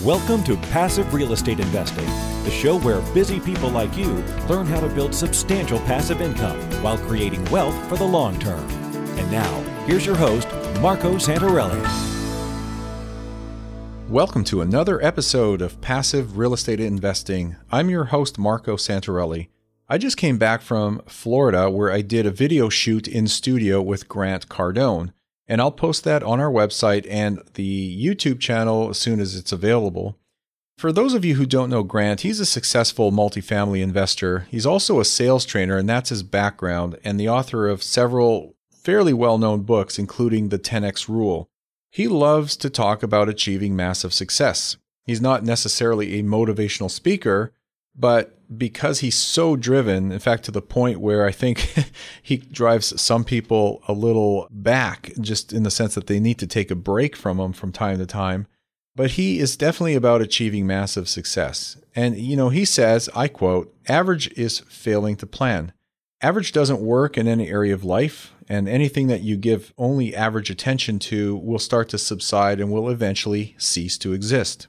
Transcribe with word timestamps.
Welcome 0.00 0.42
to 0.44 0.56
Passive 0.56 1.12
Real 1.12 1.34
Estate 1.34 1.60
Investing, 1.60 2.06
the 2.44 2.50
show 2.50 2.78
where 2.78 3.02
busy 3.12 3.38
people 3.38 3.68
like 3.68 3.94
you 3.94 4.08
learn 4.48 4.66
how 4.66 4.80
to 4.80 4.88
build 4.88 5.14
substantial 5.14 5.78
passive 5.80 6.22
income 6.22 6.58
while 6.82 6.96
creating 6.96 7.44
wealth 7.50 7.74
for 7.90 7.98
the 7.98 8.04
long 8.04 8.38
term. 8.38 8.66
And 9.18 9.30
now, 9.30 9.60
here's 9.84 10.06
your 10.06 10.16
host, 10.16 10.48
Marco 10.80 11.16
Santarelli. 11.16 11.78
Welcome 14.08 14.44
to 14.44 14.62
another 14.62 15.00
episode 15.04 15.60
of 15.60 15.78
Passive 15.82 16.38
Real 16.38 16.54
Estate 16.54 16.80
Investing. 16.80 17.56
I'm 17.70 17.90
your 17.90 18.04
host, 18.04 18.38
Marco 18.38 18.76
Santarelli. 18.76 19.48
I 19.90 19.98
just 19.98 20.16
came 20.16 20.38
back 20.38 20.62
from 20.62 21.02
Florida 21.06 21.70
where 21.70 21.92
I 21.92 22.00
did 22.00 22.24
a 22.24 22.30
video 22.30 22.70
shoot 22.70 23.06
in 23.06 23.28
studio 23.28 23.82
with 23.82 24.08
Grant 24.08 24.48
Cardone 24.48 25.12
and 25.46 25.60
I'll 25.60 25.72
post 25.72 26.04
that 26.04 26.22
on 26.22 26.40
our 26.40 26.50
website 26.50 27.06
and 27.10 27.42
the 27.54 28.04
YouTube 28.04 28.40
channel 28.40 28.90
as 28.90 28.98
soon 28.98 29.20
as 29.20 29.36
it's 29.36 29.52
available. 29.52 30.18
For 30.78 30.92
those 30.92 31.14
of 31.14 31.24
you 31.24 31.36
who 31.36 31.46
don't 31.46 31.70
know 31.70 31.82
Grant, 31.82 32.22
he's 32.22 32.40
a 32.40 32.46
successful 32.46 33.12
multifamily 33.12 33.82
investor. 33.82 34.46
He's 34.50 34.66
also 34.66 34.98
a 34.98 35.04
sales 35.04 35.44
trainer, 35.44 35.76
and 35.76 35.88
that's 35.88 36.08
his 36.10 36.22
background, 36.22 36.98
and 37.04 37.20
the 37.20 37.28
author 37.28 37.68
of 37.68 37.82
several 37.82 38.56
fairly 38.72 39.12
well 39.12 39.38
known 39.38 39.62
books, 39.62 39.98
including 39.98 40.48
The 40.48 40.58
10X 40.58 41.08
Rule. 41.08 41.48
He 41.90 42.08
loves 42.08 42.56
to 42.56 42.70
talk 42.70 43.02
about 43.02 43.28
achieving 43.28 43.76
massive 43.76 44.12
success. 44.12 44.76
He's 45.04 45.20
not 45.20 45.44
necessarily 45.44 46.18
a 46.18 46.22
motivational 46.22 46.90
speaker, 46.90 47.52
but 47.94 48.38
because 48.56 49.00
he's 49.00 49.16
so 49.16 49.56
driven, 49.56 50.12
in 50.12 50.18
fact, 50.18 50.44
to 50.44 50.50
the 50.50 50.62
point 50.62 51.00
where 51.00 51.26
I 51.26 51.32
think 51.32 51.74
he 52.22 52.36
drives 52.38 53.00
some 53.00 53.24
people 53.24 53.82
a 53.88 53.92
little 53.92 54.46
back, 54.50 55.12
just 55.20 55.52
in 55.52 55.62
the 55.62 55.70
sense 55.70 55.94
that 55.94 56.06
they 56.06 56.20
need 56.20 56.38
to 56.38 56.46
take 56.46 56.70
a 56.70 56.76
break 56.76 57.16
from 57.16 57.38
him 57.40 57.52
from 57.52 57.72
time 57.72 57.98
to 57.98 58.06
time. 58.06 58.46
But 58.94 59.12
he 59.12 59.38
is 59.38 59.56
definitely 59.56 59.94
about 59.94 60.20
achieving 60.20 60.66
massive 60.66 61.08
success. 61.08 61.78
And, 61.96 62.18
you 62.18 62.36
know, 62.36 62.50
he 62.50 62.66
says, 62.66 63.08
I 63.14 63.28
quote, 63.28 63.74
average 63.88 64.30
is 64.32 64.60
failing 64.60 65.16
to 65.16 65.26
plan. 65.26 65.72
Average 66.20 66.52
doesn't 66.52 66.80
work 66.80 67.16
in 67.16 67.26
any 67.26 67.48
area 67.48 67.74
of 67.74 67.84
life, 67.84 68.34
and 68.48 68.68
anything 68.68 69.06
that 69.06 69.22
you 69.22 69.36
give 69.36 69.72
only 69.78 70.14
average 70.14 70.50
attention 70.50 70.98
to 71.00 71.36
will 71.36 71.58
start 71.58 71.88
to 71.88 71.98
subside 71.98 72.60
and 72.60 72.70
will 72.70 72.90
eventually 72.90 73.56
cease 73.58 73.96
to 73.98 74.12
exist. 74.12 74.68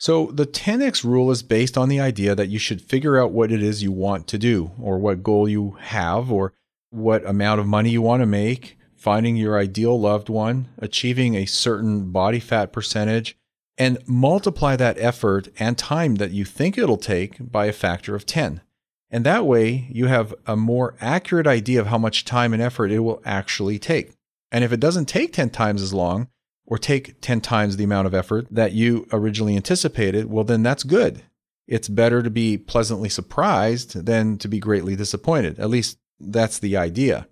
So, 0.00 0.30
the 0.32 0.46
10x 0.46 1.04
rule 1.04 1.30
is 1.30 1.42
based 1.42 1.76
on 1.76 1.90
the 1.90 2.00
idea 2.00 2.34
that 2.34 2.48
you 2.48 2.58
should 2.58 2.80
figure 2.80 3.20
out 3.20 3.32
what 3.32 3.52
it 3.52 3.62
is 3.62 3.82
you 3.82 3.92
want 3.92 4.26
to 4.28 4.38
do, 4.38 4.70
or 4.80 4.98
what 4.98 5.22
goal 5.22 5.46
you 5.46 5.76
have, 5.78 6.32
or 6.32 6.54
what 6.88 7.28
amount 7.28 7.60
of 7.60 7.66
money 7.66 7.90
you 7.90 8.00
want 8.00 8.22
to 8.22 8.26
make, 8.26 8.78
finding 8.96 9.36
your 9.36 9.58
ideal 9.58 10.00
loved 10.00 10.30
one, 10.30 10.68
achieving 10.78 11.34
a 11.34 11.44
certain 11.44 12.10
body 12.12 12.40
fat 12.40 12.72
percentage, 12.72 13.36
and 13.76 13.98
multiply 14.06 14.74
that 14.74 14.96
effort 14.98 15.48
and 15.58 15.76
time 15.76 16.14
that 16.14 16.30
you 16.30 16.46
think 16.46 16.78
it'll 16.78 16.96
take 16.96 17.36
by 17.38 17.66
a 17.66 17.72
factor 17.72 18.14
of 18.14 18.24
10. 18.24 18.62
And 19.10 19.26
that 19.26 19.44
way, 19.44 19.86
you 19.90 20.06
have 20.06 20.34
a 20.46 20.56
more 20.56 20.94
accurate 21.02 21.46
idea 21.46 21.78
of 21.78 21.88
how 21.88 21.98
much 21.98 22.24
time 22.24 22.54
and 22.54 22.62
effort 22.62 22.90
it 22.90 23.00
will 23.00 23.20
actually 23.26 23.78
take. 23.78 24.12
And 24.50 24.64
if 24.64 24.72
it 24.72 24.80
doesn't 24.80 25.10
take 25.10 25.34
10 25.34 25.50
times 25.50 25.82
as 25.82 25.92
long, 25.92 26.28
or 26.70 26.78
take 26.78 27.20
10 27.20 27.42
times 27.42 27.76
the 27.76 27.84
amount 27.84 28.06
of 28.06 28.14
effort 28.14 28.46
that 28.50 28.72
you 28.72 29.06
originally 29.12 29.56
anticipated, 29.56 30.30
well, 30.30 30.44
then 30.44 30.62
that's 30.62 30.84
good. 30.84 31.22
It's 31.66 31.88
better 31.88 32.22
to 32.22 32.30
be 32.30 32.56
pleasantly 32.56 33.08
surprised 33.08 34.06
than 34.06 34.38
to 34.38 34.48
be 34.48 34.60
greatly 34.60 34.96
disappointed. 34.96 35.58
At 35.58 35.68
least 35.68 35.98
that's 36.18 36.58
the 36.58 36.76
idea. 36.76 37.26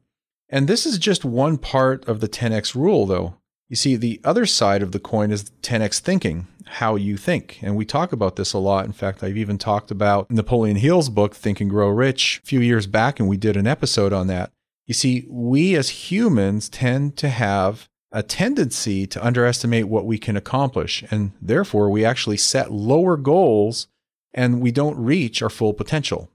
And 0.50 0.66
this 0.66 0.84
is 0.84 0.98
just 0.98 1.24
one 1.24 1.56
part 1.56 2.06
of 2.08 2.20
the 2.20 2.28
10x 2.28 2.74
rule, 2.74 3.06
though. 3.06 3.36
You 3.68 3.76
see, 3.76 3.96
the 3.96 4.20
other 4.24 4.44
side 4.44 4.82
of 4.82 4.92
the 4.92 5.00
coin 5.00 5.30
is 5.30 5.50
10x 5.62 6.00
thinking, 6.00 6.48
how 6.64 6.96
you 6.96 7.16
think. 7.16 7.58
And 7.62 7.76
we 7.76 7.84
talk 7.84 8.12
about 8.12 8.36
this 8.36 8.54
a 8.54 8.58
lot. 8.58 8.86
In 8.86 8.92
fact, 8.92 9.22
I've 9.22 9.36
even 9.36 9.58
talked 9.58 9.90
about 9.90 10.30
Napoleon 10.30 10.76
Hill's 10.76 11.10
book, 11.10 11.34
Think 11.34 11.60
and 11.60 11.70
Grow 11.70 11.88
Rich, 11.88 12.40
a 12.42 12.46
few 12.46 12.60
years 12.60 12.86
back, 12.86 13.20
and 13.20 13.28
we 13.28 13.36
did 13.36 13.56
an 13.56 13.66
episode 13.66 14.12
on 14.12 14.26
that. 14.28 14.50
You 14.86 14.94
see, 14.94 15.26
we 15.28 15.76
as 15.76 16.10
humans 16.10 16.68
tend 16.68 17.16
to 17.18 17.28
have 17.28 17.88
a 18.10 18.22
tendency 18.22 19.06
to 19.06 19.24
underestimate 19.24 19.88
what 19.88 20.06
we 20.06 20.18
can 20.18 20.36
accomplish. 20.36 21.04
And 21.10 21.32
therefore, 21.40 21.90
we 21.90 22.04
actually 22.04 22.38
set 22.38 22.72
lower 22.72 23.16
goals 23.16 23.86
and 24.32 24.60
we 24.60 24.70
don't 24.70 25.02
reach 25.02 25.42
our 25.42 25.50
full 25.50 25.74
potential. 25.74 26.30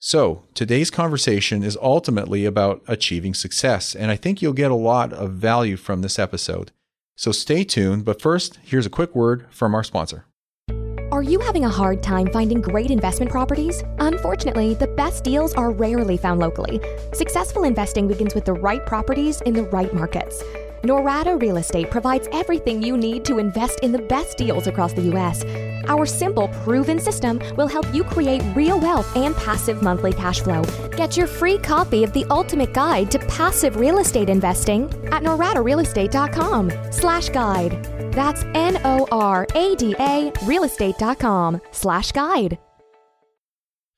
So, 0.00 0.44
today's 0.54 0.90
conversation 0.90 1.64
is 1.64 1.76
ultimately 1.82 2.44
about 2.44 2.82
achieving 2.86 3.34
success. 3.34 3.96
And 3.96 4.12
I 4.12 4.16
think 4.16 4.40
you'll 4.40 4.52
get 4.52 4.70
a 4.70 4.76
lot 4.76 5.12
of 5.12 5.32
value 5.32 5.76
from 5.76 6.02
this 6.02 6.20
episode. 6.20 6.70
So, 7.16 7.32
stay 7.32 7.64
tuned. 7.64 8.04
But 8.04 8.22
first, 8.22 8.60
here's 8.62 8.86
a 8.86 8.90
quick 8.90 9.16
word 9.16 9.46
from 9.50 9.74
our 9.74 9.82
sponsor. 9.82 10.24
Are 11.10 11.22
you 11.22 11.40
having 11.40 11.64
a 11.64 11.70
hard 11.70 12.00
time 12.00 12.30
finding 12.32 12.60
great 12.60 12.92
investment 12.92 13.32
properties? 13.32 13.82
Unfortunately, 13.98 14.74
the 14.74 14.86
best 14.86 15.24
deals 15.24 15.52
are 15.54 15.72
rarely 15.72 16.16
found 16.16 16.38
locally. 16.38 16.80
Successful 17.12 17.64
investing 17.64 18.06
begins 18.06 18.36
with 18.36 18.44
the 18.44 18.52
right 18.52 18.84
properties 18.86 19.40
in 19.40 19.54
the 19.54 19.64
right 19.64 19.92
markets. 19.92 20.44
Norada 20.82 21.40
Real 21.40 21.56
Estate 21.56 21.90
provides 21.90 22.28
everything 22.32 22.82
you 22.82 22.96
need 22.96 23.24
to 23.24 23.38
invest 23.38 23.80
in 23.80 23.92
the 23.92 23.98
best 23.98 24.38
deals 24.38 24.66
across 24.66 24.92
the 24.92 25.02
U.S. 25.02 25.44
Our 25.88 26.06
simple, 26.06 26.48
proven 26.64 27.00
system 27.00 27.40
will 27.56 27.66
help 27.66 27.92
you 27.94 28.04
create 28.04 28.42
real 28.54 28.78
wealth 28.78 29.16
and 29.16 29.34
passive 29.36 29.82
monthly 29.82 30.12
cash 30.12 30.40
flow. 30.40 30.62
Get 30.96 31.16
your 31.16 31.26
free 31.26 31.58
copy 31.58 32.04
of 32.04 32.12
the 32.12 32.24
ultimate 32.30 32.74
guide 32.74 33.10
to 33.12 33.18
passive 33.20 33.76
real 33.76 33.98
estate 33.98 34.28
investing 34.28 34.84
at 35.12 35.22
noradarealestate.com 35.22 36.72
slash 36.90 37.30
guide. 37.30 37.84
That's 38.12 38.42
N-O-R-A-D-A 38.54 40.32
realestate.com 40.32 41.60
slash 41.72 42.12
guide. 42.12 42.58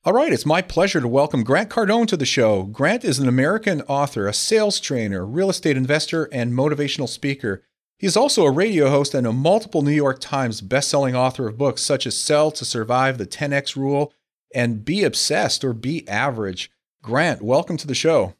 All 0.03 0.13
right, 0.13 0.33
it's 0.33 0.47
my 0.47 0.63
pleasure 0.63 0.99
to 0.99 1.07
welcome 1.07 1.43
Grant 1.43 1.69
Cardone 1.69 2.07
to 2.07 2.17
the 2.17 2.25
show. 2.25 2.63
Grant 2.63 3.05
is 3.05 3.19
an 3.19 3.27
American 3.27 3.83
author, 3.83 4.27
a 4.27 4.33
sales 4.33 4.79
trainer, 4.79 5.23
real 5.23 5.51
estate 5.51 5.77
investor, 5.77 6.27
and 6.31 6.53
motivational 6.53 7.07
speaker. 7.07 7.61
He's 7.99 8.17
also 8.17 8.43
a 8.43 8.51
radio 8.51 8.89
host 8.89 9.13
and 9.13 9.27
a 9.27 9.31
multiple 9.31 9.83
New 9.83 9.91
York 9.91 10.19
Times 10.19 10.61
best-selling 10.61 11.15
author 11.15 11.47
of 11.47 11.59
books 11.59 11.83
such 11.83 12.07
as 12.07 12.19
Sell 12.19 12.49
to 12.49 12.65
Survive, 12.65 13.19
The 13.19 13.27
10X 13.27 13.75
Rule, 13.75 14.11
and 14.55 14.83
Be 14.83 15.03
Obsessed 15.03 15.63
or 15.63 15.71
Be 15.71 16.07
Average. 16.09 16.71
Grant, 17.03 17.43
welcome 17.43 17.77
to 17.77 17.85
the 17.85 17.93
show. 17.93 18.33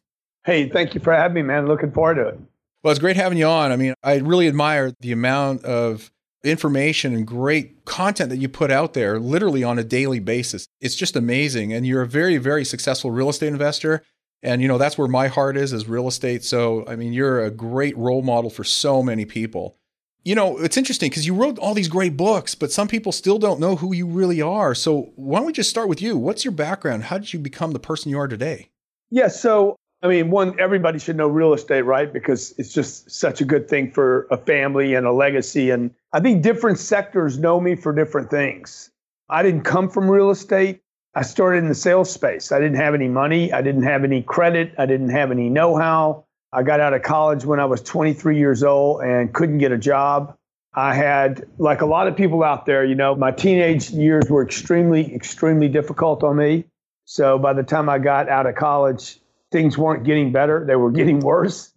Hey, 0.44 0.68
thank 0.68 0.96
you 0.96 1.00
for 1.00 1.12
having 1.12 1.36
me, 1.36 1.42
man. 1.42 1.68
Looking 1.68 1.92
forward 1.92 2.16
to 2.16 2.26
it. 2.26 2.40
Well, 2.82 2.90
it's 2.90 2.98
great 2.98 3.14
having 3.14 3.38
you 3.38 3.46
on. 3.46 3.70
I 3.70 3.76
mean, 3.76 3.94
I 4.02 4.16
really 4.16 4.48
admire 4.48 4.94
the 4.98 5.12
amount 5.12 5.64
of 5.64 6.10
information 6.44 7.14
and 7.14 7.26
great 7.26 7.84
content 7.84 8.30
that 8.30 8.38
you 8.38 8.48
put 8.48 8.70
out 8.70 8.94
there 8.94 9.18
literally 9.18 9.62
on 9.62 9.78
a 9.78 9.84
daily 9.84 10.18
basis. 10.18 10.66
It's 10.80 10.94
just 10.94 11.16
amazing. 11.16 11.72
And 11.72 11.86
you're 11.86 12.02
a 12.02 12.08
very, 12.08 12.36
very 12.38 12.64
successful 12.64 13.10
real 13.10 13.28
estate 13.28 13.48
investor. 13.48 14.02
And, 14.42 14.60
you 14.60 14.68
know, 14.68 14.78
that's 14.78 14.98
where 14.98 15.08
my 15.08 15.28
heart 15.28 15.56
is, 15.56 15.72
is 15.72 15.86
real 15.86 16.08
estate. 16.08 16.44
So, 16.44 16.84
I 16.88 16.96
mean, 16.96 17.12
you're 17.12 17.44
a 17.44 17.50
great 17.50 17.96
role 17.96 18.22
model 18.22 18.50
for 18.50 18.64
so 18.64 19.02
many 19.02 19.24
people. 19.24 19.76
You 20.24 20.34
know, 20.34 20.58
it's 20.58 20.76
interesting 20.76 21.10
because 21.10 21.26
you 21.26 21.34
wrote 21.34 21.58
all 21.58 21.74
these 21.74 21.88
great 21.88 22.16
books, 22.16 22.54
but 22.54 22.70
some 22.70 22.88
people 22.88 23.12
still 23.12 23.38
don't 23.38 23.60
know 23.60 23.76
who 23.76 23.92
you 23.92 24.06
really 24.06 24.40
are. 24.40 24.74
So, 24.74 25.12
why 25.16 25.38
don't 25.38 25.46
we 25.46 25.52
just 25.52 25.70
start 25.70 25.88
with 25.88 26.00
you? 26.00 26.16
What's 26.16 26.44
your 26.44 26.52
background? 26.52 27.04
How 27.04 27.18
did 27.18 27.32
you 27.32 27.40
become 27.40 27.72
the 27.72 27.80
person 27.80 28.10
you 28.10 28.18
are 28.18 28.28
today? 28.28 28.68
Yeah. 29.10 29.28
So, 29.28 29.76
I 30.02 30.08
mean, 30.08 30.30
one, 30.30 30.58
everybody 30.58 30.98
should 30.98 31.16
know 31.16 31.28
real 31.28 31.52
estate, 31.52 31.82
right? 31.82 32.12
Because 32.12 32.54
it's 32.58 32.72
just 32.72 33.08
such 33.08 33.40
a 33.40 33.44
good 33.44 33.68
thing 33.68 33.90
for 33.92 34.26
a 34.32 34.36
family 34.36 34.94
and 34.94 35.06
a 35.06 35.12
legacy. 35.12 35.70
And 35.70 35.94
I 36.12 36.18
think 36.18 36.42
different 36.42 36.80
sectors 36.80 37.38
know 37.38 37.60
me 37.60 37.76
for 37.76 37.92
different 37.92 38.28
things. 38.28 38.90
I 39.28 39.44
didn't 39.44 39.62
come 39.62 39.88
from 39.88 40.10
real 40.10 40.30
estate. 40.30 40.80
I 41.14 41.22
started 41.22 41.58
in 41.58 41.68
the 41.68 41.74
sales 41.74 42.10
space. 42.10 42.50
I 42.50 42.58
didn't 42.58 42.78
have 42.78 42.94
any 42.94 43.06
money. 43.06 43.52
I 43.52 43.62
didn't 43.62 43.84
have 43.84 44.02
any 44.02 44.22
credit. 44.22 44.74
I 44.76 44.86
didn't 44.86 45.10
have 45.10 45.30
any 45.30 45.48
know 45.48 45.76
how. 45.76 46.24
I 46.52 46.64
got 46.64 46.80
out 46.80 46.94
of 46.94 47.02
college 47.02 47.44
when 47.44 47.60
I 47.60 47.64
was 47.64 47.80
23 47.82 48.36
years 48.36 48.64
old 48.64 49.02
and 49.02 49.32
couldn't 49.32 49.58
get 49.58 49.70
a 49.70 49.78
job. 49.78 50.36
I 50.74 50.94
had, 50.94 51.46
like 51.58 51.80
a 51.80 51.86
lot 51.86 52.08
of 52.08 52.16
people 52.16 52.42
out 52.42 52.66
there, 52.66 52.84
you 52.84 52.94
know, 52.94 53.14
my 53.14 53.30
teenage 53.30 53.90
years 53.90 54.28
were 54.28 54.42
extremely, 54.42 55.14
extremely 55.14 55.68
difficult 55.68 56.24
on 56.24 56.36
me. 56.36 56.64
So 57.04 57.38
by 57.38 57.52
the 57.52 57.62
time 57.62 57.88
I 57.88 57.98
got 57.98 58.28
out 58.28 58.46
of 58.46 58.54
college, 58.54 59.20
things 59.52 59.78
weren't 59.78 60.04
getting 60.04 60.32
better, 60.32 60.64
they 60.66 60.76
were 60.76 60.90
getting 60.90 61.20
worse. 61.20 61.72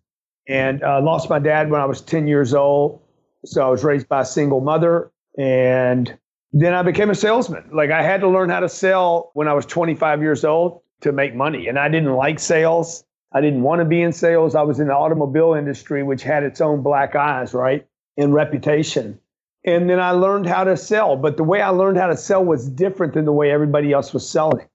And 0.47 0.83
I 0.83 0.97
uh, 0.97 1.01
lost 1.01 1.29
my 1.29 1.39
dad 1.39 1.69
when 1.69 1.81
I 1.81 1.85
was 1.85 2.01
10 2.01 2.27
years 2.27 2.53
old. 2.53 3.01
So 3.45 3.65
I 3.65 3.69
was 3.69 3.83
raised 3.83 4.07
by 4.07 4.21
a 4.21 4.25
single 4.25 4.61
mother. 4.61 5.11
And 5.37 6.17
then 6.53 6.73
I 6.73 6.83
became 6.83 7.09
a 7.09 7.15
salesman. 7.15 7.69
Like 7.73 7.91
I 7.91 8.01
had 8.01 8.21
to 8.21 8.29
learn 8.29 8.49
how 8.49 8.59
to 8.59 8.69
sell 8.69 9.31
when 9.33 9.47
I 9.47 9.53
was 9.53 9.65
25 9.65 10.21
years 10.21 10.45
old 10.45 10.81
to 11.01 11.11
make 11.11 11.35
money. 11.35 11.67
And 11.67 11.77
I 11.77 11.89
didn't 11.89 12.13
like 12.13 12.39
sales. 12.39 13.03
I 13.33 13.41
didn't 13.41 13.63
want 13.63 13.79
to 13.79 13.85
be 13.85 14.01
in 14.01 14.13
sales. 14.13 14.55
I 14.55 14.61
was 14.61 14.79
in 14.79 14.87
the 14.87 14.95
automobile 14.95 15.53
industry, 15.53 16.03
which 16.03 16.23
had 16.23 16.43
its 16.43 16.61
own 16.61 16.81
black 16.81 17.15
eyes, 17.15 17.53
right? 17.53 17.85
And 18.17 18.33
reputation. 18.33 19.19
And 19.65 19.89
then 19.89 19.99
I 19.99 20.11
learned 20.11 20.45
how 20.45 20.63
to 20.63 20.77
sell. 20.77 21.17
But 21.17 21.37
the 21.37 21.43
way 21.43 21.61
I 21.61 21.69
learned 21.69 21.97
how 21.97 22.07
to 22.07 22.15
sell 22.15 22.45
was 22.45 22.69
different 22.69 23.13
than 23.13 23.25
the 23.25 23.33
way 23.33 23.51
everybody 23.51 23.91
else 23.91 24.13
was 24.13 24.27
selling. 24.27 24.67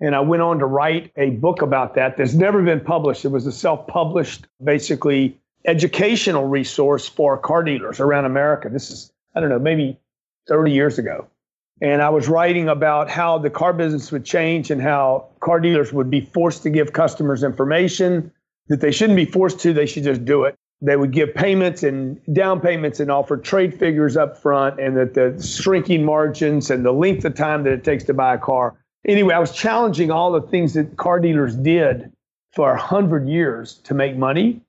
And 0.00 0.14
I 0.14 0.20
went 0.20 0.42
on 0.42 0.58
to 0.58 0.66
write 0.66 1.12
a 1.16 1.30
book 1.30 1.62
about 1.62 1.94
that 1.94 2.16
that's 2.16 2.34
never 2.34 2.62
been 2.62 2.80
published. 2.80 3.24
It 3.24 3.28
was 3.28 3.46
a 3.46 3.52
self 3.52 3.86
published, 3.86 4.46
basically 4.62 5.38
educational 5.66 6.46
resource 6.46 7.08
for 7.08 7.38
car 7.38 7.62
dealers 7.62 8.00
around 8.00 8.24
America. 8.24 8.68
This 8.68 8.90
is, 8.90 9.12
I 9.34 9.40
don't 9.40 9.48
know, 9.48 9.58
maybe 9.58 9.98
30 10.48 10.72
years 10.72 10.98
ago. 10.98 11.26
And 11.80 12.02
I 12.02 12.08
was 12.08 12.28
writing 12.28 12.68
about 12.68 13.10
how 13.10 13.38
the 13.38 13.50
car 13.50 13.72
business 13.72 14.12
would 14.12 14.24
change 14.24 14.70
and 14.70 14.80
how 14.80 15.26
car 15.40 15.60
dealers 15.60 15.92
would 15.92 16.10
be 16.10 16.20
forced 16.20 16.62
to 16.64 16.70
give 16.70 16.92
customers 16.92 17.42
information 17.42 18.30
that 18.68 18.80
they 18.80 18.92
shouldn't 18.92 19.16
be 19.16 19.24
forced 19.24 19.60
to, 19.60 19.72
they 19.72 19.86
should 19.86 20.04
just 20.04 20.24
do 20.24 20.44
it. 20.44 20.54
They 20.80 20.96
would 20.96 21.12
give 21.12 21.34
payments 21.34 21.82
and 21.82 22.20
down 22.32 22.60
payments 22.60 23.00
and 23.00 23.10
offer 23.10 23.36
trade 23.36 23.78
figures 23.78 24.16
up 24.16 24.36
front, 24.36 24.78
and 24.80 24.96
that 24.96 25.14
the 25.14 25.42
shrinking 25.42 26.04
margins 26.04 26.70
and 26.70 26.84
the 26.84 26.92
length 26.92 27.24
of 27.24 27.34
time 27.34 27.64
that 27.64 27.72
it 27.72 27.84
takes 27.84 28.04
to 28.04 28.14
buy 28.14 28.34
a 28.34 28.38
car. 28.38 28.74
Anyway, 29.06 29.34
I 29.34 29.38
was 29.38 29.52
challenging 29.52 30.10
all 30.10 30.32
the 30.32 30.40
things 30.40 30.74
that 30.74 30.96
car 30.96 31.20
dealers 31.20 31.54
did 31.54 32.10
for 32.52 32.70
a 32.70 32.76
100 32.76 33.28
years 33.28 33.74
to 33.84 33.94
make 33.94 34.16
money. 34.16 34.60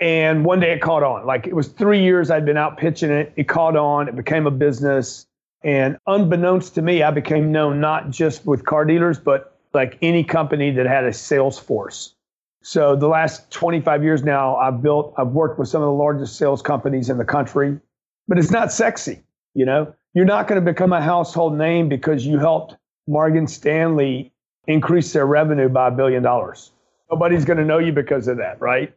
And 0.00 0.44
one 0.44 0.60
day 0.60 0.72
it 0.72 0.80
caught 0.80 1.02
on. 1.02 1.26
Like 1.26 1.46
it 1.46 1.54
was 1.54 1.68
three 1.68 2.02
years 2.02 2.30
I'd 2.30 2.44
been 2.44 2.56
out 2.56 2.78
pitching 2.78 3.10
it. 3.10 3.32
It 3.36 3.48
caught 3.48 3.76
on. 3.76 4.08
It 4.08 4.16
became 4.16 4.46
a 4.46 4.50
business. 4.50 5.26
And 5.62 5.96
unbeknownst 6.06 6.74
to 6.74 6.82
me, 6.82 7.02
I 7.02 7.10
became 7.10 7.52
known 7.52 7.80
not 7.80 8.10
just 8.10 8.46
with 8.46 8.64
car 8.64 8.84
dealers, 8.84 9.18
but 9.18 9.56
like 9.74 9.98
any 10.02 10.24
company 10.24 10.70
that 10.72 10.86
had 10.86 11.04
a 11.04 11.12
sales 11.12 11.58
force. 11.58 12.14
So 12.62 12.96
the 12.96 13.08
last 13.08 13.50
25 13.50 14.02
years 14.02 14.22
now, 14.22 14.56
I've 14.56 14.82
built, 14.82 15.14
I've 15.18 15.28
worked 15.28 15.58
with 15.58 15.68
some 15.68 15.82
of 15.82 15.86
the 15.86 15.92
largest 15.92 16.36
sales 16.36 16.62
companies 16.62 17.10
in 17.10 17.18
the 17.18 17.24
country, 17.24 17.78
but 18.28 18.38
it's 18.38 18.50
not 18.50 18.72
sexy. 18.72 19.22
You 19.54 19.66
know, 19.66 19.94
you're 20.14 20.24
not 20.24 20.48
going 20.48 20.64
to 20.64 20.72
become 20.72 20.92
a 20.92 21.00
household 21.00 21.56
name 21.56 21.88
because 21.88 22.24
you 22.24 22.38
helped 22.38 22.76
Morgan 23.06 23.46
Stanley 23.46 24.32
increased 24.66 25.12
their 25.12 25.26
revenue 25.26 25.68
by 25.68 25.88
a 25.88 25.90
billion 25.90 26.22
dollars. 26.22 26.72
Nobody's 27.10 27.44
going 27.44 27.58
to 27.58 27.64
know 27.64 27.78
you 27.78 27.92
because 27.92 28.28
of 28.28 28.38
that, 28.38 28.60
right? 28.60 28.94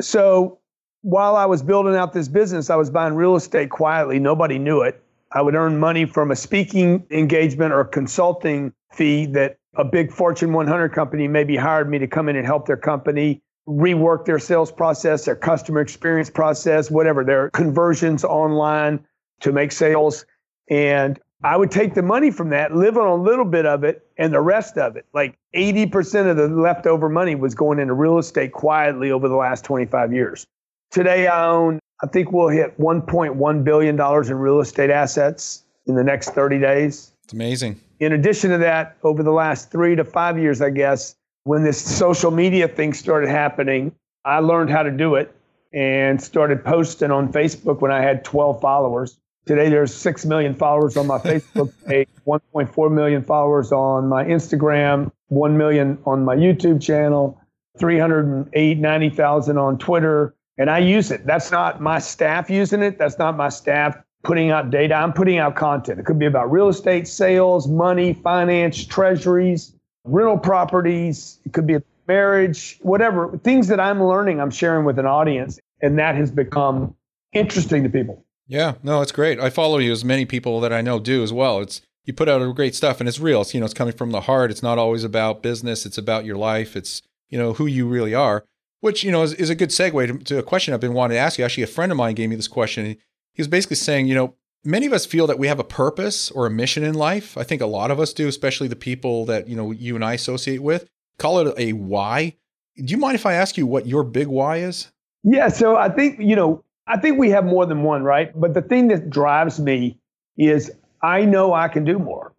So 0.00 0.58
while 1.02 1.36
I 1.36 1.46
was 1.46 1.62
building 1.62 1.94
out 1.94 2.12
this 2.12 2.28
business, 2.28 2.68
I 2.68 2.76
was 2.76 2.90
buying 2.90 3.14
real 3.14 3.36
estate 3.36 3.70
quietly. 3.70 4.18
Nobody 4.18 4.58
knew 4.58 4.82
it. 4.82 5.02
I 5.32 5.42
would 5.42 5.54
earn 5.54 5.78
money 5.78 6.04
from 6.04 6.30
a 6.30 6.36
speaking 6.36 7.04
engagement 7.10 7.72
or 7.72 7.84
consulting 7.84 8.72
fee 8.92 9.26
that 9.26 9.58
a 9.76 9.84
big 9.84 10.10
Fortune 10.10 10.52
100 10.52 10.92
company 10.92 11.28
maybe 11.28 11.56
hired 11.56 11.90
me 11.90 11.98
to 11.98 12.06
come 12.06 12.28
in 12.28 12.36
and 12.36 12.46
help 12.46 12.66
their 12.66 12.76
company 12.76 13.42
rework 13.68 14.24
their 14.24 14.38
sales 14.38 14.70
process, 14.70 15.24
their 15.24 15.36
customer 15.36 15.80
experience 15.80 16.30
process, 16.30 16.90
whatever, 16.90 17.24
their 17.24 17.50
conversions 17.50 18.24
online 18.24 19.04
to 19.40 19.52
make 19.52 19.72
sales. 19.72 20.24
And 20.70 21.18
I 21.42 21.56
would 21.56 21.70
take 21.70 21.94
the 21.94 22.02
money 22.02 22.30
from 22.30 22.48
that, 22.50 22.74
live 22.74 22.96
on 22.96 23.06
a 23.06 23.14
little 23.14 23.44
bit 23.44 23.66
of 23.66 23.84
it, 23.84 24.06
and 24.16 24.32
the 24.32 24.40
rest 24.40 24.78
of 24.78 24.96
it, 24.96 25.04
like 25.12 25.36
80% 25.54 26.30
of 26.30 26.36
the 26.36 26.48
leftover 26.48 27.08
money 27.08 27.34
was 27.34 27.54
going 27.54 27.78
into 27.78 27.92
real 27.92 28.18
estate 28.18 28.52
quietly 28.52 29.10
over 29.10 29.28
the 29.28 29.36
last 29.36 29.64
25 29.64 30.12
years. 30.12 30.46
Today, 30.90 31.26
I 31.26 31.46
own, 31.46 31.78
I 32.02 32.06
think 32.06 32.32
we'll 32.32 32.48
hit 32.48 32.78
$1.1 32.78 33.64
billion 33.64 34.00
in 34.00 34.34
real 34.38 34.60
estate 34.60 34.90
assets 34.90 35.64
in 35.86 35.94
the 35.94 36.04
next 36.04 36.30
30 36.30 36.58
days. 36.58 37.12
It's 37.24 37.32
amazing. 37.32 37.80
In 38.00 38.12
addition 38.12 38.50
to 38.50 38.58
that, 38.58 38.96
over 39.02 39.22
the 39.22 39.32
last 39.32 39.70
three 39.70 39.94
to 39.96 40.04
five 40.04 40.38
years, 40.38 40.60
I 40.62 40.70
guess, 40.70 41.16
when 41.44 41.64
this 41.64 41.80
social 41.80 42.30
media 42.30 42.66
thing 42.66 42.92
started 42.92 43.28
happening, 43.28 43.92
I 44.24 44.40
learned 44.40 44.70
how 44.70 44.82
to 44.82 44.90
do 44.90 45.14
it 45.14 45.34
and 45.72 46.20
started 46.20 46.64
posting 46.64 47.10
on 47.10 47.32
Facebook 47.32 47.80
when 47.80 47.92
I 47.92 48.00
had 48.00 48.24
12 48.24 48.60
followers. 48.60 49.18
Today, 49.46 49.68
there's 49.68 49.94
6 49.94 50.26
million 50.26 50.56
followers 50.56 50.96
on 50.96 51.06
my 51.06 51.18
Facebook 51.18 51.72
page, 51.86 52.08
1.4 52.26 52.92
million 52.92 53.22
followers 53.22 53.70
on 53.70 54.08
my 54.08 54.24
Instagram, 54.24 55.12
1 55.28 55.56
million 55.56 55.98
on 56.04 56.24
my 56.24 56.34
YouTube 56.34 56.82
channel, 56.82 57.40
308, 57.78 58.78
90,000 58.78 59.56
on 59.56 59.78
Twitter. 59.78 60.34
And 60.58 60.68
I 60.68 60.78
use 60.78 61.12
it. 61.12 61.24
That's 61.26 61.52
not 61.52 61.80
my 61.80 62.00
staff 62.00 62.50
using 62.50 62.82
it. 62.82 62.98
That's 62.98 63.18
not 63.18 63.36
my 63.36 63.48
staff 63.48 63.96
putting 64.24 64.50
out 64.50 64.70
data. 64.70 64.94
I'm 64.94 65.12
putting 65.12 65.38
out 65.38 65.54
content. 65.54 66.00
It 66.00 66.06
could 66.06 66.18
be 66.18 66.26
about 66.26 66.50
real 66.50 66.68
estate 66.68 67.06
sales, 67.06 67.68
money, 67.68 68.14
finance, 68.14 68.84
treasuries, 68.84 69.72
rental 70.02 70.38
properties. 70.38 71.38
It 71.44 71.52
could 71.52 71.68
be 71.68 71.74
a 71.74 71.82
marriage, 72.08 72.80
whatever. 72.82 73.38
Things 73.44 73.68
that 73.68 73.78
I'm 73.78 74.02
learning, 74.02 74.40
I'm 74.40 74.50
sharing 74.50 74.84
with 74.84 74.98
an 74.98 75.06
audience. 75.06 75.60
And 75.82 76.00
that 76.00 76.16
has 76.16 76.32
become 76.32 76.96
interesting 77.32 77.84
to 77.84 77.88
people. 77.88 78.25
Yeah, 78.46 78.74
no, 78.82 79.02
it's 79.02 79.12
great. 79.12 79.40
I 79.40 79.50
follow 79.50 79.78
you 79.78 79.92
as 79.92 80.04
many 80.04 80.24
people 80.24 80.60
that 80.60 80.72
I 80.72 80.80
know 80.80 80.98
do 80.98 81.22
as 81.22 81.32
well. 81.32 81.60
It's 81.60 81.82
you 82.04 82.12
put 82.12 82.28
out 82.28 82.54
great 82.54 82.74
stuff 82.74 83.00
and 83.00 83.08
it's 83.08 83.18
real. 83.18 83.42
It's 83.42 83.52
you 83.52 83.60
know, 83.60 83.66
it's 83.66 83.74
coming 83.74 83.94
from 83.94 84.12
the 84.12 84.22
heart. 84.22 84.50
It's 84.50 84.62
not 84.62 84.78
always 84.78 85.02
about 85.02 85.42
business. 85.42 85.84
It's 85.84 85.98
about 85.98 86.24
your 86.24 86.36
life. 86.36 86.76
It's, 86.76 87.02
you 87.28 87.38
know, 87.38 87.54
who 87.54 87.66
you 87.66 87.88
really 87.88 88.14
are. 88.14 88.44
Which, 88.80 89.02
you 89.02 89.10
know, 89.10 89.22
is, 89.22 89.34
is 89.34 89.50
a 89.50 89.54
good 89.56 89.70
segue 89.70 90.06
to, 90.06 90.24
to 90.24 90.38
a 90.38 90.42
question 90.42 90.72
I've 90.72 90.80
been 90.80 90.92
wanting 90.92 91.16
to 91.16 91.20
ask 91.20 91.38
you. 91.38 91.44
Actually, 91.44 91.64
a 91.64 91.68
friend 91.68 91.90
of 91.90 91.98
mine 91.98 92.14
gave 92.14 92.28
me 92.30 92.36
this 92.36 92.46
question 92.46 92.96
he 93.36 93.42
was 93.42 93.48
basically 93.48 93.76
saying, 93.76 94.06
you 94.06 94.14
know, 94.14 94.34
many 94.64 94.86
of 94.86 94.94
us 94.94 95.04
feel 95.04 95.26
that 95.26 95.38
we 95.38 95.46
have 95.46 95.58
a 95.58 95.64
purpose 95.64 96.30
or 96.30 96.46
a 96.46 96.50
mission 96.50 96.82
in 96.82 96.94
life. 96.94 97.36
I 97.36 97.42
think 97.42 97.60
a 97.60 97.66
lot 97.66 97.90
of 97.90 98.00
us 98.00 98.14
do, 98.14 98.28
especially 98.28 98.66
the 98.66 98.76
people 98.76 99.26
that, 99.26 99.46
you 99.46 99.54
know, 99.54 99.72
you 99.72 99.94
and 99.94 100.02
I 100.02 100.14
associate 100.14 100.62
with. 100.62 100.88
Call 101.18 101.40
it 101.40 101.54
a 101.58 101.74
why. 101.74 102.36
Do 102.76 102.84
you 102.84 102.96
mind 102.96 103.14
if 103.14 103.26
I 103.26 103.34
ask 103.34 103.58
you 103.58 103.66
what 103.66 103.86
your 103.86 104.04
big 104.04 104.26
why 104.26 104.58
is? 104.58 104.90
Yeah, 105.22 105.48
so 105.48 105.76
I 105.76 105.90
think, 105.90 106.18
you 106.18 106.34
know, 106.34 106.64
I 106.86 106.96
think 106.96 107.18
we 107.18 107.30
have 107.30 107.44
more 107.44 107.66
than 107.66 107.82
one, 107.82 108.02
right? 108.04 108.38
But 108.38 108.54
the 108.54 108.62
thing 108.62 108.88
that 108.88 109.10
drives 109.10 109.58
me 109.58 109.98
is 110.36 110.70
I 111.02 111.24
know 111.24 111.52
I 111.52 111.68
can 111.68 111.84
do 111.84 111.98
more. 111.98 112.32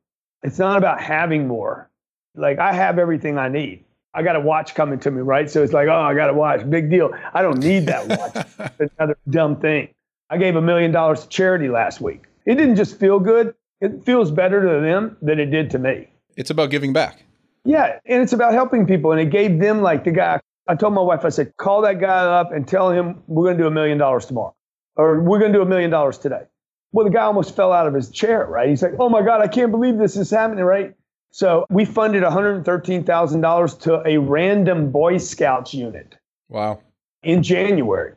It's 0.43 0.59
not 0.59 0.77
about 0.77 1.01
having 1.01 1.47
more. 1.47 1.89
Like 2.35 2.59
I 2.59 2.73
have 2.73 2.99
everything 2.99 3.37
I 3.37 3.49
need. 3.49 3.83
I 4.13 4.23
got 4.23 4.35
a 4.35 4.39
watch 4.39 4.73
coming 4.73 4.99
to 4.99 5.11
me, 5.11 5.21
right? 5.21 5.49
So 5.49 5.63
it's 5.63 5.73
like, 5.73 5.87
oh, 5.87 5.99
I 5.99 6.13
got 6.13 6.29
a 6.29 6.33
watch, 6.33 6.67
big 6.69 6.89
deal. 6.89 7.11
I 7.33 7.41
don't 7.41 7.59
need 7.59 7.85
that 7.87 8.07
watch. 8.07 8.71
another 8.97 9.17
dumb 9.29 9.59
thing. 9.59 9.89
I 10.29 10.37
gave 10.37 10.55
a 10.55 10.61
million 10.61 10.91
dollars 10.91 11.21
to 11.21 11.29
charity 11.29 11.69
last 11.69 12.01
week. 12.01 12.23
It 12.45 12.55
didn't 12.55 12.77
just 12.77 12.99
feel 12.99 13.19
good, 13.19 13.53
it 13.81 14.03
feels 14.05 14.31
better 14.31 14.61
to 14.61 14.81
them 14.81 15.17
than 15.21 15.39
it 15.39 15.47
did 15.47 15.69
to 15.71 15.79
me. 15.79 16.07
It's 16.35 16.49
about 16.49 16.69
giving 16.69 16.93
back. 16.93 17.23
Yeah, 17.63 17.99
and 18.05 18.23
it's 18.23 18.33
about 18.33 18.53
helping 18.53 18.87
people. 18.87 19.11
And 19.11 19.19
it 19.19 19.29
gave 19.29 19.59
them, 19.59 19.81
like 19.81 20.03
the 20.03 20.11
guy, 20.11 20.39
I 20.67 20.75
told 20.75 20.93
my 20.93 21.01
wife, 21.01 21.25
I 21.25 21.29
said, 21.29 21.55
call 21.57 21.81
that 21.81 21.99
guy 21.99 22.07
up 22.07 22.51
and 22.51 22.67
tell 22.67 22.91
him 22.91 23.21
we're 23.27 23.45
going 23.45 23.57
to 23.57 23.63
do 23.63 23.67
a 23.67 23.71
million 23.71 23.97
dollars 23.97 24.25
tomorrow, 24.25 24.55
or 24.95 25.21
we're 25.21 25.39
going 25.39 25.51
to 25.51 25.57
do 25.57 25.61
a 25.61 25.67
million 25.67 25.89
dollars 25.89 26.17
today. 26.17 26.43
Well, 26.91 27.05
the 27.05 27.11
guy 27.11 27.23
almost 27.23 27.55
fell 27.55 27.73
out 27.73 27.87
of 27.87 27.93
his 27.93 28.09
chair, 28.09 28.45
right? 28.45 28.69
He's 28.69 28.81
like, 28.81 28.93
oh 28.99 29.09
my 29.09 29.21
God, 29.21 29.41
I 29.41 29.47
can't 29.47 29.71
believe 29.71 29.97
this 29.97 30.15
is 30.15 30.31
happening, 30.31 30.63
right? 30.63 30.93
So 31.31 31.65
we 31.69 31.85
funded 31.85 32.23
$113,000 32.23 33.79
to 33.81 34.07
a 34.07 34.17
random 34.17 34.91
Boy 34.91 35.17
Scouts 35.17 35.73
unit. 35.73 36.15
Wow. 36.49 36.81
In 37.23 37.43
January 37.43 38.13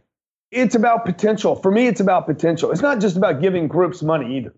it's 0.50 0.74
about 0.74 1.04
potential. 1.04 1.56
For 1.56 1.70
me, 1.70 1.86
it's 1.86 2.00
about 2.00 2.26
potential. 2.26 2.70
It's 2.70 2.82
not 2.82 3.00
just 3.00 3.16
about 3.16 3.40
giving 3.40 3.68
groups 3.68 4.02
money 4.02 4.36
either. 4.38 4.54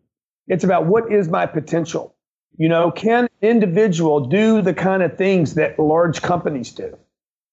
It's 0.49 0.65
about 0.65 0.87
what 0.87 1.13
is 1.13 1.29
my 1.29 1.47
potential? 1.47 2.15
You 2.57 2.69
know, 2.69 2.91
can 2.91 3.29
individual 3.41 4.21
do 4.21 4.63
the 4.63 4.75
kind 4.75 5.03
of 5.03 5.17
things 5.17 5.55
that 5.55 5.79
large 5.79 6.23
companies 6.23 6.73
do? 6.73 6.97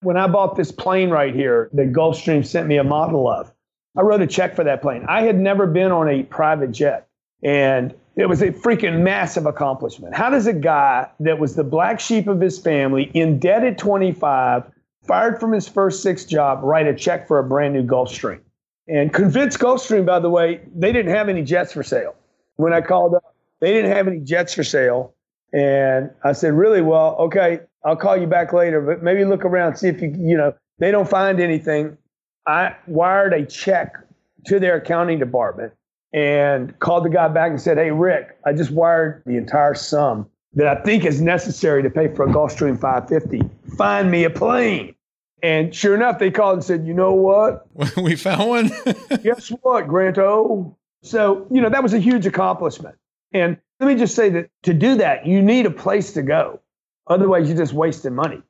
When 0.01 0.15
I 0.15 0.27
bought 0.27 0.56
this 0.56 0.72
plane 0.72 1.10
right 1.10 1.36
here 1.36 1.70
that 1.74 1.91
Gulfstream 1.91 2.46
sent 2.46 2.68
me 2.68 2.77
a 2.77 2.84
model 2.84 3.29
of, 3.29 3.51
I 3.98 4.01
wrote 4.01 4.22
a 4.22 4.27
check 4.27 4.56
for 4.56 4.63
that 4.63 4.82
plane. 4.82 5.06
I 5.10 5.24
had 5.24 5.38
never 5.38 5.68
been 5.68 5.91
on 5.91 6.08
a 6.08 6.24
private 6.24 6.72
jet, 6.72 7.08
and 7.44 7.94
it 8.15 8.27
was 8.27 8.41
a 8.41 8.51
freaking 8.51 9.01
massive 9.01 9.46
accomplishment. 9.46 10.15
How 10.15 10.29
does 10.29 10.48
a 10.48 10.53
guy 10.53 11.10
that 11.20 11.39
was 11.39 11.56
the 11.56 11.63
black 11.63 12.00
sheep 12.00 12.27
of 12.27 12.39
his 12.39 12.60
family, 12.60 13.12
in 13.13 13.39
debt 13.39 13.63
at 13.65 13.77
25, 13.77 14.63
fired 15.06 15.39
from 15.39 15.51
his 15.51 15.68
first 15.68 16.01
six 16.01 16.24
job, 16.24 16.60
write 16.63 16.88
a 16.88 16.96
check 16.96 17.27
for 17.27 17.39
a 17.39 17.44
brand 17.44 17.74
new 17.74 17.84
Gulfstream. 17.84 18.39
And 18.88 19.13
convince 19.13 19.58
Gulfstream, 19.58 20.06
by 20.06 20.20
the 20.20 20.29
way, 20.29 20.62
they 20.75 20.91
didn't 20.91 21.13
have 21.13 21.29
any 21.29 21.44
jets 21.44 21.74
for 21.74 21.84
sale. 21.84 22.15
When 22.56 22.74
I 22.74 22.82
called 22.82 23.15
up, 23.15 23.36
they 23.60 23.74
didn't 23.74 23.91
have 23.91 24.08
any 24.08 24.20
jets 24.20 24.53
for 24.53 24.63
sale. 24.63 25.13
And 25.51 26.12
I 26.24 26.34
said, 26.34 26.53
really? 26.53 26.82
Well, 26.82 27.15
okay, 27.20 27.62
I'll 27.86 27.96
call 27.96 28.18
you 28.18 28.28
back 28.28 28.54
later, 28.54 28.82
but 28.82 29.04
maybe 29.04 29.24
look 29.26 29.46
around, 29.46 29.78
see 29.78 29.88
if 29.88 30.02
you, 30.02 30.14
you 30.18 30.38
know, 30.38 30.54
they 30.80 30.92
don't 30.92 31.10
find 31.10 31.40
anything. 31.40 31.98
I 32.48 32.76
wired 32.88 33.34
a 33.34 33.46
check 33.46 33.96
to 34.46 34.60
their 34.60 34.78
accounting 34.78 35.20
department 35.20 35.74
and 36.14 36.78
called 36.80 37.06
the 37.06 37.10
guy 37.10 37.28
back 37.28 37.52
and 37.52 37.62
said, 37.62 37.78
hey, 37.78 37.92
Rick, 37.92 38.38
I 38.46 38.54
just 38.54 38.72
wired 38.72 39.24
the 39.26 39.38
entire 39.38 39.76
sum 39.76 40.30
that 40.54 40.68
I 40.68 40.82
think 40.82 41.06
is 41.06 41.22
necessary 41.22 41.84
to 41.84 41.90
pay 41.90 42.14
for 42.14 42.26
a 42.26 42.28
Gulfstream 42.28 42.80
550. 42.80 43.42
Find 43.78 44.10
me 44.10 44.24
a 44.24 44.30
plane. 44.30 44.96
And 45.42 45.74
sure 45.74 45.96
enough, 45.96 46.20
they 46.20 46.32
called 46.32 46.56
and 46.56 46.64
said, 46.64 46.86
you 46.86 46.94
know 46.94 47.14
what? 47.14 47.68
we 47.98 48.16
found 48.16 48.50
one. 48.50 48.72
Guess 49.24 49.50
what, 49.62 49.88
Granto? 49.88 50.76
So, 51.04 51.48
you 51.52 51.62
know, 51.62 51.70
that 51.70 51.84
was 51.84 51.94
a 51.94 52.00
huge 52.00 52.26
accomplishment. 52.26 52.96
And 53.32 53.58
let 53.80 53.88
me 53.88 53.96
just 53.96 54.16
say 54.16 54.30
that 54.32 54.50
to 54.64 54.74
do 54.74 54.96
that, 54.96 55.26
you 55.26 55.42
need 55.42 55.66
a 55.66 55.72
place 55.72 56.14
to 56.14 56.24
go. 56.24 56.60
Otherwise, 57.10 57.48
you're 57.48 57.58
just 57.58 57.74
wasting 57.74 58.16
money. 58.16 58.42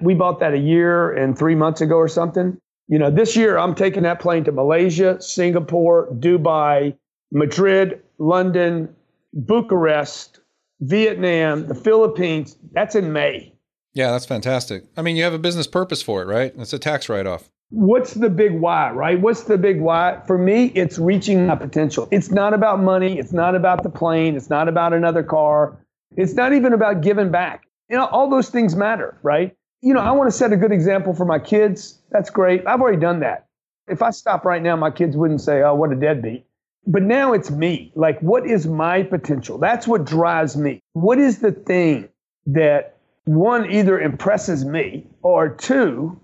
We 0.00 0.14
bought 0.14 0.40
that 0.40 0.52
a 0.52 0.58
year 0.58 1.12
and 1.12 1.38
three 1.38 1.54
months 1.54 1.80
ago 1.80 1.96
or 1.96 2.08
something. 2.08 2.58
You 2.88 2.98
know, 2.98 3.10
this 3.10 3.36
year 3.36 3.58
I'm 3.58 3.74
taking 3.74 4.02
that 4.04 4.20
plane 4.20 4.44
to 4.44 4.52
Malaysia, 4.52 5.20
Singapore, 5.20 6.08
Dubai, 6.14 6.96
Madrid, 7.32 8.02
London, 8.18 8.94
Bucharest, 9.34 10.40
Vietnam, 10.80 11.66
the 11.66 11.74
Philippines. 11.74 12.56
That's 12.72 12.94
in 12.94 13.12
May. 13.12 13.52
Yeah, 13.94 14.10
that's 14.12 14.26
fantastic. 14.26 14.84
I 14.96 15.02
mean, 15.02 15.16
you 15.16 15.24
have 15.24 15.34
a 15.34 15.38
business 15.38 15.66
purpose 15.66 16.02
for 16.02 16.22
it, 16.22 16.26
right? 16.26 16.52
It's 16.56 16.72
a 16.72 16.78
tax 16.78 17.08
write 17.08 17.26
off. 17.26 17.50
what's 17.70 18.14
the 18.14 18.30
big 18.30 18.52
why, 18.58 18.90
right? 18.92 19.20
What's 19.20 19.44
the 19.44 19.58
big 19.58 19.80
why? 19.80 20.20
For 20.26 20.38
me, 20.38 20.66
it's 20.74 20.98
reaching 20.98 21.46
my 21.46 21.56
potential. 21.56 22.08
It's 22.10 22.30
not 22.30 22.54
about 22.54 22.80
money. 22.80 23.18
It's 23.18 23.32
not 23.32 23.54
about 23.54 23.82
the 23.82 23.90
plane. 23.90 24.36
It's 24.36 24.48
not 24.48 24.68
about 24.68 24.92
another 24.92 25.22
car. 25.22 25.76
It's 26.16 26.34
not 26.34 26.52
even 26.54 26.72
about 26.72 27.02
giving 27.02 27.30
back. 27.30 27.67
You 27.88 27.96
know, 27.96 28.06
all 28.06 28.28
those 28.28 28.50
things 28.50 28.76
matter, 28.76 29.18
right? 29.22 29.56
You 29.80 29.94
know, 29.94 30.00
I 30.00 30.10
want 30.12 30.30
to 30.30 30.36
set 30.36 30.52
a 30.52 30.56
good 30.56 30.72
example 30.72 31.14
for 31.14 31.24
my 31.24 31.38
kids. 31.38 32.00
That's 32.10 32.30
great. 32.30 32.66
I've 32.66 32.80
already 32.80 33.00
done 33.00 33.20
that. 33.20 33.46
If 33.86 34.02
I 34.02 34.10
stop 34.10 34.44
right 34.44 34.62
now, 34.62 34.76
my 34.76 34.90
kids 34.90 35.16
wouldn't 35.16 35.40
say, 35.40 35.62
oh, 35.62 35.74
what 35.74 35.92
a 35.92 35.96
deadbeat. 35.96 36.44
But 36.86 37.02
now 37.02 37.32
it's 37.32 37.50
me. 37.50 37.92
Like, 37.94 38.20
what 38.20 38.46
is 38.46 38.66
my 38.66 39.02
potential? 39.02 39.58
That's 39.58 39.86
what 39.86 40.04
drives 40.04 40.56
me. 40.56 40.80
What 40.92 41.18
is 41.18 41.38
the 41.38 41.52
thing 41.52 42.08
that 42.46 42.96
one 43.24 43.70
either 43.70 44.00
impresses 44.00 44.64
me 44.64 45.06
or 45.22 45.48
two 45.50 46.18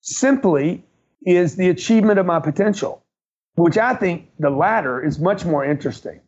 simply 0.00 0.84
is 1.26 1.56
the 1.56 1.68
achievement 1.68 2.18
of 2.18 2.26
my 2.26 2.40
potential, 2.40 3.04
which 3.56 3.76
I 3.76 3.94
think 3.94 4.28
the 4.38 4.50
latter 4.50 5.04
is 5.04 5.18
much 5.18 5.44
more 5.44 5.64
interesting. 5.64 6.20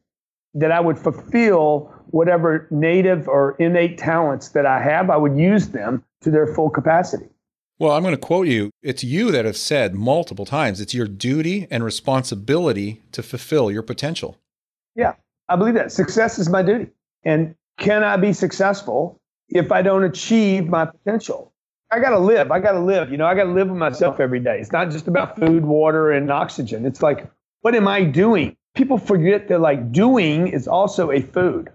That 0.55 0.73
I 0.73 0.81
would 0.81 0.99
fulfill 0.99 1.93
whatever 2.11 2.67
native 2.71 3.29
or 3.29 3.55
innate 3.59 3.99
talents 3.99 4.51
that 4.51 4.67
I 4.67 4.81
have, 4.81 5.11
I 5.11 5.17
would 5.17 5.37
use 5.37 5.69
them 5.69 6.05
to 6.23 6.31
their 6.31 6.47
full 6.47 6.71
capacity. 6.71 7.27
Well, 7.79 7.93
I'm 7.93 8.03
going 8.03 8.15
to 8.15 8.21
quote 8.21 8.49
you. 8.49 8.71
It's 8.83 9.05
you 9.05 9.31
that 9.31 9.45
have 9.45 9.57
said 9.57 9.95
multiple 9.95 10.45
times 10.45 10.81
it's 10.81 10.95
your 10.95 11.07
duty 11.07 11.69
and 11.71 11.85
responsibility 11.85 13.03
to 13.13 13.23
fulfill 13.23 13.71
your 13.71 13.83
potential. 13.83 14.37
Yeah, 14.97 15.15
I 15.49 15.55
believe 15.55 15.75
that. 15.75 15.93
Success 15.93 16.41
is 16.41 16.49
my 16.49 16.63
duty. 16.63 16.89
And 17.23 17.55
can 17.79 18.03
I 18.03 18.17
be 18.17 18.33
successful 18.33 19.21
if 19.49 19.71
I 19.71 19.83
don't 19.83 20.03
achieve 20.03 20.67
my 20.67 20.87
potential? 20.87 21.53
I 21.93 22.01
got 22.01 22.11
to 22.11 22.19
live. 22.19 22.51
I 22.51 22.59
got 22.59 22.73
to 22.73 22.81
live. 22.81 23.11
You 23.11 23.17
know, 23.17 23.27
I 23.27 23.35
got 23.35 23.45
to 23.45 23.53
live 23.53 23.69
with 23.69 23.79
myself 23.79 24.19
every 24.19 24.41
day. 24.41 24.59
It's 24.61 24.73
not 24.73 24.91
just 24.91 25.07
about 25.07 25.39
food, 25.39 25.65
water, 25.65 26.11
and 26.11 26.31
oxygen. 26.31 26.85
It's 26.85 27.01
like, 27.01 27.31
what 27.61 27.75
am 27.75 27.87
I 27.87 28.03
doing? 28.03 28.57
People 28.79 28.97
forget 28.97 29.49
that 29.49 29.61
like 29.61 29.91
doing 29.91 30.47
is 30.47 30.69
also 30.69 31.11
a 31.11 31.21
food. 31.21 31.69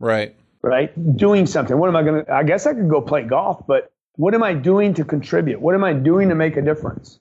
Right. 0.00 0.34
Right. 0.60 1.16
Doing 1.16 1.46
something. 1.46 1.78
What 1.78 1.88
am 1.88 1.94
I 1.94 2.02
going 2.02 2.24
to, 2.24 2.32
I 2.32 2.42
guess 2.42 2.66
I 2.66 2.74
could 2.74 2.90
go 2.90 3.00
play 3.00 3.22
golf, 3.22 3.64
but 3.68 3.92
what 4.16 4.34
am 4.34 4.42
I 4.42 4.54
doing 4.54 4.92
to 4.94 5.04
contribute? 5.04 5.60
What 5.60 5.76
am 5.76 5.84
I 5.84 5.92
doing 5.92 6.28
to 6.30 6.34
make 6.34 6.56
a 6.56 6.62
difference? 6.62 7.20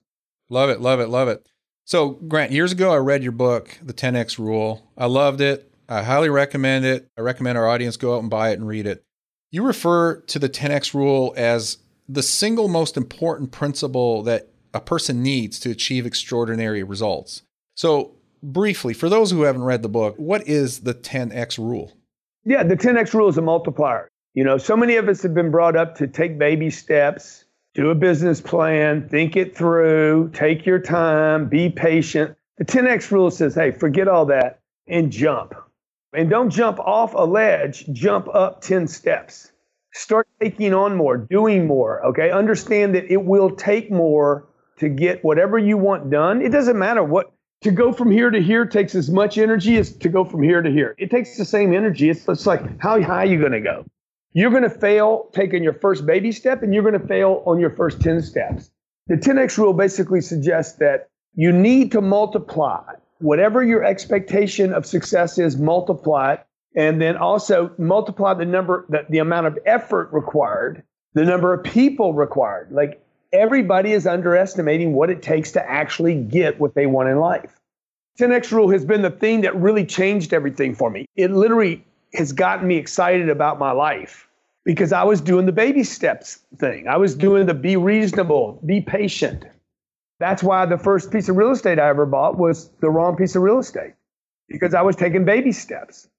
Love 0.50 0.72
it, 0.72 0.82
love 0.82 1.00
it, 1.00 1.10
love 1.10 1.28
it. 1.28 1.48
So, 1.86 2.10
Grant, 2.10 2.52
years 2.52 2.72
ago, 2.72 2.92
I 2.92 2.98
read 2.98 3.22
your 3.22 3.32
book, 3.32 3.78
The 3.84 3.94
10X 3.94 4.40
Rule. 4.40 4.90
I 4.98 5.06
loved 5.06 5.40
it. 5.40 5.72
I 5.88 6.02
highly 6.02 6.30
recommend 6.30 6.86
it. 6.86 7.08
I 7.16 7.22
recommend 7.22 7.60
our 7.60 7.68
audience 7.68 7.96
go 7.96 8.16
out 8.16 8.22
and 8.22 8.32
buy 8.32 8.50
it 8.50 8.58
and 8.58 8.68
read 8.68 8.88
it. 8.88 9.04
You 9.52 9.64
refer 9.64 10.20
to 10.22 10.40
the 10.40 10.50
10X 10.50 10.96
Rule 10.96 11.36
as 11.38 11.78
the 12.10 12.24
single 12.24 12.70
most 12.70 12.98
important 12.98 13.52
principle 13.52 14.24
that 14.24 14.50
a 14.74 14.82
person 14.82 15.22
needs 15.22 15.60
to 15.60 15.70
achieve 15.70 16.08
extraordinary 16.08 16.82
results. 16.82 17.44
So, 17.76 18.17
briefly, 18.42 18.94
for 18.94 19.10
those 19.10 19.32
who 19.32 19.44
haven't 19.44 19.64
read 19.64 19.82
the 19.82 19.90
book, 19.90 20.16
what 20.18 20.48
is 20.48 20.82
the 20.82 20.94
10X 20.94 21.58
Rule? 21.58 21.94
Yeah, 22.46 22.64
the 22.64 22.78
10X 22.78 23.14
Rule 23.14 23.28
is 23.28 23.38
a 23.38 23.42
multiplier. 23.42 24.10
You 24.34 24.44
know, 24.44 24.58
so 24.58 24.78
many 24.78 24.96
of 24.96 25.10
us 25.10 25.24
have 25.24 25.34
been 25.34 25.52
brought 25.52 25.76
up 25.76 25.96
to 25.96 26.08
take 26.08 26.38
baby 26.38 26.70
steps, 26.70 27.46
do 27.74 27.90
a 27.90 27.96
business 27.96 28.40
plan, 28.40 29.08
think 29.10 29.36
it 29.36 29.58
through, 29.58 30.32
take 30.34 30.66
your 30.66 30.80
time, 30.80 31.50
be 31.50 31.70
patient. 31.70 32.36
The 32.58 32.66
10X 32.66 33.12
rule 33.12 33.32
says, 33.32 33.56
hey, 33.56 33.72
forget 33.72 34.08
all 34.08 34.26
that 34.28 34.60
and 34.88 35.12
jump. 35.12 35.54
And 36.14 36.30
don't 36.30 36.50
jump 36.50 36.80
off 36.80 37.14
a 37.14 37.26
ledge, 37.26 37.86
jump 37.92 38.28
up 38.34 38.62
10 38.62 38.88
steps. 38.88 39.52
Start 39.94 40.28
taking 40.42 40.74
on 40.74 40.96
more, 40.96 41.18
doing 41.18 41.68
more, 41.68 42.06
okay? 42.06 42.32
Understand 42.32 42.96
that 42.96 43.12
it 43.12 43.24
will 43.24 43.52
take 43.52 43.92
more 43.92 44.48
to 44.80 44.90
get 44.90 45.24
whatever 45.24 45.58
you 45.58 45.78
want 45.78 46.10
done. 46.10 46.42
It 46.42 46.50
doesn't 46.50 46.78
matter 46.78 47.04
what 47.04 47.32
to 47.62 47.72
go 47.72 47.92
from 47.92 48.12
here 48.12 48.30
to 48.30 48.42
here 48.42 48.66
takes 48.66 48.96
as 48.96 49.10
much 49.10 49.38
energy 49.38 49.78
as 49.78 49.92
to 49.98 50.10
go 50.10 50.24
from 50.24 50.44
here 50.44 50.62
to 50.62 50.70
here. 50.70 50.96
It 50.98 51.10
takes 51.10 51.38
the 51.38 51.46
same 51.46 51.74
energy. 51.74 52.10
It's, 52.10 52.28
it's 52.28 52.46
like 52.46 52.62
how 52.80 53.02
high 53.02 53.24
are 53.24 53.26
you 53.26 53.40
going 53.40 53.54
to 53.54 53.62
go? 53.62 53.86
You're 54.34 54.52
going 54.52 54.64
to 54.64 54.70
fail 54.70 55.30
taking 55.34 55.64
your 55.64 55.74
first 55.74 56.06
baby 56.06 56.32
step 56.32 56.62
and 56.62 56.74
you're 56.74 56.84
going 56.84 57.00
to 57.00 57.08
fail 57.08 57.44
on 57.48 57.60
your 57.60 57.72
first 57.72 58.02
10 58.02 58.22
steps. 58.22 58.70
The 59.08 59.16
10x 59.16 59.58
rule 59.58 59.74
basically 59.74 60.22
suggests 60.22 60.78
that 60.78 61.10
you 61.34 61.52
need 61.52 61.92
to 61.94 62.02
multiply 62.02 62.84
whatever 63.20 63.64
your 63.64 63.84
expectation 63.84 64.74
of 64.74 64.86
success 64.86 65.40
is, 65.40 65.58
multiply 65.58 66.34
it, 66.34 66.46
and 66.76 67.02
then 67.02 67.18
also 67.18 67.72
multiply 67.78 68.34
the 68.34 68.46
number, 68.46 68.86
the, 68.90 69.06
the 69.10 69.18
amount 69.18 69.48
of 69.48 69.58
effort 69.66 70.10
required, 70.12 70.84
the 71.14 71.26
number 71.26 71.54
of 71.54 71.64
people 71.64 72.14
required. 72.14 72.72
Like 72.72 73.04
everybody 73.34 73.92
is 73.92 74.08
underestimating 74.08 74.94
what 74.94 75.10
it 75.10 75.22
takes 75.22 75.52
to 75.52 75.70
actually 75.70 76.16
get 76.16 76.60
what 76.60 76.76
they 76.76 76.86
want 76.86 77.10
in 77.10 77.20
life. 77.20 77.60
10x 78.20 78.52
rule 78.52 78.70
has 78.72 78.84
been 78.84 79.02
the 79.02 79.12
thing 79.12 79.42
that 79.42 79.56
really 79.56 79.86
changed 79.86 80.34
everything 80.34 80.74
for 80.74 80.90
me. 80.90 81.06
It 81.16 81.32
literally 81.32 81.86
has 82.14 82.32
gotten 82.32 82.68
me 82.68 82.78
excited 82.78 83.30
about 83.30 83.60
my 83.60 83.72
life 83.72 84.28
because 84.66 84.92
I 84.92 85.04
was 85.04 85.22
doing 85.22 85.46
the 85.46 85.52
baby 85.52 85.84
steps 85.84 86.40
thing. 86.58 86.88
I 86.88 86.98
was 86.98 87.16
doing 87.16 87.46
the 87.46 87.54
be 87.54 87.78
reasonable, 87.78 88.60
be 88.66 88.82
patient. 88.82 89.46
That's 90.20 90.42
why 90.42 90.66
the 90.66 90.78
first 90.78 91.12
piece 91.12 91.30
of 91.30 91.38
real 91.38 91.52
estate 91.52 91.80
I 91.80 91.90
ever 91.90 92.06
bought 92.06 92.38
was 92.38 92.70
the 92.82 92.90
wrong 92.90 93.16
piece 93.16 93.36
of 93.36 93.44
real 93.44 93.60
estate 93.60 93.94
because 94.50 94.74
I 94.74 94.82
was 94.82 94.96
taking 94.96 95.26
baby 95.26 95.52
steps. 95.52 96.10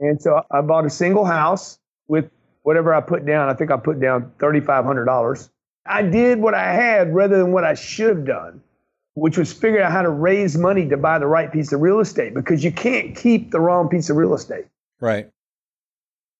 And 0.00 0.20
so 0.20 0.42
I 0.50 0.62
bought 0.62 0.86
a 0.86 0.90
single 0.90 1.24
house 1.24 1.78
with 2.08 2.30
whatever 2.62 2.94
I 2.94 3.00
put 3.00 3.26
down. 3.26 3.48
I 3.48 3.54
think 3.54 3.70
I 3.70 3.76
put 3.76 4.00
down 4.00 4.32
$3,500. 4.38 5.50
I 5.86 6.02
did 6.02 6.38
what 6.38 6.54
I 6.54 6.72
had 6.72 7.14
rather 7.14 7.38
than 7.38 7.52
what 7.52 7.64
I 7.64 7.74
should 7.74 8.08
have 8.08 8.24
done, 8.24 8.62
which 9.14 9.36
was 9.36 9.52
figure 9.52 9.82
out 9.82 9.92
how 9.92 10.02
to 10.02 10.10
raise 10.10 10.56
money 10.56 10.88
to 10.88 10.96
buy 10.96 11.18
the 11.18 11.26
right 11.26 11.52
piece 11.52 11.72
of 11.72 11.80
real 11.80 12.00
estate 12.00 12.34
because 12.34 12.62
you 12.62 12.72
can't 12.72 13.16
keep 13.16 13.50
the 13.50 13.60
wrong 13.60 13.88
piece 13.88 14.08
of 14.10 14.16
real 14.16 14.34
estate. 14.34 14.66
Right. 15.00 15.28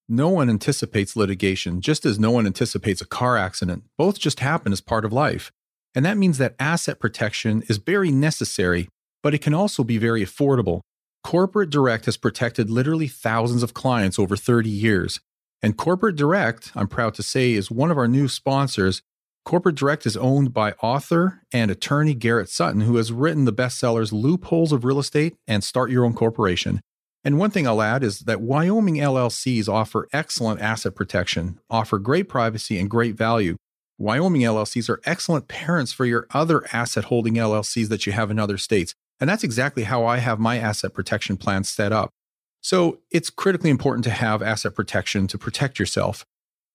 No 0.09 0.29
one 0.29 0.51
anticipates 0.51 1.17
litigation, 1.17 1.81
just 1.81 2.05
as 2.05 2.19
no 2.19 2.31
one 2.31 2.47
anticipates 2.47 3.01
a 3.01 3.07
car 3.07 3.37
accident. 3.37 3.85
Both 3.97 4.19
just 4.19 4.41
happen 4.41 4.73
as 4.73 4.81
part 4.81 5.05
of 5.05 5.13
life. 5.13 5.51
And 5.95 6.05
that 6.05 6.17
means 6.17 6.39
that 6.39 6.55
asset 6.59 6.99
protection 6.99 7.63
is 7.69 7.79
very 7.79 8.11
necessary, 8.11 8.89
but 9.23 9.35
it 9.35 9.43
can 9.43 9.55
also 9.55 9.85
be 9.85 9.99
very 9.99 10.25
affordable. 10.25 10.81
Corporate 11.23 11.71
Direct 11.71 12.07
has 12.07 12.17
protected 12.17 12.69
literally 12.69 13.09
thousands 13.09 13.63
of 13.63 13.75
clients 13.75 14.19
over 14.19 14.37
30 14.37 14.69
years. 14.69 15.21
And 15.63 15.77
Corporate 15.77 16.17
Direct, 16.17 16.73
I'm 16.75 16.89
proud 16.89 17.15
to 17.15 17.23
say, 17.23 17.53
is 17.53 17.71
one 17.71 17.91
of 17.91 17.99
our 17.99 18.09
new 18.09 18.27
sponsors. 18.27 19.03
Corporate 19.45 19.75
Direct 19.75 20.07
is 20.07 20.17
owned 20.17 20.55
by 20.55 20.73
author 20.83 21.43
and 21.53 21.71
attorney 21.71 22.15
Garrett 22.15 22.49
Sutton, 22.49 22.83
who 22.83 22.97
has 22.97 23.13
written 23.13 23.45
the 23.45 23.53
bestsellers 23.53 24.13
Loopholes 24.13 24.73
of 24.73 24.85
Real 24.85 25.01
Estate 25.01 25.35
and 25.49 25.65
Start 25.65 25.91
Your 25.91 26.05
Own 26.05 26.15
Corporation. 26.15 26.81
And 27.25 27.39
one 27.39 27.51
thing 27.51 27.67
I'll 27.67 27.83
add 27.83 28.05
is 28.05 28.21
that 28.21 28.41
Wyoming 28.41 28.97
LLCs 28.97 29.69
offer 29.69 30.09
excellent 30.13 30.61
asset 30.61 30.95
protection, 30.95 31.59
offer 31.69 31.99
great 31.99 32.29
privacy, 32.29 32.79
and 32.79 32.89
great 32.89 33.17
value. 33.17 33.57
Wyoming 33.99 34.43
LLCs 34.43 34.89
are 34.89 35.01
excellent 35.05 35.49
parents 35.49 35.93
for 35.93 36.05
your 36.05 36.27
other 36.33 36.65
asset 36.73 37.05
holding 37.05 37.35
LLCs 37.35 37.89
that 37.89 38.07
you 38.07 38.13
have 38.13 38.31
in 38.31 38.39
other 38.39 38.59
states. 38.59 38.95
And 39.21 39.29
that's 39.29 39.45
exactly 39.45 39.85
how 39.85 40.05
I 40.05 40.19
have 40.19 40.39
my 40.39 40.59
asset 40.59 40.95
protection 40.95 41.37
plan 41.37 41.65
set 41.65 41.93
up. 41.93 42.11
So 42.61 43.01
it's 43.11 43.31
critically 43.31 43.71
important 43.71 44.05
to 44.05 44.11
have 44.11 44.41
asset 44.41 44.75
protection 44.75 45.27
to 45.29 45.39
protect 45.39 45.79
yourself. 45.79 46.25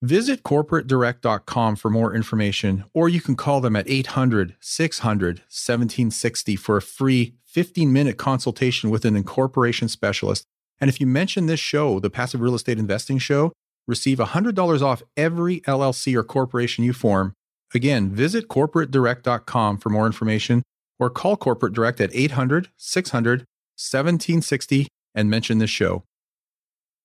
Visit 0.04 0.44
corporatedirect.com 0.44 1.76
for 1.76 1.90
more 1.90 2.14
information, 2.14 2.84
or 2.94 3.10
you 3.10 3.20
can 3.20 3.36
call 3.36 3.62
them 3.62 3.76
at 3.76 3.90
800 3.90 4.56
600 4.60 5.40
1760 5.40 6.56
for 6.56 6.78
a 6.78 6.82
free 6.84 7.34
15 7.46 7.92
minute 7.92 8.18
consultation 8.18 8.92
with 8.92 9.06
an 9.06 9.16
incorporation 9.16 9.88
specialist. 9.88 10.44
And 10.80 10.88
if 10.88 11.02
you 11.02 11.08
mention 11.08 11.48
this 11.48 11.60
show, 11.60 12.00
the 12.00 12.12
Passive 12.12 12.42
Real 12.42 12.54
Estate 12.54 12.78
Investing 12.78 13.18
Show, 13.18 13.54
receive 13.88 14.20
$100 14.20 14.82
off 14.84 15.02
every 15.16 15.62
LLC 15.62 16.16
or 16.16 16.24
corporation 16.24 16.84
you 16.84 16.94
form. 16.94 17.34
Again, 17.74 18.12
visit 18.12 18.50
corporatedirect.com 18.50 19.80
for 19.80 19.90
more 19.90 20.06
information 20.06 20.62
or 21.00 21.10
call 21.10 21.38
Corporate 21.38 21.74
Direct 21.74 22.00
at 22.00 22.12
800 22.14 22.70
600 22.78 23.40
1760 23.40 24.88
and 25.16 25.28
mention 25.28 25.58
this 25.58 25.72
show. 25.72 26.04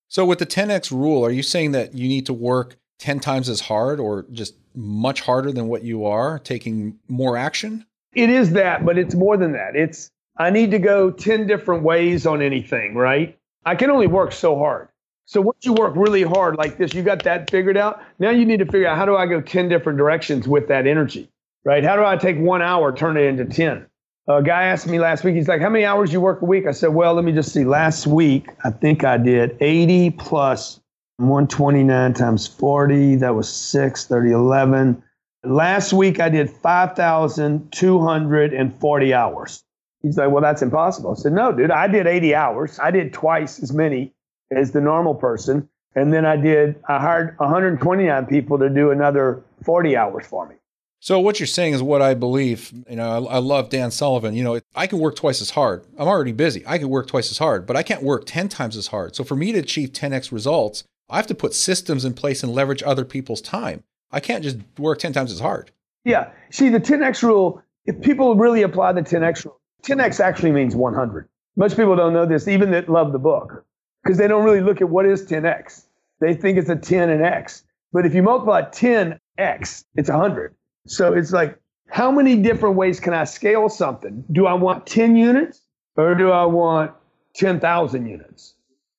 So, 0.09 0.27
with 0.27 0.41
the 0.41 0.47
10x 0.47 0.91
rule, 0.91 1.25
are 1.25 1.31
you 1.31 1.43
saying 1.43 1.73
that 1.73 1.95
you 1.95 2.07
need 2.07 2.27
to 2.27 2.35
work 2.35 2.77
10 2.99 3.21
times 3.21 3.49
as 3.49 3.61
hard 3.61 4.01
or 4.01 4.27
just 4.33 4.55
much 4.75 5.21
harder 5.21 5.53
than 5.53 5.69
what 5.69 5.83
you 5.83 6.07
are, 6.07 6.39
taking 6.39 6.99
more 7.09 7.37
action? 7.37 7.85
It 8.15 8.31
is 8.31 8.53
that, 8.53 8.85
but 8.85 8.99
it's 8.99 9.15
more 9.15 9.37
than 9.37 9.53
that. 9.53 9.75
It's 9.75 10.11
I 10.37 10.51
need 10.51 10.71
to 10.71 10.79
go 10.79 11.11
10 11.11 11.47
different 11.47 11.83
ways 11.83 12.27
on 12.27 12.43
anything, 12.43 12.95
right? 12.95 13.39
I 13.65 13.75
can 13.75 13.91
only 13.91 14.07
work 14.07 14.33
so 14.33 14.59
hard. 14.59 14.89
So 15.25 15.41
once 15.41 15.65
you 15.65 15.73
work 15.73 15.95
really 15.97 16.23
hard 16.23 16.57
like 16.57 16.79
this, 16.79 16.95
you 16.95 17.03
got 17.03 17.23
that 17.25 17.51
figured 17.51 17.77
out. 17.77 18.03
Now 18.19 18.31
you 18.31 18.45
need 18.45 18.59
to 18.59 18.67
figure 18.67 18.87
out 18.87 18.97
how 18.97 19.07
do 19.07 19.17
I 19.17 19.27
go 19.27 19.41
10 19.41 19.69
different 19.69 19.99
directions 19.99 20.49
with 20.49 20.69
that 20.69 20.87
energy, 20.87 21.31
right? 21.65 21.85
How 21.85 21.97
do 21.97 22.05
I 22.05 22.17
take 22.17 22.39
one 22.39 22.61
hour, 22.61 22.95
turn 22.95 23.17
it 23.17 23.25
into 23.25 23.45
10? 23.45 23.87
A 24.29 24.43
guy 24.43 24.65
asked 24.65 24.87
me 24.87 25.01
last 25.01 25.25
week, 25.25 25.35
he's 25.35 25.49
like, 25.49 25.61
how 25.61 25.69
many 25.69 25.85
hours 25.85 26.13
you 26.13 26.21
work 26.21 26.43
a 26.43 26.45
week? 26.45 26.67
I 26.67 26.73
said, 26.73 26.91
well, 26.91 27.15
let 27.15 27.25
me 27.25 27.33
just 27.33 27.53
see. 27.53 27.65
Last 27.65 28.07
week, 28.07 28.49
I 28.65 28.71
think 28.71 29.05
I 29.05 29.17
did 29.17 29.57
80 29.61 30.11
plus 30.11 30.81
129 31.19 32.15
times 32.15 32.47
40. 32.47 33.17
That 33.17 33.35
was 33.35 33.49
6, 33.49 34.07
30, 34.07 34.33
11. 34.33 35.03
Last 35.45 35.93
week 35.93 36.21
I 36.21 36.29
did 36.29 36.49
5,240 36.51 39.15
hours. 39.15 39.65
He's 40.03 40.17
like, 40.17 40.31
well, 40.31 40.43
that's 40.43 40.63
impossible. 40.63 41.13
I 41.13 41.15
said, 41.15 41.33
no, 41.33 41.53
dude, 41.53 41.71
I 41.71 41.87
did 41.87 42.07
80 42.07 42.35
hours. 42.35 42.79
I 42.81 42.91
did 42.91 43.13
twice 43.13 43.63
as 43.63 43.73
many 43.73 44.13
as 44.51 44.73
the 44.73 44.81
normal 44.81 45.15
person. 45.15 45.69
And 45.95 46.13
then 46.13 46.25
I 46.25 46.37
did, 46.37 46.77
I 46.89 46.99
hired 46.99 47.39
129 47.39 48.27
people 48.27 48.59
to 48.59 48.69
do 48.69 48.91
another 48.91 49.43
40 49.65 49.97
hours 49.97 50.27
for 50.27 50.49
me. 50.49 50.57
So 51.01 51.19
what 51.19 51.41
you're 51.41 51.49
saying 51.49 51.75
is 51.75 51.83
what 51.83 52.01
I 52.01 52.15
believe. 52.15 52.73
You 52.89 52.97
know, 52.97 53.27
I, 53.27 53.35
I, 53.35 53.39
love 53.39 53.71
Dan 53.71 53.91
Sullivan. 53.91 54.35
You 54.35 54.45
know, 54.45 54.61
I 54.77 54.87
can 54.87 55.01
work 55.01 55.17
twice 55.17 55.43
as 55.43 55.51
hard. 55.51 55.85
I'm 55.99 56.07
already 56.07 56.31
busy. 56.31 56.63
I 56.65 56.79
can 56.79 56.89
work 56.89 57.09
twice 57.09 57.31
as 57.31 57.39
hard, 57.39 57.67
but 57.67 57.77
I 57.77 57.83
can't 57.83 58.05
work 58.05 58.23
10 58.25 58.49
times 58.49 58.77
as 58.77 58.87
hard. 58.87 59.17
So 59.17 59.25
for 59.25 59.35
me 59.35 59.51
to 59.51 59.59
achieve 59.59 59.91
10x 59.91 60.31
results, 60.31 60.85
I 61.13 61.17
have 61.17 61.27
to 61.27 61.35
put 61.35 61.53
systems 61.53 62.07
in 62.07 62.15
place 62.15 62.43
and 62.43 62.55
leverage 62.55 62.83
other 62.83 63.05
people's 63.05 63.43
time. 63.43 63.85
I 64.11 64.19
can't 64.19 64.43
just 64.43 64.57
work 64.79 64.99
10 64.99 65.13
times 65.13 65.31
as 65.31 65.41
hard. 65.41 65.71
Yeah. 66.07 66.31
See, 66.51 66.71
the 66.71 66.81
10x 66.81 67.23
rule, 67.23 67.63
if 67.85 68.01
people 68.01 68.35
really 68.35 68.63
apply 68.63 68.93
the 68.95 69.03
10x 69.03 69.45
rule, 69.45 69.61
10x 69.85 70.21
actually 70.21 70.53
means 70.53 70.75
100. 70.75 71.29
Most 71.55 71.77
people 71.77 71.95
don't 71.97 72.15
know 72.15 72.25
this, 72.25 72.49
even 72.49 72.71
that 72.71 72.89
love 72.89 73.13
the 73.13 73.19
book, 73.19 73.63
because 74.03 74.17
they 74.17 74.27
don't 74.27 74.43
really 74.43 74.63
look 74.63 74.81
at 74.81 74.89
what 74.89 75.05
is 75.05 75.27
10x. 75.27 75.85
They 76.21 76.33
think 76.33 76.57
it's 76.57 76.71
a 76.71 76.77
10 76.77 77.11
and 77.11 77.23
x. 77.23 77.63
But 77.93 78.07
if 78.07 78.15
you 78.15 78.23
multiply 78.23 78.63
10x, 78.63 79.85
it's 79.95 80.09
100. 80.09 80.55
So 80.87 81.13
it's 81.13 81.31
like, 81.31 81.59
how 81.91 82.11
many 82.11 82.37
different 82.37 82.77
ways 82.77 83.01
can 83.01 83.13
I 83.13 83.25
scale 83.25 83.69
something? 83.69 84.25
Do 84.33 84.47
I 84.47 84.55
want 84.55 84.87
10 84.87 85.17
units 85.17 85.61
or 85.97 86.15
do 86.15 86.31
I 86.31 86.47
want 86.47 86.93
10,000 87.35 88.07
units? 88.07 88.55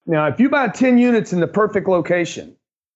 Now, 0.06 0.28
if 0.28 0.40
you 0.40 0.50
buy 0.50 0.68
10 0.68 0.98
units 0.98 1.32
in 1.32 1.40
the 1.40 1.48
perfect 1.48 1.88
location, 1.88 2.56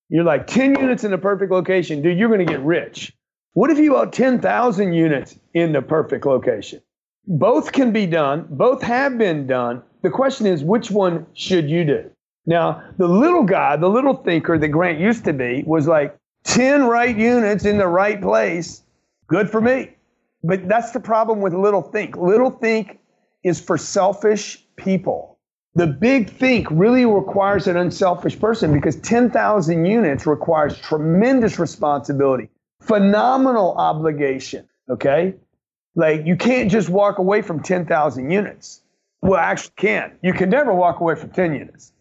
you're 0.10 0.24
like 0.24 0.48
10 0.48 0.80
units 0.80 1.04
in 1.04 1.12
the 1.12 1.18
perfect 1.18 1.52
location, 1.52 2.02
dude, 2.02 2.18
you're 2.18 2.30
going 2.30 2.46
to 2.46 2.52
get 2.52 2.62
rich. 2.62 3.14
What 3.54 3.70
if 3.70 3.78
you 3.78 3.92
bought 3.92 4.14
10,000 4.14 4.94
units 4.94 5.38
in 5.54 5.72
the 5.72 5.82
perfect 5.82 6.26
location? 6.26 6.82
Both 7.26 7.72
can 7.72 7.92
be 7.92 8.06
done, 8.06 8.46
both 8.50 8.82
have 8.82 9.18
been 9.18 9.48
done. 9.48 9.84
The 10.02 10.10
question 10.10 10.48
is, 10.48 10.64
which 10.64 10.92
one 10.92 11.26
should 11.34 11.70
you 11.70 11.84
do? 11.84 12.10
Now, 12.46 12.84
the 12.98 13.08
little 13.08 13.44
guy, 13.44 13.76
the 13.76 13.90
little 13.90 14.14
thinker 14.14 14.58
that 14.58 14.68
Grant 14.70 15.00
used 15.00 15.26
to 15.26 15.34
be, 15.34 15.64
was 15.66 15.88
like, 15.88 16.18
10 16.46 16.86
right 16.86 17.18
units 17.18 17.66
in 17.66 17.78
the 17.78 17.88
right 17.88 18.22
place, 18.22 18.84
good 19.28 19.50
for 19.50 19.60
me. 19.60 19.94
But 20.44 20.68
that's 20.70 20.92
the 20.92 21.00
problem 21.00 21.42
with 21.42 21.54
little 21.54 21.82
think. 21.82 22.16
Little 22.16 22.52
think 22.52 23.00
is 23.44 23.60
for 23.60 23.78
selfish 23.78 24.66
people. 24.78 25.37
The 25.78 25.86
big 25.86 26.32
think 26.32 26.66
really 26.72 27.06
requires 27.06 27.68
an 27.68 27.78
unselfish 27.78 28.40
person 28.40 28.74
because 28.74 28.96
10,000 28.96 29.86
units 29.86 30.26
requires 30.26 30.76
tremendous 30.80 31.60
responsibility, 31.60 32.50
phenomenal 32.82 33.76
obligation. 33.78 34.68
Okay. 34.90 35.36
Like 35.94 36.26
you 36.26 36.36
can't 36.36 36.72
just 36.72 36.90
walk 36.90 37.20
away 37.20 37.44
from 37.44 37.62
10,000 37.62 38.32
units. 38.32 38.82
Well, 39.22 39.40
actually, 39.40 39.74
can. 39.76 40.14
You 40.24 40.34
can 40.34 40.50
never 40.50 40.74
walk 40.74 41.00
away 41.00 41.14
from 41.14 41.30
10 41.30 41.54
units. 41.54 41.92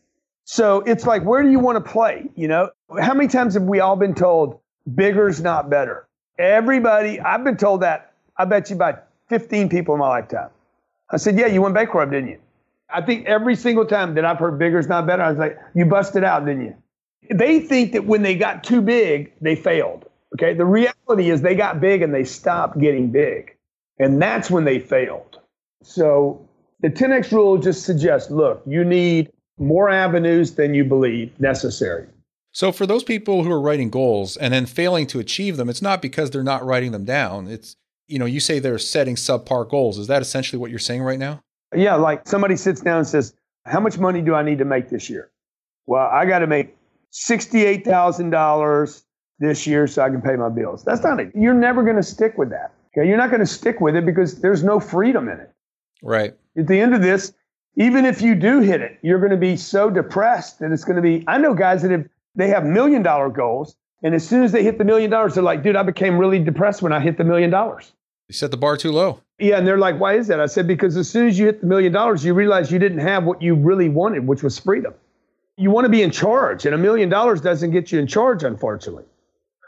So 0.44 0.80
it's 0.80 1.06
like, 1.06 1.22
where 1.24 1.42
do 1.42 1.50
you 1.50 1.58
want 1.58 1.84
to 1.84 1.92
play? 1.92 2.30
You 2.34 2.48
know, 2.48 2.70
how 2.98 3.12
many 3.12 3.28
times 3.28 3.52
have 3.52 3.64
we 3.64 3.80
all 3.80 3.96
been 3.96 4.14
told 4.14 4.58
bigger's 4.94 5.42
not 5.42 5.68
better? 5.68 6.08
Everybody, 6.38 7.20
I've 7.20 7.44
been 7.44 7.58
told 7.58 7.82
that, 7.82 8.14
I 8.38 8.46
bet 8.46 8.70
you 8.70 8.76
by 8.76 8.96
15 9.28 9.68
people 9.68 9.92
in 9.96 10.00
my 10.00 10.08
lifetime. 10.08 10.48
I 11.10 11.18
said, 11.18 11.38
yeah, 11.38 11.46
you 11.46 11.60
went 11.60 11.74
bankrupt, 11.74 12.10
didn't 12.10 12.30
you? 12.30 12.38
I 12.88 13.02
think 13.02 13.26
every 13.26 13.56
single 13.56 13.84
time 13.84 14.14
that 14.14 14.24
I've 14.24 14.38
heard 14.38 14.58
bigger's 14.58 14.88
not 14.88 15.06
better, 15.06 15.22
I 15.22 15.30
was 15.30 15.38
like, 15.38 15.58
you 15.74 15.84
busted 15.84 16.24
out, 16.24 16.46
didn't 16.46 16.66
you? 16.66 16.74
They 17.34 17.60
think 17.60 17.92
that 17.92 18.06
when 18.06 18.22
they 18.22 18.36
got 18.36 18.62
too 18.62 18.80
big, 18.80 19.32
they 19.40 19.56
failed. 19.56 20.08
Okay. 20.34 20.54
The 20.54 20.64
reality 20.64 21.30
is 21.30 21.42
they 21.42 21.54
got 21.54 21.80
big 21.80 22.02
and 22.02 22.14
they 22.14 22.24
stopped 22.24 22.78
getting 22.78 23.10
big. 23.10 23.56
And 23.98 24.20
that's 24.20 24.50
when 24.50 24.64
they 24.64 24.78
failed. 24.78 25.40
So 25.82 26.46
the 26.80 26.90
10X 26.90 27.32
rule 27.32 27.58
just 27.58 27.84
suggests 27.84 28.30
look, 28.30 28.62
you 28.66 28.84
need 28.84 29.30
more 29.58 29.88
avenues 29.88 30.54
than 30.54 30.74
you 30.74 30.84
believe 30.84 31.38
necessary. 31.40 32.06
So, 32.52 32.72
for 32.72 32.86
those 32.86 33.04
people 33.04 33.44
who 33.44 33.50
are 33.50 33.60
writing 33.60 33.90
goals 33.90 34.36
and 34.36 34.54
then 34.54 34.64
failing 34.64 35.06
to 35.08 35.18
achieve 35.18 35.58
them, 35.58 35.68
it's 35.68 35.82
not 35.82 36.00
because 36.00 36.30
they're 36.30 36.42
not 36.42 36.64
writing 36.64 36.92
them 36.92 37.04
down. 37.04 37.48
It's, 37.48 37.76
you 38.08 38.18
know, 38.18 38.24
you 38.24 38.40
say 38.40 38.58
they're 38.58 38.78
setting 38.78 39.14
subpar 39.14 39.68
goals. 39.68 39.98
Is 39.98 40.06
that 40.06 40.22
essentially 40.22 40.58
what 40.58 40.70
you're 40.70 40.78
saying 40.78 41.02
right 41.02 41.18
now? 41.18 41.42
Yeah, 41.76 41.94
like 41.94 42.26
somebody 42.26 42.56
sits 42.56 42.80
down 42.80 42.98
and 42.98 43.06
says, 43.06 43.34
How 43.64 43.80
much 43.80 43.98
money 43.98 44.22
do 44.22 44.34
I 44.34 44.42
need 44.42 44.58
to 44.58 44.64
make 44.64 44.88
this 44.88 45.08
year? 45.10 45.30
Well, 45.86 46.08
I 46.12 46.26
got 46.26 46.40
to 46.40 46.46
make 46.46 46.76
$68,000 47.12 49.02
this 49.38 49.66
year 49.66 49.86
so 49.86 50.02
I 50.02 50.10
can 50.10 50.20
pay 50.20 50.36
my 50.36 50.48
bills. 50.48 50.84
That's 50.84 51.02
not 51.02 51.20
it. 51.20 51.32
You're 51.34 51.54
never 51.54 51.82
going 51.82 51.96
to 51.96 52.02
stick 52.02 52.36
with 52.38 52.50
that. 52.50 52.72
Okay. 52.96 53.06
You're 53.06 53.18
not 53.18 53.30
going 53.30 53.40
to 53.40 53.46
stick 53.46 53.80
with 53.80 53.94
it 53.94 54.06
because 54.06 54.40
there's 54.40 54.64
no 54.64 54.80
freedom 54.80 55.28
in 55.28 55.38
it. 55.38 55.52
Right. 56.02 56.34
At 56.56 56.66
the 56.66 56.80
end 56.80 56.94
of 56.94 57.02
this, 57.02 57.32
even 57.76 58.04
if 58.06 58.22
you 58.22 58.34
do 58.34 58.60
hit 58.60 58.80
it, 58.80 58.98
you're 59.02 59.18
going 59.18 59.30
to 59.30 59.36
be 59.36 59.56
so 59.56 59.90
depressed 59.90 60.60
that 60.60 60.72
it's 60.72 60.84
going 60.84 60.96
to 60.96 61.02
be. 61.02 61.24
I 61.26 61.38
know 61.38 61.54
guys 61.54 61.82
that 61.82 61.90
have 61.90 62.08
they 62.34 62.48
have 62.48 62.64
million 62.64 63.02
dollar 63.02 63.28
goals, 63.28 63.76
and 64.02 64.14
as 64.14 64.26
soon 64.26 64.44
as 64.44 64.52
they 64.52 64.62
hit 64.62 64.78
the 64.78 64.84
million 64.84 65.10
dollars, 65.10 65.34
they're 65.34 65.42
like, 65.42 65.62
"Dude, 65.62 65.76
I 65.76 65.82
became 65.82 66.18
really 66.18 66.38
depressed 66.38 66.80
when 66.80 66.92
I 66.92 67.00
hit 67.00 67.18
the 67.18 67.24
million 67.24 67.50
dollars." 67.50 67.92
You 68.28 68.34
set 68.34 68.50
the 68.50 68.56
bar 68.56 68.76
too 68.76 68.90
low. 68.90 69.20
Yeah, 69.38 69.58
and 69.58 69.66
they're 69.66 69.78
like, 69.78 70.00
"Why 70.00 70.14
is 70.14 70.26
that?" 70.28 70.40
I 70.40 70.46
said, 70.46 70.66
"Because 70.66 70.96
as 70.96 71.08
soon 71.08 71.28
as 71.28 71.38
you 71.38 71.46
hit 71.46 71.60
the 71.60 71.66
million 71.66 71.92
dollars, 71.92 72.24
you 72.24 72.34
realize 72.34 72.72
you 72.72 72.78
didn't 72.78 72.98
have 72.98 73.24
what 73.24 73.40
you 73.40 73.54
really 73.54 73.88
wanted, 73.88 74.26
which 74.26 74.42
was 74.42 74.58
freedom. 74.58 74.94
You 75.56 75.70
want 75.70 75.84
to 75.84 75.90
be 75.90 76.02
in 76.02 76.10
charge, 76.10 76.66
and 76.66 76.74
a 76.74 76.78
million 76.78 77.08
dollars 77.08 77.40
doesn't 77.40 77.70
get 77.70 77.92
you 77.92 77.98
in 77.98 78.06
charge, 78.06 78.42
unfortunately." 78.42 79.04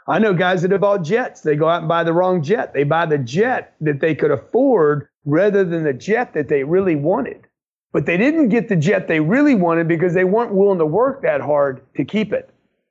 I 0.07 0.17
know 0.17 0.33
guys 0.33 0.63
that 0.63 0.71
have 0.71 0.81
bought 0.81 1.03
jets. 1.03 1.41
They 1.41 1.55
go 1.55 1.69
out 1.69 1.81
and 1.81 1.87
buy 1.87 2.03
the 2.03 2.13
wrong 2.13 2.41
jet. 2.41 2.73
They 2.73 2.83
buy 2.83 3.05
the 3.05 3.19
jet 3.19 3.75
that 3.81 3.99
they 3.99 4.15
could 4.15 4.31
afford 4.31 5.07
rather 5.23 5.63
than 5.63 5.83
the 5.83 5.93
jet 5.93 6.33
that 6.33 6.47
they 6.47 6.63
really 6.63 6.95
wanted. 6.95 7.45
But 7.91 8.07
they 8.07 8.17
didn't 8.17 8.49
get 8.49 8.69
the 8.69 8.75
jet 8.75 9.07
they 9.07 9.19
really 9.19 9.53
wanted 9.53 9.87
because 9.87 10.15
they 10.15 10.23
weren't 10.23 10.53
willing 10.53 10.79
to 10.79 10.85
work 10.85 11.21
that 11.21 11.41
hard 11.41 11.81
to 11.95 12.03
keep 12.03 12.33
it. 12.33 12.49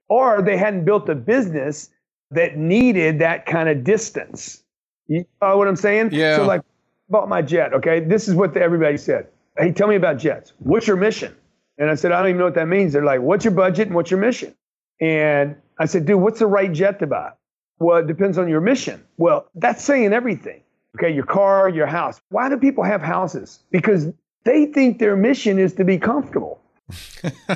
Or 0.08 0.42
they 0.42 0.56
hadn't 0.56 0.84
built 0.84 1.08
a 1.08 1.14
business 1.16 1.90
that 2.30 2.56
needed 2.56 3.18
that 3.18 3.46
kind 3.46 3.68
of 3.68 3.82
distance. 3.82 4.62
You 5.08 5.24
know 5.42 5.56
what 5.56 5.68
I'm 5.68 5.76
saying? 5.76 6.10
Yeah. 6.12 6.36
So, 6.36 6.46
like, 6.46 6.62
bought 7.08 7.28
my 7.28 7.42
jet, 7.42 7.72
okay? 7.74 8.00
This 8.00 8.28
is 8.28 8.34
what 8.34 8.54
the, 8.54 8.60
everybody 8.60 8.96
said. 8.96 9.28
Hey, 9.58 9.72
tell 9.72 9.88
me 9.88 9.96
about 9.96 10.18
jets. 10.18 10.52
What's 10.58 10.86
your 10.86 10.96
mission? 10.96 11.34
And 11.78 11.90
I 11.90 11.94
said, 11.94 12.12
I 12.12 12.18
don't 12.18 12.28
even 12.28 12.38
know 12.38 12.44
what 12.44 12.54
that 12.54 12.68
means. 12.68 12.92
They're 12.92 13.04
like, 13.04 13.20
what's 13.20 13.44
your 13.44 13.54
budget 13.54 13.88
and 13.88 13.96
what's 13.96 14.10
your 14.10 14.20
mission? 14.20 14.54
And 15.00 15.56
I 15.78 15.86
said, 15.86 16.06
dude, 16.06 16.20
what's 16.20 16.40
the 16.40 16.46
right 16.46 16.72
jet 16.72 16.98
to 17.00 17.06
buy? 17.06 17.30
Well, 17.78 17.98
it 17.98 18.06
depends 18.06 18.38
on 18.38 18.48
your 18.48 18.60
mission. 18.60 19.04
Well, 19.16 19.48
that's 19.54 19.82
saying 19.82 20.12
everything. 20.12 20.62
Okay, 20.96 21.14
your 21.14 21.24
car, 21.24 21.68
your 21.68 21.86
house. 21.86 22.20
Why 22.30 22.48
do 22.48 22.56
people 22.56 22.82
have 22.82 23.00
houses? 23.00 23.60
Because 23.70 24.08
they 24.44 24.66
think 24.66 24.98
their 24.98 25.16
mission 25.16 25.58
is 25.58 25.74
to 25.74 25.84
be 25.84 25.98
comfortable. 25.98 26.60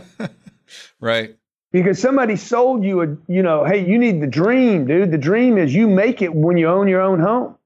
right. 1.01 1.37
Because 1.73 1.99
somebody 1.99 2.37
sold 2.37 2.85
you 2.85 3.03
a, 3.03 3.07
you 3.29 3.43
know, 3.43 3.65
hey, 3.65 3.85
you 3.85 3.99
need 3.99 4.21
the 4.21 4.27
dream, 4.27 4.87
dude. 4.87 5.11
The 5.11 5.19
dream 5.19 5.57
is 5.57 5.75
you 5.75 5.89
make 5.89 6.21
it 6.21 6.35
when 6.35 6.59
you 6.59 6.69
own 6.69 6.87
your 6.87 7.01
own 7.01 7.19
home. 7.19 7.57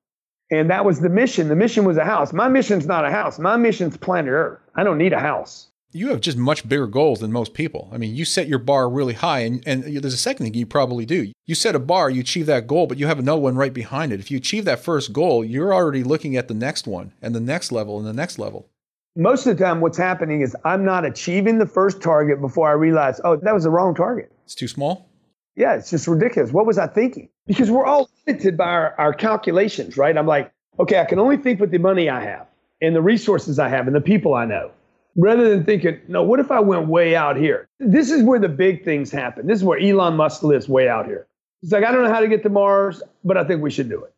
And 0.51 0.71
that 0.71 0.85
was 0.85 1.01
the 1.01 1.09
mission. 1.09 1.49
The 1.49 1.57
mission 1.57 1.85
was 1.85 1.97
a 1.97 2.05
house. 2.05 2.33
My 2.33 2.49
mission's 2.49 2.87
not 2.87 3.05
a 3.05 3.11
house. 3.11 3.39
My 3.39 3.57
mission's 3.57 3.97
planet 3.97 4.31
Earth. 4.31 4.61
I 4.77 4.85
don't 4.85 4.99
need 4.99 5.13
a 5.13 5.19
house. 5.19 5.67
You 5.91 6.09
have 6.11 6.21
just 6.21 6.37
much 6.37 6.69
bigger 6.69 6.87
goals 6.87 7.21
than 7.21 7.33
most 7.33 7.55
people. 7.55 7.89
I 7.93 7.99
mean, 7.99 8.15
you 8.15 8.25
set 8.25 8.49
your 8.49 8.59
bar 8.59 8.89
really 8.89 9.15
high, 9.15 9.41
and, 9.41 9.63
and 9.67 9.83
there's 9.83 10.15
a 10.15 10.19
second 10.19 10.45
thing 10.45 10.55
you 10.55 10.67
probably 10.67 11.07
do. 11.07 11.33
You 11.47 11.55
set 11.55 11.75
a 11.75 11.79
bar, 11.81 12.11
you 12.11 12.21
achieve 12.21 12.47
that 12.47 12.67
goal, 12.67 12.87
but 12.87 12.99
you 12.99 13.07
have 13.07 13.19
another 13.19 13.41
one 13.41 13.57
right 13.57 13.73
behind 13.73 14.13
it. 14.13 14.21
If 14.21 14.31
you 14.31 14.37
achieve 14.37 14.67
that 14.67 14.81
first 14.81 15.13
goal, 15.13 15.43
you're 15.43 15.73
already 15.73 16.05
looking 16.05 16.37
at 16.37 16.49
the 16.49 16.55
next 16.55 16.87
one, 16.87 17.13
and 17.23 17.35
the 17.35 17.41
next 17.41 17.73
level, 17.73 17.99
and 17.99 18.07
the 18.07 18.13
next 18.13 18.39
level 18.39 18.69
most 19.17 19.47
of 19.47 19.57
the 19.57 19.65
time 19.65 19.81
what's 19.81 19.99
happening 19.99 20.43
is 20.43 20.55
I'm 20.65 20.85
not 20.85 21.05
achieving 21.05 21.59
the 21.59 21.67
first 21.67 22.03
target 22.03 22.41
before 22.41 22.69
I 22.69 22.73
realize, 22.73 23.21
oh, 23.25 23.37
that 23.37 23.55
was 23.55 23.65
the 23.65 23.71
wrong 23.71 23.95
target. 23.95 24.31
It's 24.45 24.55
too 24.55 24.69
small? 24.69 25.09
Yeah, 25.57 25.75
it's 25.75 25.91
just 25.91 26.07
ridiculous. 26.07 26.53
What 26.53 26.67
was 26.67 26.77
I 26.77 26.87
thinking? 26.87 27.31
Because 27.47 27.71
we're 27.71 27.87
all 27.87 28.11
limited 28.27 28.59
by 28.59 28.67
our, 28.67 28.95
our 28.99 29.15
calculations, 29.15 29.97
right? 29.97 30.17
I'm 30.17 30.27
like, 30.27 30.53
okay, 30.79 31.01
I 31.01 31.07
can 31.07 31.19
only 31.19 31.39
think 31.39 31.61
with 31.61 31.71
the 31.71 31.79
money 31.79 32.11
I 32.11 32.23
have 32.23 32.47
and 32.83 32.95
the 32.95 33.01
resources 33.01 33.59
I 33.59 33.69
have 33.71 33.87
and 33.87 33.97
the 33.97 34.03
people 34.03 34.35
I 34.35 34.45
know. 34.45 34.71
Rather 35.17 35.49
than 35.49 35.65
thinking, 35.65 35.99
no, 36.09 36.23
what 36.23 36.41
if 36.41 36.51
I 36.51 36.61
went 36.61 36.89
way 36.89 37.17
out 37.17 37.39
here? 37.39 37.71
This 37.81 38.11
is 38.11 38.23
where 38.23 38.39
the 38.39 38.51
big 38.51 38.85
things 38.85 39.11
happen. 39.11 39.47
This 39.47 39.59
is 39.61 39.65
where 39.65 39.79
Elon 39.79 40.15
Musk 40.15 40.43
lives 40.43 40.69
way 40.69 40.91
out 40.91 41.07
here. 41.07 41.27
He's 41.63 41.73
like, 41.73 41.85
I 41.85 41.91
don't 41.91 42.05
know 42.05 42.13
how 42.13 42.21
to 42.21 42.29
get 42.29 42.43
to 42.43 42.51
Mars, 42.51 43.03
but 43.25 43.39
I 43.39 43.45
think 43.45 43.63
we 43.63 43.71
should 43.71 43.89
do 43.89 44.05
it. 44.05 44.13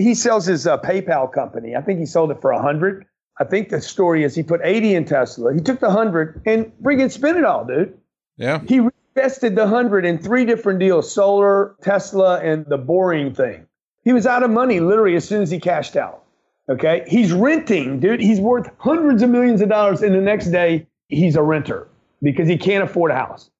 He 0.00 0.14
sells 0.14 0.46
his 0.46 0.64
uh, 0.64 0.78
PayPal 0.78 1.32
company. 1.32 1.74
I 1.74 1.80
think 1.80 1.98
he 1.98 2.06
sold 2.06 2.30
it 2.30 2.40
for 2.40 2.52
a 2.52 2.62
hundred. 2.62 3.04
I 3.40 3.44
think 3.44 3.68
the 3.68 3.80
story 3.80 4.24
is 4.24 4.34
he 4.34 4.42
put 4.42 4.60
80 4.64 4.94
in 4.94 5.04
Tesla. 5.04 5.54
He 5.54 5.60
took 5.60 5.80
the 5.80 5.86
100 5.86 6.42
and 6.44 6.72
friggin' 6.82 7.10
spent 7.10 7.38
it 7.38 7.44
all, 7.44 7.64
dude. 7.64 7.96
Yeah. 8.36 8.60
He 8.66 8.80
invested 9.14 9.54
the 9.54 9.62
100 9.62 10.04
in 10.04 10.18
three 10.18 10.44
different 10.44 10.80
deals 10.80 11.12
solar, 11.12 11.76
Tesla, 11.82 12.40
and 12.40 12.66
the 12.66 12.78
boring 12.78 13.34
thing. 13.34 13.66
He 14.04 14.12
was 14.12 14.26
out 14.26 14.42
of 14.42 14.50
money 14.50 14.80
literally 14.80 15.16
as 15.16 15.26
soon 15.26 15.42
as 15.42 15.50
he 15.50 15.60
cashed 15.60 15.96
out. 15.96 16.24
Okay. 16.68 17.04
He's 17.06 17.32
renting, 17.32 18.00
dude. 18.00 18.20
He's 18.20 18.40
worth 18.40 18.70
hundreds 18.78 19.22
of 19.22 19.30
millions 19.30 19.60
of 19.60 19.68
dollars. 19.68 20.02
And 20.02 20.14
the 20.14 20.20
next 20.20 20.46
day, 20.48 20.86
he's 21.08 21.36
a 21.36 21.42
renter 21.42 21.88
because 22.22 22.48
he 22.48 22.58
can't 22.58 22.84
afford 22.84 23.10
a 23.10 23.14
house. 23.14 23.50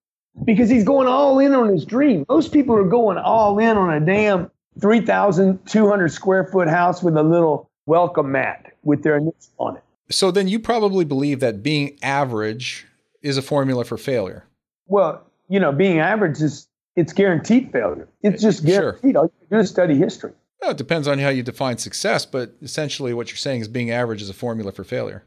Because 0.45 0.69
he's 0.71 0.85
going 0.85 1.09
all 1.09 1.39
in 1.39 1.55
on 1.55 1.69
his 1.69 1.85
dream. 1.85 2.25
Most 2.29 2.53
people 2.53 2.77
are 2.77 2.85
going 2.85 3.19
all 3.19 3.59
in 3.59 3.77
on 3.77 3.93
a 3.93 4.05
damn 4.05 4.51
3,200 4.81 6.13
square 6.13 6.45
foot 6.45 6.69
house 6.69 7.03
with 7.03 7.17
a 7.17 7.23
little 7.23 7.68
welcome 7.89 8.31
mat 8.31 8.73
with 8.83 9.03
their 9.03 9.17
initials 9.17 9.51
on 9.59 9.77
it. 9.77 9.83
So 10.11 10.31
then 10.31 10.47
you 10.47 10.61
probably 10.61 11.05
believe 11.05 11.41
that 11.41 11.63
being 11.63 11.99
average 12.03 12.87
is 13.23 13.37
a 13.37 13.43
formula 13.43 13.85
for 13.85 13.97
failure. 13.97 14.45
Well, 14.87 15.27
you 15.49 15.59
know, 15.59 15.73
being 15.73 15.99
average 15.99 16.41
is 16.41 16.69
it's 16.97 17.13
guaranteed 17.13 17.73
failure. 17.73 18.09
It's 18.23 18.45
eh, 18.45 18.49
just 18.49 18.65
guaranteed. 18.65 19.15
Sure. 19.15 19.25
You 19.25 19.31
do 19.51 19.59
just 19.59 19.73
study 19.73 19.97
history. 19.97 20.33
Well, 20.61 20.73
it 20.73 20.77
depends 20.77 21.09
on 21.09 21.19
how 21.19 21.29
you 21.29 21.43
define 21.43 21.79
success, 21.79 22.27
but 22.27 22.55
essentially 22.63 23.15
what 23.15 23.31
you're 23.31 23.37
saying 23.37 23.63
is 23.63 23.69
being 23.69 23.91
average 23.91 24.21
is 24.21 24.29
a 24.29 24.35
formula 24.35 24.73
for 24.73 24.85
failure. 24.85 25.25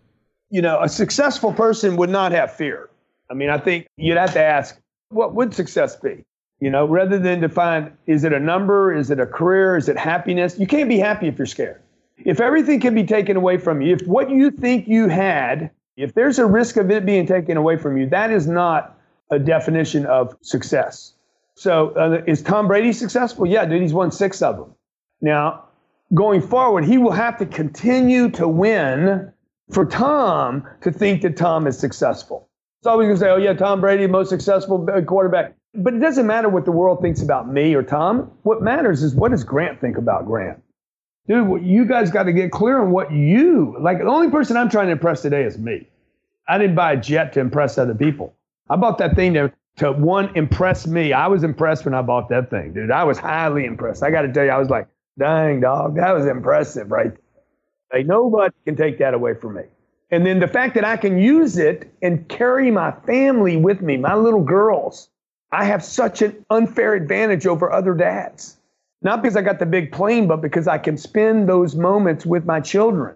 You 0.49 0.61
know, 0.61 0.81
a 0.81 0.89
successful 0.89 1.53
person 1.53 1.95
would 1.95 2.09
not 2.09 2.31
have 2.33 2.53
fear. 2.53 2.89
I 3.29 3.33
mean, 3.33 3.49
I 3.49 3.57
think 3.57 3.87
you'd 3.95 4.17
have 4.17 4.33
to 4.33 4.43
ask, 4.43 4.77
what 5.09 5.33
would 5.33 5.53
success 5.53 5.95
be? 5.95 6.23
You 6.59 6.69
know, 6.69 6.85
rather 6.85 7.17
than 7.17 7.39
define, 7.39 7.97
is 8.05 8.23
it 8.23 8.33
a 8.33 8.39
number? 8.39 8.93
Is 8.93 9.09
it 9.09 9.19
a 9.19 9.25
career? 9.25 9.77
Is 9.77 9.87
it 9.87 9.97
happiness? 9.97 10.59
You 10.59 10.67
can't 10.67 10.89
be 10.89 10.99
happy 10.99 11.27
if 11.27 11.37
you're 11.37 11.45
scared. 11.47 11.81
If 12.25 12.39
everything 12.39 12.79
can 12.79 12.95
be 12.95 13.03
taken 13.03 13.37
away 13.37 13.57
from 13.57 13.81
you, 13.81 13.95
if 13.95 14.07
what 14.07 14.29
you 14.29 14.51
think 14.51 14.87
you 14.87 15.07
had, 15.07 15.71
if 15.97 16.13
there's 16.13 16.39
a 16.39 16.45
risk 16.45 16.77
of 16.77 16.91
it 16.91 17.05
being 17.05 17.25
taken 17.25 17.57
away 17.57 17.77
from 17.77 17.97
you, 17.97 18.09
that 18.09 18.31
is 18.31 18.47
not 18.47 18.97
a 19.29 19.39
definition 19.39 20.05
of 20.05 20.35
success. 20.41 21.13
So, 21.55 21.89
uh, 21.89 22.23
is 22.27 22.41
Tom 22.41 22.67
Brady 22.67 22.93
successful? 22.93 23.45
Yeah, 23.45 23.65
dude, 23.65 23.81
he's 23.81 23.93
won 23.93 24.11
six 24.11 24.41
of 24.41 24.57
them. 24.57 24.75
Now, 25.21 25.65
going 26.13 26.41
forward, 26.41 26.85
he 26.85 26.97
will 26.97 27.11
have 27.11 27.37
to 27.39 27.45
continue 27.45 28.29
to 28.31 28.47
win 28.47 29.31
for 29.69 29.85
Tom 29.85 30.67
to 30.81 30.91
think 30.91 31.21
that 31.21 31.37
Tom 31.37 31.67
is 31.67 31.77
successful. 31.77 32.49
It's 32.79 32.87
always 32.87 33.05
going 33.05 33.15
to 33.15 33.19
say, 33.19 33.29
oh, 33.29 33.37
yeah, 33.37 33.53
Tom 33.53 33.79
Brady, 33.79 34.07
most 34.07 34.29
successful 34.29 34.85
quarterback. 35.05 35.55
But 35.73 35.93
it 35.93 35.99
doesn't 35.99 36.25
matter 36.27 36.49
what 36.49 36.65
the 36.65 36.71
world 36.71 36.99
thinks 37.01 37.21
about 37.21 37.47
me 37.47 37.75
or 37.75 37.83
Tom. 37.83 38.31
What 38.43 38.61
matters 38.61 39.03
is 39.03 39.13
what 39.13 39.31
does 39.31 39.43
Grant 39.43 39.79
think 39.79 39.97
about 39.97 40.25
Grant? 40.25 40.61
Dude, 41.27 41.47
what 41.47 41.63
you 41.63 41.85
guys 41.85 42.09
got 42.11 42.23
to 42.23 42.33
get 42.33 42.51
clear 42.51 42.81
on 42.81 42.91
what 42.91 43.11
you 43.11 43.75
like. 43.79 43.99
The 43.99 44.05
only 44.05 44.29
person 44.29 44.57
I'm 44.57 44.69
trying 44.69 44.87
to 44.87 44.93
impress 44.93 45.21
today 45.21 45.43
is 45.43 45.57
me. 45.57 45.87
I 46.47 46.57
didn't 46.57 46.75
buy 46.75 46.93
a 46.93 46.97
jet 46.97 47.33
to 47.33 47.39
impress 47.39 47.77
other 47.77 47.93
people. 47.93 48.33
I 48.69 48.75
bought 48.75 48.97
that 48.97 49.15
thing 49.15 49.33
to, 49.35 49.53
to 49.77 49.91
one, 49.91 50.35
impress 50.35 50.87
me. 50.87 51.13
I 51.13 51.27
was 51.27 51.43
impressed 51.43 51.85
when 51.85 51.93
I 51.93 52.01
bought 52.01 52.29
that 52.29 52.49
thing, 52.49 52.73
dude. 52.73 52.91
I 52.91 53.03
was 53.03 53.17
highly 53.17 53.65
impressed. 53.65 54.03
I 54.03 54.09
got 54.11 54.23
to 54.23 54.33
tell 54.33 54.45
you, 54.45 54.51
I 54.51 54.57
was 54.57 54.69
like, 54.69 54.87
dang, 55.19 55.61
dog, 55.61 55.95
that 55.95 56.13
was 56.13 56.25
impressive, 56.25 56.91
right? 56.91 57.11
Like, 57.93 58.05
nobody 58.07 58.53
can 58.65 58.75
take 58.75 58.97
that 58.99 59.13
away 59.13 59.35
from 59.35 59.55
me. 59.55 59.63
And 60.09 60.25
then 60.25 60.39
the 60.39 60.47
fact 60.47 60.75
that 60.75 60.83
I 60.83 60.97
can 60.97 61.17
use 61.17 61.57
it 61.57 61.93
and 62.01 62.27
carry 62.27 62.71
my 62.71 62.91
family 63.05 63.55
with 63.55 63.81
me, 63.81 63.97
my 63.97 64.15
little 64.15 64.43
girls, 64.43 65.09
I 65.51 65.65
have 65.65 65.83
such 65.83 66.21
an 66.21 66.45
unfair 66.49 66.93
advantage 66.93 67.45
over 67.45 67.71
other 67.71 67.93
dads. 67.93 68.57
Not 69.01 69.21
because 69.21 69.35
I 69.35 69.41
got 69.41 69.59
the 69.59 69.65
big 69.65 69.91
plane, 69.91 70.27
but 70.27 70.41
because 70.41 70.67
I 70.67 70.77
can 70.77 70.97
spend 70.97 71.49
those 71.49 71.75
moments 71.75 72.25
with 72.25 72.45
my 72.45 72.59
children. 72.59 73.15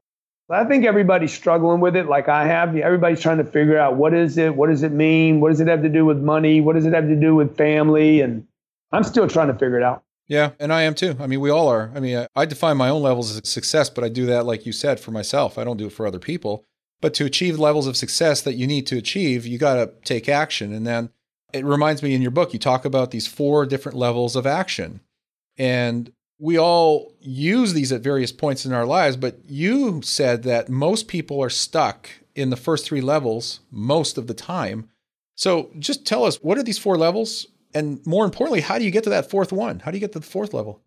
I 0.49 0.63
think 0.63 0.85
everybody's 0.85 1.33
struggling 1.33 1.79
with 1.79 1.95
it 1.95 2.07
like 2.07 2.29
I 2.29 2.45
have. 2.45 2.75
Everybody's 2.75 3.19
trying 3.19 3.39
to 3.39 3.43
figure 3.43 3.77
out 3.79 3.95
what 3.95 4.13
is 4.13 4.37
it? 4.37 4.55
What 4.55 4.69
does 4.69 4.83
it 4.83 4.91
mean? 4.91 5.39
What 5.39 5.49
does 5.49 5.59
it 5.59 5.67
have 5.67 5.81
to 5.81 5.89
do 5.89 6.05
with 6.05 6.19
money? 6.19 6.61
What 6.61 6.75
does 6.75 6.85
it 6.85 6.93
have 6.93 7.07
to 7.07 7.15
do 7.15 7.35
with 7.35 7.57
family? 7.57 8.21
And 8.21 8.47
I'm 8.91 9.03
still 9.03 9.27
trying 9.27 9.47
to 9.47 9.53
figure 9.53 9.77
it 9.77 9.83
out. 9.83 10.03
Yeah, 10.27 10.51
and 10.59 10.73
I 10.73 10.83
am 10.83 10.95
too. 10.95 11.15
I 11.19 11.27
mean, 11.27 11.39
we 11.39 11.49
all 11.49 11.67
are. 11.67 11.91
I 11.95 11.99
mean, 11.99 12.27
I 12.35 12.45
define 12.45 12.77
my 12.77 12.89
own 12.89 13.01
levels 13.01 13.35
of 13.35 13.45
success, 13.45 13.89
but 13.89 14.03
I 14.03 14.09
do 14.09 14.25
that, 14.27 14.45
like 14.45 14.65
you 14.65 14.71
said, 14.71 14.99
for 14.99 15.11
myself. 15.11 15.57
I 15.57 15.63
don't 15.63 15.77
do 15.77 15.87
it 15.87 15.93
for 15.93 16.07
other 16.07 16.19
people. 16.19 16.63
But 17.01 17.13
to 17.15 17.25
achieve 17.25 17.59
levels 17.59 17.85
of 17.87 17.97
success 17.97 18.41
that 18.41 18.55
you 18.55 18.65
need 18.65 18.87
to 18.87 18.97
achieve, 18.97 19.45
you 19.45 19.57
got 19.57 19.75
to 19.75 19.91
take 20.03 20.29
action. 20.29 20.73
And 20.73 20.85
then 20.85 21.09
it 21.53 21.65
reminds 21.65 22.01
me 22.01 22.15
in 22.15 22.21
your 22.21 22.31
book, 22.31 22.53
you 22.53 22.59
talk 22.59 22.85
about 22.85 23.11
these 23.11 23.27
four 23.27 23.65
different 23.65 23.97
levels 23.97 24.35
of 24.35 24.47
action. 24.47 25.01
And 25.57 26.11
we 26.39 26.57
all 26.57 27.13
use 27.21 27.73
these 27.73 27.91
at 27.91 28.01
various 28.01 28.31
points 28.31 28.65
in 28.65 28.73
our 28.73 28.85
lives, 28.85 29.15
but 29.15 29.39
you 29.47 30.01
said 30.03 30.43
that 30.43 30.69
most 30.69 31.07
people 31.07 31.41
are 31.41 31.49
stuck 31.49 32.09
in 32.35 32.49
the 32.49 32.57
first 32.57 32.85
three 32.85 33.01
levels 33.01 33.61
most 33.71 34.17
of 34.17 34.27
the 34.27 34.33
time. 34.33 34.89
So 35.35 35.69
just 35.79 36.05
tell 36.05 36.25
us 36.25 36.43
what 36.43 36.57
are 36.57 36.63
these 36.63 36.77
four 36.77 36.97
levels? 36.97 37.47
And 37.73 38.05
more 38.05 38.25
importantly, 38.25 38.61
how 38.61 38.77
do 38.77 38.85
you 38.85 38.91
get 38.91 39.03
to 39.05 39.09
that 39.11 39.29
fourth 39.29 39.51
one? 39.51 39.79
How 39.79 39.91
do 39.91 39.97
you 39.97 40.01
get 40.01 40.13
to 40.13 40.19
the 40.19 40.25
fourth 40.25 40.53
level? 40.53 40.81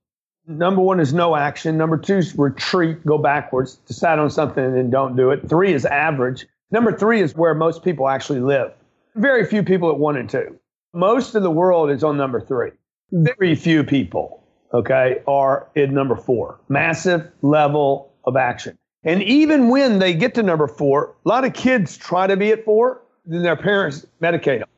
Number 0.46 0.80
one 0.80 1.00
is 1.00 1.12
no 1.12 1.36
action. 1.36 1.76
Number 1.76 1.98
two 1.98 2.16
is 2.16 2.36
retreat, 2.36 3.04
go 3.04 3.18
backwards, 3.18 3.76
decide 3.86 4.18
on 4.18 4.30
something 4.30 4.64
and 4.64 4.74
then 4.74 4.90
don't 4.90 5.16
do 5.16 5.30
it. 5.30 5.46
Three 5.48 5.74
is 5.74 5.84
average. 5.84 6.46
Number 6.70 6.96
three 6.96 7.20
is 7.20 7.34
where 7.34 7.54
most 7.54 7.84
people 7.84 8.08
actually 8.08 8.40
live. 8.40 8.72
Very 9.14 9.44
few 9.44 9.62
people 9.62 9.90
at 9.90 9.98
one 9.98 10.16
and 10.16 10.28
two. 10.28 10.58
Most 10.94 11.34
of 11.34 11.42
the 11.42 11.50
world 11.50 11.90
is 11.90 12.02
on 12.02 12.16
number 12.16 12.40
three. 12.40 12.70
Very 13.12 13.54
few 13.54 13.84
people 13.84 14.37
okay, 14.72 15.22
are 15.26 15.68
in 15.74 15.94
number 15.94 16.16
four. 16.16 16.60
Massive 16.68 17.30
level 17.42 18.12
of 18.24 18.36
action. 18.36 18.76
And 19.04 19.22
even 19.22 19.68
when 19.68 19.98
they 19.98 20.12
get 20.12 20.34
to 20.34 20.42
number 20.42 20.66
four, 20.66 21.14
a 21.24 21.28
lot 21.28 21.44
of 21.44 21.54
kids 21.54 21.96
try 21.96 22.26
to 22.26 22.36
be 22.36 22.50
at 22.50 22.64
four, 22.64 23.02
then 23.24 23.42
their 23.42 23.56
parents 23.56 24.06
medicate 24.20 24.58
them. 24.58 24.68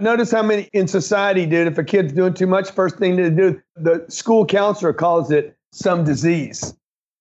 Notice 0.00 0.30
how 0.30 0.42
many 0.42 0.68
in 0.72 0.86
society, 0.86 1.44
dude, 1.44 1.66
if 1.66 1.78
a 1.78 1.84
kid's 1.84 2.12
doing 2.12 2.34
too 2.34 2.46
much, 2.46 2.70
first 2.70 2.98
thing 2.98 3.16
to 3.16 3.30
do, 3.30 3.60
the 3.76 4.04
school 4.08 4.46
counselor 4.46 4.92
calls 4.92 5.30
it 5.30 5.56
some 5.72 6.04
disease, 6.04 6.74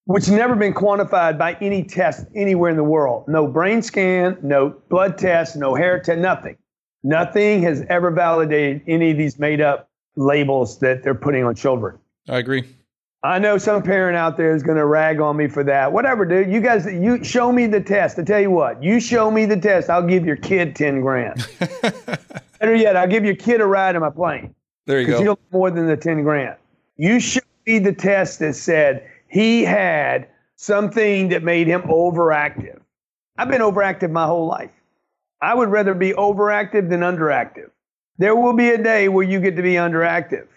which 0.05 0.29
never 0.29 0.55
been 0.55 0.73
quantified 0.73 1.37
by 1.37 1.57
any 1.59 1.83
test 1.83 2.27
anywhere 2.35 2.69
in 2.69 2.77
the 2.77 2.83
world. 2.83 3.27
No 3.27 3.47
brain 3.47 3.81
scan, 3.81 4.37
no 4.43 4.75
blood 4.89 5.17
test, 5.17 5.55
no 5.55 5.73
hair 5.73 5.99
test, 5.99 6.19
nothing. 6.19 6.55
Nothing 7.03 7.63
has 7.63 7.83
ever 7.89 8.11
validated 8.11 8.83
any 8.87 9.11
of 9.11 9.17
these 9.17 9.39
made 9.39 9.61
up 9.61 9.89
labels 10.15 10.79
that 10.79 11.03
they're 11.03 11.15
putting 11.15 11.43
on 11.43 11.55
children. 11.55 11.97
I 12.27 12.37
agree. 12.37 12.63
I 13.23 13.39
know 13.39 13.57
some 13.57 13.81
parent 13.81 14.15
out 14.15 14.37
there 14.37 14.55
is 14.55 14.61
going 14.61 14.77
to 14.77 14.85
rag 14.85 15.19
on 15.19 15.37
me 15.37 15.47
for 15.47 15.63
that. 15.63 15.91
Whatever, 15.91 16.23
dude. 16.23 16.51
You 16.51 16.61
guys, 16.61 16.85
you 16.85 17.23
show 17.23 17.51
me 17.51 17.65
the 17.65 17.81
test. 17.81 18.19
I 18.19 18.23
tell 18.23 18.39
you 18.39 18.51
what, 18.51 18.81
you 18.81 18.99
show 18.99 19.31
me 19.31 19.45
the 19.45 19.59
test, 19.59 19.89
I'll 19.89 20.05
give 20.05 20.25
your 20.25 20.35
kid 20.35 20.75
ten 20.75 21.01
grand. 21.01 21.45
Better 22.59 22.75
yet, 22.75 22.95
I'll 22.95 23.07
give 23.07 23.25
your 23.25 23.35
kid 23.35 23.59
a 23.59 23.65
ride 23.65 23.95
in 23.95 24.01
my 24.01 24.09
plane. 24.09 24.53
There 24.85 25.01
you 25.01 25.07
go. 25.07 25.19
You 25.19 25.39
more 25.51 25.71
than 25.71 25.87
the 25.87 25.97
ten 25.97 26.23
grand. 26.23 26.57
You 26.95 27.19
show 27.19 27.41
me 27.65 27.79
the 27.79 27.93
test 27.93 28.39
that 28.39 28.55
said 28.55 29.09
he 29.27 29.63
had 29.63 30.27
something 30.55 31.29
that 31.29 31.43
made 31.43 31.67
him 31.67 31.81
overactive. 31.83 32.79
I've 33.37 33.49
been 33.49 33.61
overactive 33.61 34.11
my 34.11 34.25
whole 34.25 34.47
life. 34.47 34.71
I 35.41 35.53
would 35.53 35.69
rather 35.69 35.93
be 35.93 36.13
overactive 36.13 36.89
than 36.89 37.01
underactive. 37.01 37.69
There 38.17 38.35
will 38.35 38.53
be 38.53 38.69
a 38.69 38.81
day 38.81 39.09
where 39.09 39.23
you 39.23 39.39
get 39.39 39.55
to 39.57 39.61
be 39.61 39.73
underactive. 39.73 40.47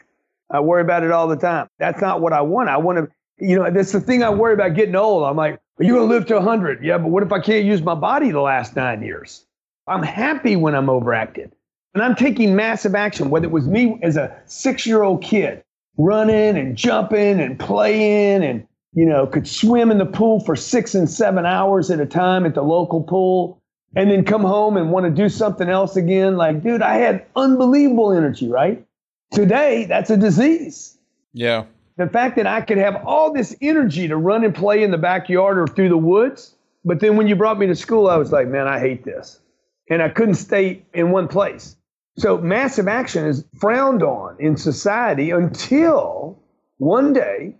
I 0.50 0.60
worry 0.60 0.82
about 0.82 1.04
it 1.04 1.10
all 1.10 1.28
the 1.28 1.36
time. 1.36 1.68
That's 1.78 2.00
not 2.00 2.20
what 2.20 2.32
I 2.32 2.40
want. 2.40 2.68
I 2.68 2.76
want 2.76 2.98
to, 2.98 3.08
you 3.44 3.56
know, 3.56 3.70
that's 3.70 3.92
the 3.92 4.00
thing 4.00 4.22
I 4.22 4.30
worry 4.30 4.54
about 4.54 4.74
getting 4.74 4.96
old. 4.96 5.24
I'm 5.24 5.36
like, 5.36 5.60
are 5.78 5.84
you 5.84 5.94
going 5.94 6.08
to 6.08 6.14
live 6.14 6.26
to 6.26 6.34
100? 6.34 6.84
Yeah, 6.84 6.98
but 6.98 7.08
what 7.08 7.22
if 7.22 7.32
I 7.32 7.40
can't 7.40 7.64
use 7.64 7.82
my 7.82 7.94
body 7.94 8.30
the 8.30 8.40
last 8.40 8.76
nine 8.76 9.02
years? 9.02 9.46
I'm 9.86 10.02
happy 10.02 10.56
when 10.56 10.74
I'm 10.74 10.86
overactive. 10.86 11.50
And 11.94 12.02
I'm 12.02 12.14
taking 12.14 12.54
massive 12.54 12.94
action, 12.94 13.30
whether 13.30 13.46
it 13.46 13.50
was 13.50 13.66
me 13.66 13.98
as 14.02 14.16
a 14.16 14.36
six 14.46 14.86
year 14.86 15.02
old 15.02 15.22
kid 15.22 15.64
running 15.96 16.56
and 16.56 16.76
jumping 16.76 17.40
and 17.40 17.58
playing 17.58 18.44
and, 18.44 18.66
you 18.94 19.04
know, 19.04 19.26
could 19.26 19.46
swim 19.46 19.90
in 19.90 19.98
the 19.98 20.06
pool 20.06 20.40
for 20.40 20.54
six 20.56 20.94
and 20.94 21.10
seven 21.10 21.44
hours 21.44 21.90
at 21.90 22.00
a 22.00 22.06
time 22.06 22.46
at 22.46 22.54
the 22.54 22.62
local 22.62 23.02
pool 23.02 23.60
and 23.96 24.10
then 24.10 24.24
come 24.24 24.42
home 24.42 24.76
and 24.76 24.92
want 24.92 25.04
to 25.04 25.10
do 25.10 25.28
something 25.28 25.68
else 25.68 25.96
again. 25.96 26.36
Like, 26.36 26.62
dude, 26.62 26.82
I 26.82 26.96
had 26.96 27.26
unbelievable 27.34 28.12
energy, 28.12 28.48
right? 28.48 28.84
Today, 29.30 29.84
that's 29.84 30.10
a 30.10 30.16
disease. 30.16 30.98
Yeah. 31.32 31.64
The 31.96 32.08
fact 32.08 32.36
that 32.36 32.46
I 32.46 32.60
could 32.62 32.78
have 32.78 33.02
all 33.04 33.32
this 33.32 33.54
energy 33.60 34.08
to 34.08 34.16
run 34.16 34.44
and 34.44 34.54
play 34.54 34.82
in 34.82 34.90
the 34.90 34.98
backyard 34.98 35.58
or 35.58 35.66
through 35.66 35.90
the 35.90 35.98
woods, 35.98 36.54
but 36.84 37.00
then 37.00 37.16
when 37.16 37.28
you 37.28 37.36
brought 37.36 37.58
me 37.58 37.66
to 37.66 37.76
school, 37.76 38.08
I 38.08 38.16
was 38.16 38.32
like, 38.32 38.48
man, 38.48 38.66
I 38.66 38.80
hate 38.80 39.04
this. 39.04 39.40
And 39.88 40.02
I 40.02 40.08
couldn't 40.08 40.36
stay 40.36 40.82
in 40.94 41.10
one 41.10 41.28
place. 41.28 41.76
So 42.16 42.38
massive 42.38 42.88
action 42.88 43.26
is 43.26 43.44
frowned 43.58 44.02
on 44.02 44.36
in 44.40 44.56
society 44.56 45.30
until 45.30 46.38
one 46.78 47.12
day 47.12 47.56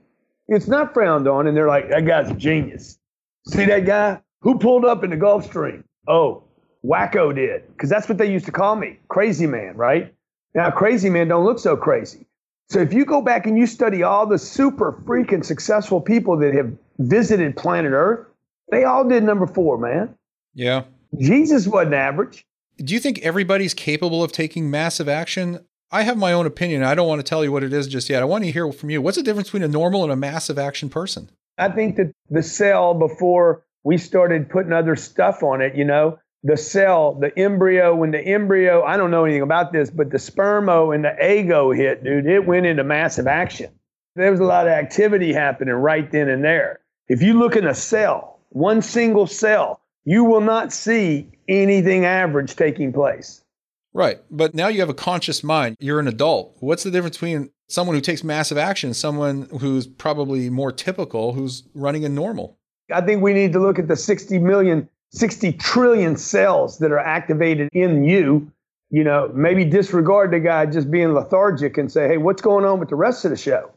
it's 0.49 0.69
not 0.69 0.93
frowned 0.93 1.29
on 1.29 1.47
and 1.47 1.57
they're 1.57 1.69
like, 1.69 1.91
that 1.91 2.07
guy's 2.07 2.31
a 2.31 2.35
genius. 2.35 2.99
See 3.47 3.65
that 3.67 3.87
guy? 3.87 4.21
Who 4.43 4.59
pulled 4.59 4.85
up 4.85 5.05
in 5.05 5.11
the 5.11 5.17
Gulfstream? 5.17 5.85
Oh, 6.09 6.45
Wacko 6.85 7.35
did. 7.35 7.69
Because 7.69 7.91
that's 7.91 8.09
what 8.09 8.19
they 8.19 8.31
used 8.31 8.47
to 8.47 8.53
call 8.53 8.75
me. 8.77 8.99
Crazy 9.09 9.47
man, 9.47 9.77
right? 9.77 10.15
Now, 10.55 10.71
crazy 10.71 11.11
men 11.11 11.29
don't 11.29 11.45
look 11.45 11.59
so 11.59 11.77
crazy. 11.77 12.27
So 12.69 12.81
if 12.81 12.93
you 12.93 13.05
go 13.05 13.21
back 13.21 13.47
and 13.47 13.59
you 13.59 13.67
study 13.67 14.03
all 14.03 14.27
the 14.27 14.39
super 14.39 14.93
freaking 15.05 15.45
successful 15.45 16.01
people 16.01 16.37
that 16.39 16.55
have 16.55 16.73
visited 16.99 17.57
planet 17.57 17.93
Earth, 17.93 18.27
they 18.71 18.85
all 18.85 19.09
did 19.09 19.25
number 19.25 19.47
four, 19.47 19.77
man. 19.79 20.15
Yeah. 20.55 20.85
Jesus 21.19 21.67
wasn't 21.67 21.95
average. 21.95 22.45
Do 22.77 22.95
you 22.95 23.01
think 23.01 23.19
everybody's 23.21 23.75
capable 23.75 24.23
of 24.23 24.33
taking 24.33 24.71
massive 24.71 25.09
action? 25.09 25.65
I 25.91 26.03
have 26.03 26.17
my 26.17 26.33
own 26.33 26.47
opinion. 26.47 26.85
I 26.85 26.95
don't 26.95 27.09
want 27.09 27.19
to 27.19 27.29
tell 27.29 27.43
you 27.43 27.51
what 27.51 27.65
it 27.65 27.73
is 27.73 27.89
just 27.89 28.09
yet. 28.09 28.23
I 28.23 28.25
want 28.25 28.45
to 28.45 28.51
hear 28.53 28.71
from 28.73 28.91
you. 28.91 29.03
What's 29.03 29.17
the 29.17 29.25
difference 29.25 29.49
between 29.49 29.65
a 29.65 29.69
normal 29.69 30.05
and 30.05 30.13
a 30.13 30.17
massive 30.17 30.59
action 30.59 30.89
person? 30.89 31.29
I 31.59 31.69
think 31.69 31.97
that 31.97 32.13
the 32.31 32.43
cell, 32.43 32.95
before 32.95 33.65
we 33.83 33.99
started 33.99 34.49
putting 34.49 34.73
other 34.73 34.95
stuff 34.95 35.43
on 35.43 35.61
it, 35.61 35.75
you 35.75 35.85
know, 35.85 36.19
the 36.43 36.57
cell, 36.57 37.15
the 37.15 37.37
embryo, 37.39 37.95
when 37.95 38.11
the 38.11 38.21
embryo, 38.21 38.83
I 38.83 38.97
don't 38.97 39.11
know 39.11 39.25
anything 39.25 39.43
about 39.43 39.73
this, 39.73 39.91
but 39.91 40.11
the 40.11 40.19
spermo 40.19 40.95
and 40.95 41.05
the 41.05 41.33
ego 41.33 41.71
hit, 41.71 42.03
dude, 42.03 42.27
it 42.27 42.47
went 42.47 42.67
into 42.67 42.83
massive 42.85 43.27
action. 43.27 43.71
There 44.17 44.31
was 44.31 44.41
a 44.41 44.45
lot 44.45 44.67
of 44.67 44.73
activity 44.73 45.33
happening 45.33 45.75
right 45.75 46.11
then 46.11 46.29
and 46.29 46.43
there. 46.43 46.81
If 47.09 47.23
you 47.23 47.35
look 47.35 47.57
in 47.57 47.67
a 47.67 47.75
cell, 47.75 48.41
one 48.51 48.83
single 48.83 49.27
cell, 49.27 49.81
you 50.05 50.25
will 50.25 50.41
not 50.41 50.73
see 50.73 51.31
anything 51.49 52.05
average 52.05 52.57
taking 52.57 52.93
place. 52.93 53.45
Right. 53.93 54.21
But 54.31 54.55
now 54.55 54.69
you 54.69 54.81
have 54.81 54.89
a 54.89 54.95
conscious 54.95 55.43
mind. 55.43 55.77
You're 55.81 56.01
an 56.01 56.09
adult. 56.09 56.57
What's 56.61 56.85
the 56.85 56.91
difference 56.91 57.17
between 57.17 57.51
someone 57.69 57.97
who 57.97 58.01
takes 58.01 58.23
massive 58.25 58.57
action 58.57 58.89
and 58.89 58.97
someone 58.97 59.49
who's 59.61 59.87
probably 59.87 60.49
more 60.49 60.73
typical, 60.73 61.33
who's 61.33 61.65
running 61.75 62.05
a 62.05 62.09
normal? 62.09 62.57
I 62.93 63.01
think 63.01 63.23
we 63.23 63.33
need 63.33 63.53
to 63.53 63.61
look 63.61 63.79
at 63.79 63.89
the 63.89 63.97
60 63.97 64.39
million, 64.39 64.89
60 65.11 65.53
trillion 65.55 66.17
cells 66.17 66.79
that 66.79 66.93
are 66.93 66.99
activated 66.99 67.69
in 67.73 68.05
you. 68.05 68.51
You 68.91 69.05
know, 69.05 69.31
maybe 69.35 69.65
disregard 69.65 70.33
the 70.33 70.41
guy 70.41 70.67
just 70.67 70.91
being 70.91 71.15
lethargic 71.15 71.79
and 71.79 71.91
say, 71.91 72.09
hey, 72.09 72.17
what's 72.17 72.43
going 72.43 72.65
on 72.65 72.81
with 72.81 72.89
the 72.89 72.97
rest 72.97 73.25
of 73.25 73.31
the 73.31 73.37
show? 73.37 73.71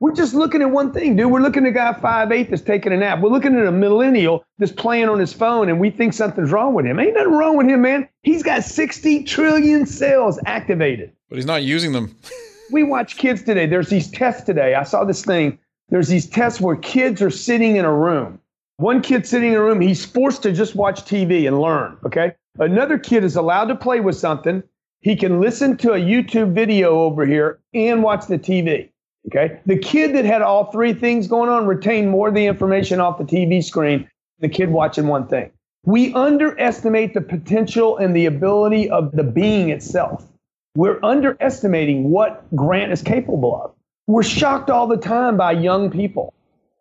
We're 0.00 0.14
just 0.14 0.34
looking 0.34 0.60
at 0.60 0.70
one 0.70 0.92
thing, 0.92 1.16
dude. 1.16 1.30
We're 1.30 1.40
looking 1.40 1.64
at 1.64 1.70
a 1.70 1.72
guy 1.72 1.92
five 1.94 2.32
eight 2.32 2.50
that's 2.50 2.62
taking 2.62 2.92
a 2.92 2.96
nap. 2.96 3.20
We're 3.20 3.30
looking 3.30 3.56
at 3.56 3.66
a 3.66 3.72
millennial 3.72 4.44
that's 4.58 4.72
playing 4.72 5.08
on 5.08 5.18
his 5.18 5.32
phone, 5.32 5.68
and 5.68 5.78
we 5.78 5.90
think 5.90 6.12
something's 6.12 6.50
wrong 6.50 6.74
with 6.74 6.84
him. 6.84 6.98
Ain't 6.98 7.14
nothing 7.14 7.32
wrong 7.32 7.56
with 7.56 7.68
him, 7.68 7.82
man. 7.82 8.08
He's 8.22 8.42
got 8.42 8.64
60 8.64 9.24
trillion 9.24 9.86
cells 9.86 10.38
activated. 10.46 11.12
But 11.28 11.36
he's 11.36 11.46
not 11.46 11.62
using 11.62 11.92
them. 11.92 12.14
we 12.72 12.82
watch 12.82 13.16
kids 13.16 13.42
today. 13.42 13.66
There's 13.66 13.88
these 13.88 14.10
tests 14.10 14.42
today. 14.42 14.74
I 14.74 14.82
saw 14.82 15.04
this 15.04 15.24
thing. 15.24 15.58
There's 15.88 16.08
these 16.08 16.26
tests 16.26 16.60
where 16.60 16.76
kids 16.76 17.22
are 17.22 17.30
sitting 17.30 17.76
in 17.76 17.84
a 17.84 17.94
room. 17.94 18.40
One 18.76 19.02
kid 19.02 19.26
sitting 19.26 19.50
in 19.50 19.54
a 19.54 19.62
room, 19.62 19.80
he's 19.80 20.04
forced 20.04 20.42
to 20.42 20.52
just 20.52 20.74
watch 20.74 21.02
TV 21.04 21.46
and 21.46 21.60
learn. 21.60 21.96
Okay. 22.04 22.32
Another 22.58 22.98
kid 22.98 23.22
is 23.22 23.36
allowed 23.36 23.66
to 23.66 23.76
play 23.76 24.00
with 24.00 24.16
something. 24.16 24.62
He 25.00 25.16
can 25.16 25.40
listen 25.40 25.76
to 25.78 25.92
a 25.92 25.98
YouTube 25.98 26.54
video 26.54 27.00
over 27.00 27.24
here 27.24 27.60
and 27.72 28.02
watch 28.02 28.26
the 28.26 28.38
TV. 28.38 28.90
Okay. 29.28 29.60
The 29.66 29.78
kid 29.78 30.14
that 30.16 30.24
had 30.24 30.42
all 30.42 30.72
three 30.72 30.92
things 30.92 31.28
going 31.28 31.50
on 31.50 31.66
retained 31.66 32.10
more 32.10 32.28
of 32.28 32.34
the 32.34 32.46
information 32.46 33.00
off 33.00 33.18
the 33.18 33.24
TV 33.24 33.62
screen, 33.62 34.08
the 34.40 34.48
kid 34.48 34.70
watching 34.70 35.06
one 35.06 35.28
thing. 35.28 35.50
We 35.84 36.12
underestimate 36.14 37.14
the 37.14 37.20
potential 37.20 37.98
and 37.98 38.16
the 38.16 38.26
ability 38.26 38.90
of 38.90 39.12
the 39.12 39.22
being 39.22 39.70
itself. 39.70 40.26
We're 40.74 40.98
underestimating 41.04 42.10
what 42.10 42.44
Grant 42.56 42.90
is 42.90 43.02
capable 43.02 43.62
of. 43.62 43.74
We're 44.06 44.24
shocked 44.24 44.70
all 44.70 44.88
the 44.88 44.96
time 44.96 45.36
by 45.36 45.52
young 45.52 45.90
people. 45.90 46.34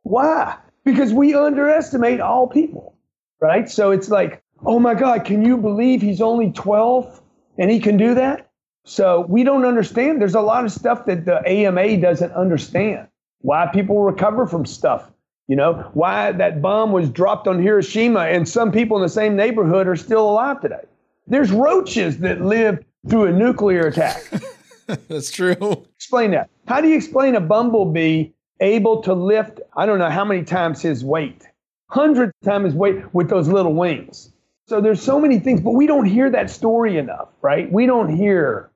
Why? 0.03 0.57
Because 0.83 1.13
we 1.13 1.33
underestimate 1.33 2.19
all 2.19 2.47
people, 2.47 2.95
right? 3.39 3.69
So 3.69 3.91
it's 3.91 4.09
like, 4.09 4.43
oh 4.65 4.79
my 4.79 4.93
God, 4.93 5.25
can 5.25 5.45
you 5.45 5.57
believe 5.57 6.01
he's 6.01 6.21
only 6.21 6.51
12 6.51 7.21
and 7.57 7.71
he 7.71 7.79
can 7.79 7.97
do 7.97 8.13
that? 8.15 8.49
So 8.85 9.25
we 9.29 9.43
don't 9.43 9.65
understand. 9.65 10.19
There's 10.19 10.35
a 10.35 10.41
lot 10.41 10.65
of 10.65 10.71
stuff 10.71 11.05
that 11.05 11.25
the 11.25 11.41
AMA 11.47 11.97
doesn't 11.97 12.31
understand. 12.33 13.07
Why 13.39 13.67
people 13.67 14.01
recover 14.01 14.45
from 14.45 14.65
stuff. 14.65 15.09
You 15.47 15.57
know, 15.57 15.89
why 15.93 16.31
that 16.31 16.61
bomb 16.61 16.91
was 16.91 17.09
dropped 17.09 17.47
on 17.47 17.61
Hiroshima 17.61 18.21
and 18.21 18.47
some 18.47 18.71
people 18.71 18.97
in 18.97 19.03
the 19.03 19.09
same 19.09 19.35
neighborhood 19.35 19.87
are 19.87 19.95
still 19.95 20.29
alive 20.29 20.61
today. 20.61 20.83
There's 21.27 21.51
roaches 21.51 22.19
that 22.19 22.41
lived 22.41 22.85
through 23.09 23.25
a 23.25 23.31
nuclear 23.31 23.87
attack. 23.87 24.23
That's 25.07 25.31
true. 25.31 25.85
Explain 25.95 26.31
that. 26.31 26.49
How 26.67 26.81
do 26.81 26.87
you 26.87 26.95
explain 26.95 27.35
a 27.35 27.41
bumblebee 27.41 28.29
able 28.63 29.03
to 29.03 29.13
lift, 29.13 29.59
I 29.75 29.85
don't 29.85 29.99
know 29.99 30.09
how 30.09 30.25
many 30.25 30.43
times 30.43 30.81
his 30.81 31.05
weight, 31.05 31.43
hundreds 31.89 32.33
of 32.41 32.47
times 32.47 32.65
his 32.65 32.73
weight 32.73 33.13
with 33.13 33.29
those 33.29 33.47
little 33.47 33.73
wings? 33.73 34.31
So 34.67 34.81
there's 34.81 35.01
so 35.01 35.19
many 35.19 35.39
things, 35.39 35.61
but 35.61 35.71
we 35.71 35.85
don't 35.85 36.05
hear 36.05 36.29
that 36.31 36.49
story 36.49 36.97
enough, 36.97 37.29
right? 37.41 37.71
We 37.71 37.85
don't 37.85 38.15
hear 38.15 38.71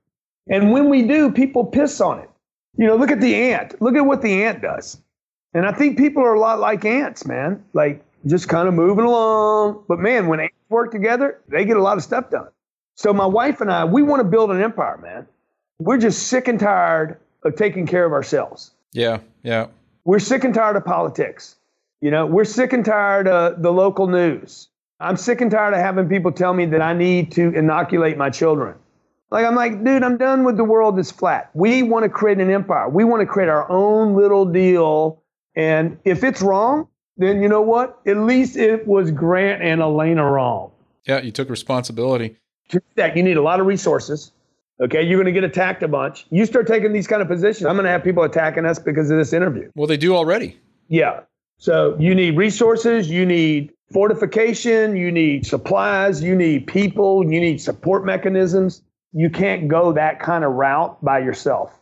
and 0.49 0.71
when 0.71 0.89
we 0.89 1.03
do, 1.03 1.31
people 1.31 1.65
piss 1.65 1.99
on 2.01 2.19
it. 2.19 2.29
You 2.77 2.87
know, 2.87 2.95
look 2.95 3.11
at 3.11 3.19
the 3.19 3.35
ant. 3.35 3.81
Look 3.81 3.95
at 3.95 4.05
what 4.05 4.21
the 4.21 4.43
ant 4.43 4.61
does. 4.61 5.01
And 5.53 5.65
I 5.65 5.71
think 5.71 5.97
people 5.97 6.23
are 6.23 6.33
a 6.33 6.39
lot 6.39 6.59
like 6.59 6.85
ants, 6.85 7.25
man. 7.25 7.63
Like 7.73 8.03
just 8.25 8.47
kind 8.47 8.67
of 8.67 8.73
moving 8.73 9.05
along. 9.05 9.83
But 9.87 9.99
man, 9.99 10.27
when 10.27 10.39
ants 10.39 10.55
work 10.69 10.91
together, 10.91 11.41
they 11.47 11.65
get 11.65 11.77
a 11.77 11.81
lot 11.81 11.97
of 11.97 12.03
stuff 12.03 12.29
done. 12.29 12.47
So 12.95 13.13
my 13.13 13.25
wife 13.25 13.61
and 13.61 13.71
I, 13.71 13.85
we 13.85 14.03
want 14.03 14.21
to 14.21 14.23
build 14.23 14.51
an 14.51 14.61
empire, 14.61 14.97
man. 14.97 15.27
We're 15.79 15.97
just 15.97 16.27
sick 16.27 16.47
and 16.47 16.59
tired 16.59 17.19
of 17.43 17.55
taking 17.55 17.85
care 17.85 18.05
of 18.05 18.11
ourselves. 18.11 18.71
Yeah, 18.93 19.19
yeah. 19.43 19.67
We're 20.07 20.19
sick 20.19 20.45
and 20.45 20.53
tired 20.53 20.77
of 20.77 20.85
politics. 20.85 21.57
You 21.99 22.11
know, 22.11 22.25
we're 22.25 22.45
sick 22.45 22.71
and 22.71 22.85
tired 22.85 23.27
of 23.27 23.61
the 23.61 23.73
local 23.73 24.07
news. 24.07 24.69
I'm 25.01 25.17
sick 25.17 25.41
and 25.41 25.51
tired 25.51 25.73
of 25.73 25.81
having 25.81 26.07
people 26.07 26.31
tell 26.31 26.53
me 26.53 26.65
that 26.67 26.81
I 26.81 26.93
need 26.93 27.33
to 27.33 27.53
inoculate 27.53 28.17
my 28.17 28.29
children. 28.29 28.75
Like, 29.31 29.45
I'm 29.45 29.53
like, 29.53 29.83
dude, 29.83 30.03
I'm 30.03 30.15
done 30.15 30.45
with 30.45 30.55
the 30.55 30.63
world 30.63 30.97
that's 30.97 31.11
flat. 31.11 31.49
We 31.53 31.83
want 31.83 32.03
to 32.03 32.09
create 32.09 32.37
an 32.37 32.49
empire. 32.49 32.87
We 32.87 33.03
want 33.03 33.19
to 33.19 33.25
create 33.25 33.49
our 33.49 33.69
own 33.69 34.15
little 34.15 34.45
deal. 34.45 35.21
And 35.57 35.99
if 36.05 36.23
it's 36.23 36.41
wrong, 36.41 36.87
then 37.17 37.41
you 37.41 37.49
know 37.49 37.61
what? 37.61 37.99
At 38.07 38.15
least 38.15 38.55
it 38.55 38.87
was 38.87 39.11
Grant 39.11 39.61
and 39.61 39.81
Elena 39.81 40.23
wrong. 40.23 40.71
Yeah, 41.05 41.19
you 41.19 41.33
took 41.33 41.49
responsibility. 41.49 42.37
To 42.69 42.81
that, 42.95 43.17
you 43.17 43.23
need 43.23 43.35
a 43.35 43.41
lot 43.41 43.59
of 43.59 43.65
resources. 43.65 44.31
Okay, 44.79 45.01
you're 45.01 45.17
going 45.17 45.33
to 45.33 45.39
get 45.39 45.43
attacked 45.43 45.81
a 45.83 45.87
bunch. 45.87 46.27
You 46.29 46.45
start 46.45 46.67
taking 46.67 46.93
these 46.93 47.07
kind 47.07 47.21
of 47.21 47.27
positions, 47.27 47.65
I'm 47.65 47.75
going 47.75 47.85
to 47.85 47.91
have 47.91 48.03
people 48.03 48.23
attacking 48.23 48.65
us 48.65 48.77
because 48.77 49.09
of 49.09 49.17
this 49.17 49.33
interview. 49.33 49.71
Well, 49.75 49.87
they 49.87 49.97
do 49.97 50.15
already. 50.15 50.59
Yeah. 50.87 51.21
So 51.57 51.97
you 51.99 52.13
need 52.13 52.37
resources, 52.37 53.09
you 53.09 53.25
need 53.25 53.73
fortification, 53.91 54.95
you 54.95 55.11
need 55.11 55.47
supplies, 55.47 56.21
you 56.21 56.35
need 56.35 56.67
people, 56.67 57.23
you 57.23 57.39
need 57.39 57.59
support 57.59 58.05
mechanisms 58.05 58.83
you 59.13 59.29
can't 59.29 59.67
go 59.67 59.93
that 59.93 60.19
kind 60.19 60.43
of 60.43 60.53
route 60.53 61.03
by 61.03 61.19
yourself. 61.19 61.73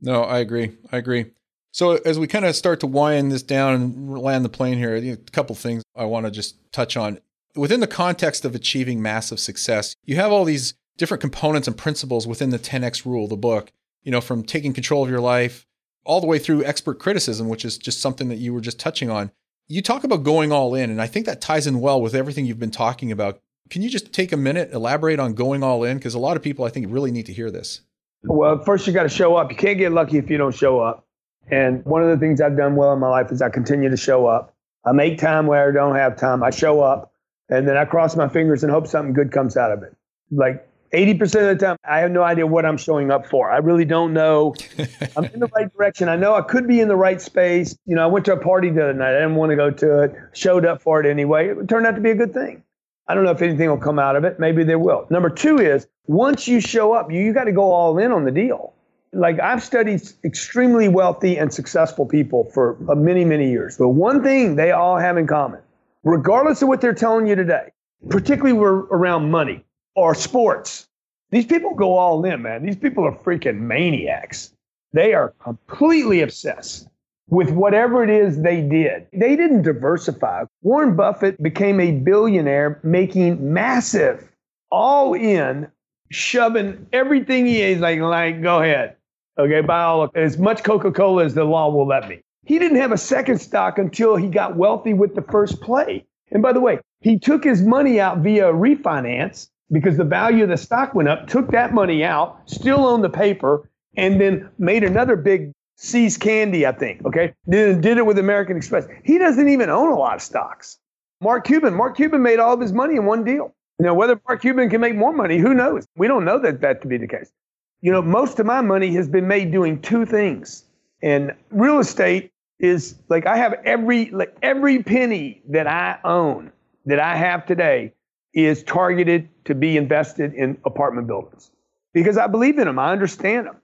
No, 0.00 0.22
I 0.22 0.38
agree. 0.38 0.76
I 0.92 0.98
agree. 0.98 1.26
So 1.72 1.92
as 2.04 2.18
we 2.18 2.28
kind 2.28 2.44
of 2.44 2.54
start 2.54 2.80
to 2.80 2.86
wind 2.86 3.32
this 3.32 3.42
down 3.42 3.74
and 3.74 4.18
land 4.18 4.44
the 4.44 4.48
plane 4.48 4.78
here, 4.78 4.94
a 4.94 5.16
couple 5.32 5.56
things 5.56 5.82
I 5.96 6.04
want 6.04 6.26
to 6.26 6.30
just 6.30 6.56
touch 6.72 6.96
on. 6.96 7.18
Within 7.56 7.80
the 7.80 7.88
context 7.88 8.44
of 8.44 8.54
achieving 8.54 9.02
massive 9.02 9.40
success, 9.40 9.96
you 10.04 10.16
have 10.16 10.30
all 10.30 10.44
these 10.44 10.74
different 10.96 11.20
components 11.20 11.68
and 11.68 11.76
principles 11.76 12.26
within 12.26 12.50
the 12.50 12.58
10x 12.58 13.04
rule, 13.04 13.26
the 13.26 13.36
book, 13.36 13.72
you 14.02 14.12
know, 14.12 14.20
from 14.20 14.42
taking 14.42 14.72
control 14.72 15.02
of 15.02 15.10
your 15.10 15.20
life 15.20 15.66
all 16.04 16.20
the 16.20 16.26
way 16.26 16.38
through 16.38 16.64
expert 16.64 16.98
criticism, 16.98 17.48
which 17.48 17.64
is 17.64 17.78
just 17.78 18.00
something 18.00 18.28
that 18.28 18.36
you 18.36 18.52
were 18.52 18.60
just 18.60 18.78
touching 18.78 19.10
on. 19.10 19.30
You 19.66 19.80
talk 19.80 20.04
about 20.04 20.22
going 20.22 20.52
all 20.52 20.74
in, 20.74 20.90
and 20.90 21.00
I 21.00 21.06
think 21.06 21.24
that 21.26 21.40
ties 21.40 21.66
in 21.66 21.80
well 21.80 22.00
with 22.00 22.14
everything 22.14 22.44
you've 22.44 22.58
been 22.58 22.70
talking 22.70 23.10
about 23.10 23.40
can 23.70 23.82
you 23.82 23.88
just 23.88 24.12
take 24.12 24.32
a 24.32 24.36
minute, 24.36 24.72
elaborate 24.72 25.18
on 25.18 25.34
going 25.34 25.62
all 25.62 25.84
in? 25.84 25.96
Because 25.96 26.14
a 26.14 26.18
lot 26.18 26.36
of 26.36 26.42
people, 26.42 26.64
I 26.64 26.68
think, 26.68 26.86
really 26.90 27.10
need 27.10 27.26
to 27.26 27.32
hear 27.32 27.50
this. 27.50 27.80
Well, 28.24 28.62
first, 28.64 28.86
you 28.86 28.92
got 28.92 29.04
to 29.04 29.08
show 29.08 29.36
up. 29.36 29.50
You 29.50 29.56
can't 29.56 29.78
get 29.78 29.92
lucky 29.92 30.18
if 30.18 30.30
you 30.30 30.36
don't 30.36 30.54
show 30.54 30.80
up. 30.80 31.06
And 31.50 31.84
one 31.84 32.02
of 32.02 32.08
the 32.08 32.16
things 32.16 32.40
I've 32.40 32.56
done 32.56 32.76
well 32.76 32.92
in 32.92 32.98
my 32.98 33.08
life 33.08 33.30
is 33.30 33.42
I 33.42 33.50
continue 33.50 33.90
to 33.90 33.96
show 33.96 34.26
up. 34.26 34.54
I 34.84 34.92
make 34.92 35.18
time 35.18 35.46
where 35.46 35.68
I 35.68 35.72
don't 35.72 35.96
have 35.96 36.16
time. 36.16 36.42
I 36.42 36.50
show 36.50 36.80
up 36.80 37.12
and 37.48 37.68
then 37.68 37.76
I 37.76 37.84
cross 37.84 38.16
my 38.16 38.28
fingers 38.28 38.62
and 38.62 38.72
hope 38.72 38.86
something 38.86 39.12
good 39.12 39.30
comes 39.30 39.56
out 39.56 39.72
of 39.72 39.82
it. 39.82 39.94
Like 40.30 40.66
80% 40.94 41.50
of 41.50 41.58
the 41.58 41.64
time, 41.66 41.76
I 41.84 41.98
have 41.98 42.12
no 42.12 42.22
idea 42.22 42.46
what 42.46 42.64
I'm 42.64 42.76
showing 42.76 43.10
up 43.10 43.26
for. 43.26 43.50
I 43.50 43.58
really 43.58 43.84
don't 43.84 44.12
know. 44.12 44.54
I'm 45.16 45.24
in 45.24 45.40
the 45.40 45.48
right 45.48 45.72
direction. 45.76 46.08
I 46.08 46.14
know 46.14 46.34
I 46.34 46.42
could 46.42 46.68
be 46.68 46.80
in 46.80 46.86
the 46.86 46.96
right 46.96 47.20
space. 47.20 47.76
You 47.84 47.96
know, 47.96 48.04
I 48.04 48.06
went 48.06 48.24
to 48.26 48.32
a 48.32 48.40
party 48.40 48.70
the 48.70 48.84
other 48.84 48.94
night. 48.94 49.10
I 49.10 49.18
didn't 49.18 49.34
want 49.34 49.50
to 49.50 49.56
go 49.56 49.70
to 49.72 50.02
it, 50.04 50.14
showed 50.32 50.64
up 50.64 50.80
for 50.80 51.00
it 51.00 51.10
anyway. 51.10 51.48
It 51.48 51.68
turned 51.68 51.86
out 51.86 51.96
to 51.96 52.00
be 52.00 52.10
a 52.10 52.14
good 52.14 52.32
thing. 52.32 52.62
I 53.08 53.14
don't 53.14 53.24
know 53.24 53.32
if 53.32 53.42
anything 53.42 53.68
will 53.68 53.76
come 53.76 53.98
out 53.98 54.14
of 54.14 54.24
it. 54.24 54.38
Maybe 54.38 54.62
there 54.62 54.78
will. 54.78 55.06
Number 55.10 55.28
two 55.28 55.58
is 55.58 55.86
once 56.06 56.46
you 56.46 56.60
show 56.60 56.92
up, 56.92 57.10
you, 57.10 57.20
you 57.20 57.32
got 57.34 57.44
to 57.44 57.52
go 57.52 57.72
all 57.72 57.98
in 57.98 58.12
on 58.12 58.24
the 58.24 58.30
deal. 58.30 58.72
Like 59.12 59.40
I've 59.40 59.62
studied 59.62 60.02
extremely 60.24 60.88
wealthy 60.88 61.36
and 61.36 61.52
successful 61.52 62.06
people 62.06 62.44
for 62.54 62.78
uh, 62.88 62.94
many, 62.94 63.24
many 63.24 63.50
years. 63.50 63.76
But 63.76 63.88
one 63.88 64.22
thing 64.22 64.54
they 64.54 64.70
all 64.70 64.96
have 64.96 65.16
in 65.16 65.26
common, 65.26 65.60
regardless 66.04 66.62
of 66.62 66.68
what 66.68 66.80
they're 66.80 66.94
telling 66.94 67.26
you 67.26 67.34
today, 67.34 67.72
particularly 68.08 68.56
around 68.56 69.30
money 69.30 69.64
or 69.94 70.14
sports, 70.14 70.86
these 71.30 71.46
people 71.46 71.74
go 71.74 71.96
all 71.96 72.24
in, 72.24 72.42
man. 72.42 72.64
These 72.64 72.76
people 72.76 73.04
are 73.04 73.16
freaking 73.16 73.60
maniacs. 73.60 74.52
They 74.92 75.14
are 75.14 75.34
completely 75.40 76.20
obsessed 76.20 76.88
with 77.28 77.50
whatever 77.50 78.04
it 78.04 78.10
is 78.10 78.42
they 78.42 78.60
did. 78.60 79.06
They 79.12 79.34
didn't 79.34 79.62
diversify. 79.62 80.44
Warren 80.62 80.94
Buffett 80.94 81.42
became 81.42 81.80
a 81.80 81.92
billionaire 81.92 82.80
making 82.82 83.52
massive, 83.52 84.30
all 84.70 85.14
in, 85.14 85.68
shoving 86.10 86.86
everything 86.92 87.46
he 87.46 87.62
is 87.62 87.80
like, 87.80 87.98
like, 88.00 88.42
go 88.42 88.60
ahead. 88.60 88.96
Okay, 89.38 89.62
buy 89.62 89.82
all 89.82 90.10
as 90.14 90.38
much 90.38 90.62
Coca-Cola 90.62 91.24
as 91.24 91.34
the 91.34 91.44
law 91.44 91.68
will 91.70 91.86
let 91.86 92.08
me. 92.08 92.20
He 92.46 92.58
didn't 92.58 92.78
have 92.78 92.92
a 92.92 92.98
second 92.98 93.40
stock 93.40 93.78
until 93.78 94.16
he 94.16 94.28
got 94.28 94.56
wealthy 94.56 94.92
with 94.92 95.14
the 95.14 95.22
first 95.22 95.60
play. 95.60 96.04
And 96.30 96.42
by 96.42 96.52
the 96.52 96.60
way, 96.60 96.78
he 97.00 97.18
took 97.18 97.42
his 97.42 97.62
money 97.62 97.98
out 97.98 98.18
via 98.18 98.52
refinance 98.52 99.48
because 99.70 99.96
the 99.96 100.04
value 100.04 100.44
of 100.44 100.50
the 100.50 100.56
stock 100.56 100.94
went 100.94 101.08
up, 101.08 101.26
took 101.26 101.50
that 101.50 101.72
money 101.72 102.04
out, 102.04 102.38
still 102.46 102.86
owned 102.86 103.04
the 103.04 103.10
paper, 103.10 103.70
and 103.96 104.20
then 104.20 104.48
made 104.58 104.84
another 104.84 105.16
big 105.16 105.52
See's 105.76 106.16
Candy, 106.16 106.66
I 106.66 106.72
think. 106.72 107.04
Okay, 107.04 107.34
did, 107.48 107.80
did 107.80 107.98
it 107.98 108.06
with 108.06 108.18
American 108.18 108.56
Express. 108.56 108.86
He 109.04 109.18
doesn't 109.18 109.48
even 109.48 109.70
own 109.70 109.90
a 109.90 109.96
lot 109.96 110.14
of 110.14 110.22
stocks. 110.22 110.78
Mark 111.20 111.46
Cuban, 111.46 111.74
Mark 111.74 111.96
Cuban 111.96 112.22
made 112.22 112.38
all 112.38 112.54
of 112.54 112.60
his 112.60 112.72
money 112.72 112.96
in 112.96 113.06
one 113.06 113.24
deal. 113.24 113.54
Know, 113.80 113.92
whether 113.92 114.20
Mark 114.28 114.40
Cuban 114.40 114.70
can 114.70 114.80
make 114.80 114.94
more 114.94 115.12
money, 115.12 115.36
who 115.36 115.52
knows? 115.52 115.84
We 115.96 116.06
don't 116.06 116.24
know 116.24 116.38
that 116.38 116.60
that 116.60 116.80
to 116.82 116.88
be 116.88 116.96
the 116.96 117.08
case. 117.08 117.32
You 117.80 117.90
know, 117.90 118.00
most 118.00 118.38
of 118.38 118.46
my 118.46 118.60
money 118.60 118.94
has 118.94 119.08
been 119.08 119.26
made 119.26 119.50
doing 119.50 119.80
two 119.82 120.06
things. 120.06 120.64
And 121.02 121.34
real 121.50 121.80
estate 121.80 122.30
is 122.60 122.94
like 123.08 123.26
I 123.26 123.36
have 123.36 123.54
every 123.64 124.10
like 124.10 124.36
every 124.42 124.82
penny 124.82 125.42
that 125.50 125.66
I 125.66 125.98
own 126.04 126.52
that 126.86 127.00
I 127.00 127.16
have 127.16 127.44
today 127.46 127.92
is 128.32 128.62
targeted 128.62 129.28
to 129.44 129.54
be 129.54 129.76
invested 129.76 130.34
in 130.34 130.58
apartment 130.64 131.06
buildings 131.06 131.50
because 131.92 132.16
I 132.16 132.26
believe 132.26 132.58
in 132.58 132.66
them. 132.66 132.78
I 132.78 132.92
understand 132.92 133.46
them. 133.46 133.56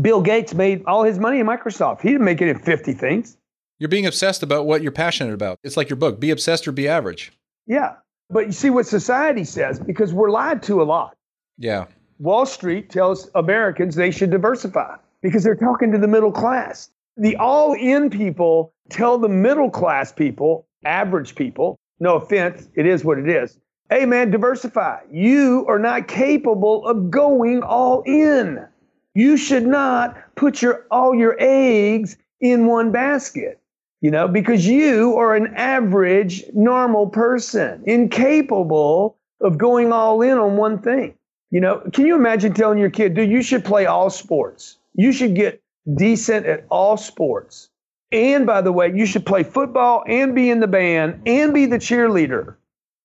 Bill 0.00 0.20
Gates 0.20 0.54
made 0.54 0.82
all 0.86 1.04
his 1.04 1.18
money 1.18 1.40
in 1.40 1.46
Microsoft. 1.46 2.00
He 2.00 2.08
didn't 2.08 2.24
make 2.24 2.40
it 2.40 2.48
in 2.48 2.58
50 2.58 2.92
things. 2.94 3.36
You're 3.78 3.88
being 3.88 4.06
obsessed 4.06 4.42
about 4.42 4.66
what 4.66 4.82
you're 4.82 4.92
passionate 4.92 5.34
about. 5.34 5.58
It's 5.62 5.76
like 5.76 5.88
your 5.88 5.96
book, 5.96 6.20
Be 6.20 6.30
Obsessed 6.30 6.66
or 6.66 6.72
Be 6.72 6.88
Average. 6.88 7.32
Yeah. 7.66 7.94
But 8.30 8.46
you 8.46 8.52
see 8.52 8.70
what 8.70 8.86
society 8.86 9.44
says 9.44 9.78
because 9.78 10.12
we're 10.12 10.30
lied 10.30 10.62
to 10.64 10.82
a 10.82 10.84
lot. 10.84 11.16
Yeah. 11.58 11.86
Wall 12.18 12.46
Street 12.46 12.90
tells 12.90 13.30
Americans 13.34 13.94
they 13.94 14.10
should 14.10 14.30
diversify 14.30 14.96
because 15.22 15.44
they're 15.44 15.54
talking 15.54 15.92
to 15.92 15.98
the 15.98 16.08
middle 16.08 16.32
class. 16.32 16.90
The 17.16 17.36
all 17.36 17.74
in 17.74 18.10
people 18.10 18.72
tell 18.90 19.18
the 19.18 19.28
middle 19.28 19.70
class 19.70 20.12
people, 20.12 20.66
average 20.84 21.34
people, 21.34 21.78
no 22.00 22.16
offense, 22.16 22.68
it 22.74 22.86
is 22.86 23.04
what 23.04 23.18
it 23.18 23.28
is. 23.28 23.58
Hey 23.90 24.06
man, 24.06 24.30
diversify. 24.30 25.00
You 25.12 25.66
are 25.68 25.78
not 25.78 26.08
capable 26.08 26.86
of 26.86 27.10
going 27.10 27.62
all 27.62 28.02
in. 28.06 28.66
You 29.14 29.36
should 29.36 29.66
not 29.66 30.16
put 30.36 30.62
your 30.62 30.86
all 30.90 31.14
your 31.14 31.36
eggs 31.38 32.16
in 32.40 32.66
one 32.66 32.92
basket. 32.92 33.60
You 34.00 34.10
know, 34.10 34.26
because 34.26 34.66
you 34.66 35.16
are 35.16 35.34
an 35.34 35.54
average 35.54 36.44
normal 36.54 37.08
person, 37.08 37.82
incapable 37.86 39.16
of 39.40 39.58
going 39.58 39.92
all 39.92 40.22
in 40.22 40.38
on 40.38 40.56
one 40.56 40.78
thing. 40.78 41.14
You 41.50 41.60
know, 41.60 41.82
can 41.92 42.06
you 42.06 42.14
imagine 42.14 42.54
telling 42.54 42.78
your 42.78 42.90
kid, 42.90 43.14
dude, 43.14 43.30
you 43.30 43.42
should 43.42 43.64
play 43.64 43.86
all 43.86 44.10
sports. 44.10 44.78
You 44.94 45.12
should 45.12 45.34
get 45.34 45.62
decent 45.94 46.46
at 46.46 46.64
all 46.70 46.96
sports. 46.96 47.68
And 48.12 48.46
by 48.46 48.60
the 48.60 48.72
way, 48.72 48.92
you 48.94 49.06
should 49.06 49.26
play 49.26 49.42
football 49.42 50.04
and 50.06 50.34
be 50.34 50.50
in 50.50 50.60
the 50.60 50.66
band 50.66 51.22
and 51.26 51.52
be 51.52 51.66
the 51.66 51.78
cheerleader. 51.78 52.56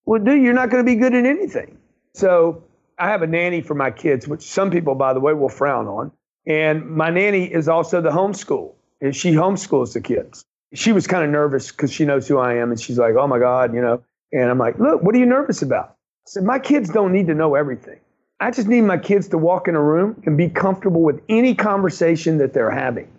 Well, 0.10 0.19
dude, 0.19 0.41
you're 0.41 0.54
not 0.54 0.72
going 0.72 0.84
to 0.84 0.91
be 0.91 0.95
good 0.95 1.13
at 1.13 1.28
anything. 1.28 1.78
So 2.15 2.63
I 2.98 3.10
have 3.10 3.22
a 3.22 3.28
nanny 3.28 3.62
for 3.62 3.76
my 3.76 3.91
kids, 3.91 4.28
which 4.28 4.41
some 4.41 4.72
people, 4.72 4.95
by 4.95 5.13
the 5.13 5.19
way, 5.19 5.36
will 5.36 5.50
frown 5.50 5.86
on. 5.86 6.12
And 6.48 6.89
my 6.89 7.12
nanny 7.12 7.45
is 7.45 7.69
also 7.69 8.02
the 8.02 8.10
homeschool. 8.10 8.74
And 9.02 9.15
she 9.15 9.34
homeschools 9.34 9.93
the 9.93 10.02
kids. 10.02 10.43
She 10.74 10.93
was 10.93 11.06
kind 11.06 11.24
of 11.24 11.30
nervous 11.30 11.69
because 11.69 11.93
she 11.93 12.06
knows 12.06 12.28
who 12.28 12.39
I 12.39 12.56
am. 12.56 12.72
And 12.72 12.82
she's 12.82 12.98
like, 12.98 13.13
oh 13.19 13.28
my 13.28 13.38
God, 13.38 13.72
you 13.76 13.82
know. 13.82 14.02
And 14.32 14.50
I'm 14.50 14.58
like, 14.58 14.80
look, 14.80 15.04
what 15.04 15.13
are 15.13 15.19
you 15.19 15.28
nervous 15.28 15.62
about? 15.62 15.89
I 15.89 16.30
said, 16.30 16.43
my 16.43 16.58
kids 16.58 16.89
don't 16.89 17.13
need 17.13 17.28
to 17.28 17.36
know 17.36 17.54
everything. 17.54 18.00
I 18.39 18.50
just 18.50 18.67
need 18.67 18.82
my 18.82 18.98
kids 18.98 19.28
to 19.28 19.38
walk 19.38 19.67
in 19.67 19.76
a 19.76 19.84
room 19.84 20.24
and 20.26 20.36
be 20.36 20.50
comfortable 20.50 21.04
with 21.04 21.22
any 21.30 21.54
conversation 21.54 22.39
that 22.39 22.52
they're 22.52 22.72
having, 22.72 23.12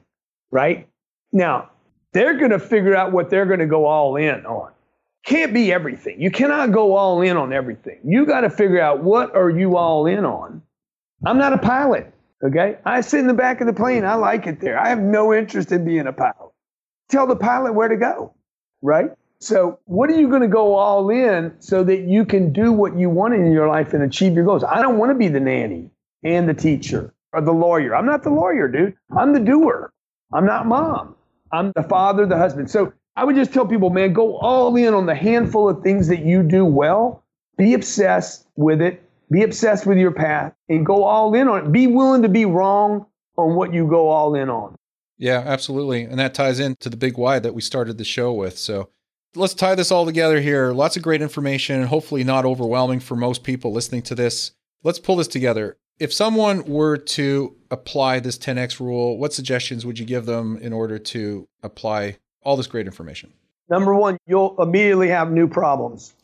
right? 0.51 0.89
Now, 1.31 1.71
they're 2.15 2.37
going 2.37 2.51
to 2.51 2.59
figure 2.59 2.97
out 2.97 3.13
what 3.13 3.31
they're 3.31 3.47
going 3.47 3.61
to 3.61 3.67
go 3.67 3.87
all 3.87 4.17
in 4.17 4.45
on. 4.45 4.73
Can't 5.25 5.53
be 5.53 5.73
everything. 5.73 6.21
You 6.21 6.31
cannot 6.31 6.73
go 6.73 6.97
all 6.97 7.21
in 7.23 7.37
on 7.37 7.53
everything. 7.53 8.01
You 8.05 8.27
got 8.27 8.41
to 8.41 8.51
figure 8.51 8.81
out 8.81 9.03
what 9.03 9.35
are 9.35 9.51
you 9.51 9.77
all 9.77 10.07
in 10.07 10.25
on. 10.25 10.63
I'm 11.27 11.39
not 11.39 11.53
a 11.53 11.59
pilot, 11.59 12.13
okay? 12.43 12.79
I 12.85 13.03
sit 13.03 13.21
in 13.21 13.27
the 13.27 13.35
back 13.35 13.61
of 13.61 13.67
the 13.67 13.73
plane. 13.75 14.05
I 14.05 14.15
like 14.15 14.47
it 14.47 14.61
there. 14.61 14.79
I 14.79 14.89
have 14.89 15.01
no 15.01 15.35
interest 15.35 15.73
in 15.73 15.85
being 15.85 16.07
a 16.07 16.13
pilot. 16.13 16.53
Tell 17.11 17.27
the 17.27 17.37
pilot 17.37 17.75
where 17.75 17.89
to 17.89 17.97
go, 17.97 18.35
right? 18.83 19.11
So, 19.41 19.79
what 19.85 20.11
are 20.11 20.19
you 20.19 20.29
going 20.29 20.43
to 20.43 20.49
go 20.49 20.75
all 20.75 21.11
in 21.11 21.55
so 21.61 21.83
that 21.85 22.01
you 22.01 22.25
can 22.25 22.53
do 22.53 22.73
what 22.73 22.97
you 22.97 23.09
want 23.09 23.35
in 23.35 23.51
your 23.53 23.69
life 23.69 23.95
and 23.95 24.03
achieve 24.03 24.35
your 24.35 24.45
goals? 24.45 24.65
I 24.65 24.83
don't 24.83 24.99
want 24.99 25.11
to 25.11 25.15
be 25.15 25.29
the 25.29 25.41
nanny 25.41 25.91
and 26.23 26.49
the 26.49 26.55
teacher 26.55 27.15
or 27.33 27.41
the 27.41 27.53
lawyer. 27.53 27.95
I'm 27.95 28.07
not 28.07 28.23
the 28.23 28.31
lawyer, 28.31 28.69
dude. 28.69 28.97
I'm 29.17 29.33
the 29.33 29.41
doer. 29.41 29.93
I'm 30.33 30.47
not 30.47 30.67
mom. 30.67 31.17
I'm 31.53 31.73
the 31.75 31.83
father, 31.83 32.27
the 32.27 32.37
husband. 32.37 32.71
So, 32.71 32.93
I 33.21 33.25
would 33.25 33.37
just 33.37 33.53
tell 33.53 33.67
people, 33.67 33.91
man, 33.91 34.15
go 34.15 34.39
all 34.39 34.75
in 34.77 34.95
on 34.95 35.05
the 35.05 35.15
handful 35.15 35.69
of 35.69 35.83
things 35.83 36.09
that 36.09 36.25
you 36.25 36.43
do 36.43 36.65
well. 36.65 37.23
Be 37.59 37.75
obsessed 37.75 38.47
with 38.57 38.81
it. 38.81 39.03
Be 39.31 39.43
obsessed 39.43 39.85
with 39.85 39.99
your 39.99 40.11
path 40.11 40.55
and 40.71 40.87
go 40.87 41.05
all 41.05 41.35
in 41.35 41.47
on 41.47 41.67
it. 41.67 41.71
Be 41.71 41.87
willing 41.87 42.23
to 42.23 42.31
be 42.31 42.47
wrong 42.47 43.05
on 43.37 43.57
what 43.57 43.75
you 43.75 43.87
go 43.87 44.09
all 44.09 44.35
in 44.35 44.49
on. 44.49 44.75
Yeah, 45.19 45.43
absolutely. 45.45 46.05
And 46.05 46.19
that 46.19 46.33
ties 46.33 46.61
into 46.61 46.89
the 46.89 46.97
big 46.97 47.19
why 47.19 47.39
that 47.41 47.53
we 47.53 47.61
started 47.61 47.99
the 47.99 48.05
show 48.05 48.33
with. 48.33 48.57
So, 48.57 48.89
let's 49.35 49.53
tie 49.53 49.75
this 49.75 49.93
all 49.93 50.07
together 50.07 50.41
here. 50.41 50.73
Lots 50.73 50.97
of 50.97 51.03
great 51.03 51.21
information, 51.21 51.83
hopefully 51.83 52.25
not 52.25 52.47
overwhelming 52.47 53.01
for 53.01 53.17
most 53.17 53.45
people 53.45 53.71
listening 53.71 54.01
to 54.05 54.15
this. 54.15 54.53
Let's 54.83 54.99
pull 54.99 55.17
this 55.17 55.29
together. 55.29 55.77
If 55.99 56.15
someone 56.15 56.65
were 56.65 56.97
to 56.97 57.55
apply 57.71 58.21
this 58.21 58.39
10x 58.39 58.81
rule, 58.81 59.19
what 59.19 59.35
suggestions 59.35 59.85
would 59.85 59.99
you 59.99 60.07
give 60.07 60.25
them 60.25 60.57
in 60.57 60.73
order 60.73 60.99
to 60.99 61.47
apply 61.63 62.17
all 62.43 62.57
this 62.57 62.67
great 62.67 62.87
information? 62.87 63.33
Number 63.69 63.95
one, 63.95 64.19
you'll 64.27 64.61
immediately 64.61 65.09
have 65.09 65.31
new 65.31 65.47
problems. 65.47 66.15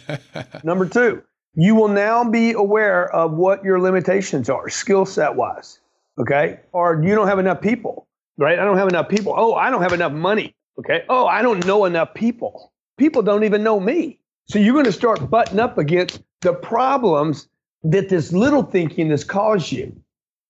Number 0.64 0.86
two, 0.86 1.22
you 1.54 1.74
will 1.74 1.88
now 1.88 2.28
be 2.28 2.52
aware 2.52 3.12
of 3.14 3.32
what 3.32 3.64
your 3.64 3.80
limitations 3.80 4.48
are, 4.48 4.68
skill 4.68 5.04
set 5.04 5.34
wise. 5.34 5.80
Okay. 6.18 6.60
Or 6.72 7.02
you 7.02 7.14
don't 7.14 7.28
have 7.28 7.38
enough 7.38 7.60
people, 7.60 8.06
right? 8.38 8.58
I 8.58 8.64
don't 8.64 8.78
have 8.78 8.88
enough 8.88 9.08
people. 9.08 9.34
Oh, 9.36 9.54
I 9.54 9.70
don't 9.70 9.82
have 9.82 9.92
enough 9.92 10.12
money. 10.12 10.54
Okay. 10.78 11.04
Oh, 11.08 11.26
I 11.26 11.42
don't 11.42 11.64
know 11.66 11.84
enough 11.84 12.14
people. 12.14 12.72
People 12.98 13.22
don't 13.22 13.44
even 13.44 13.62
know 13.62 13.78
me. 13.78 14.18
So 14.48 14.58
you're 14.58 14.74
going 14.74 14.86
to 14.86 14.92
start 14.92 15.28
butting 15.28 15.58
up 15.58 15.76
against 15.76 16.22
the 16.40 16.54
problems 16.54 17.48
that 17.82 18.08
this 18.08 18.32
little 18.32 18.62
thinking 18.62 19.10
has 19.10 19.24
caused 19.24 19.72
you. 19.72 19.94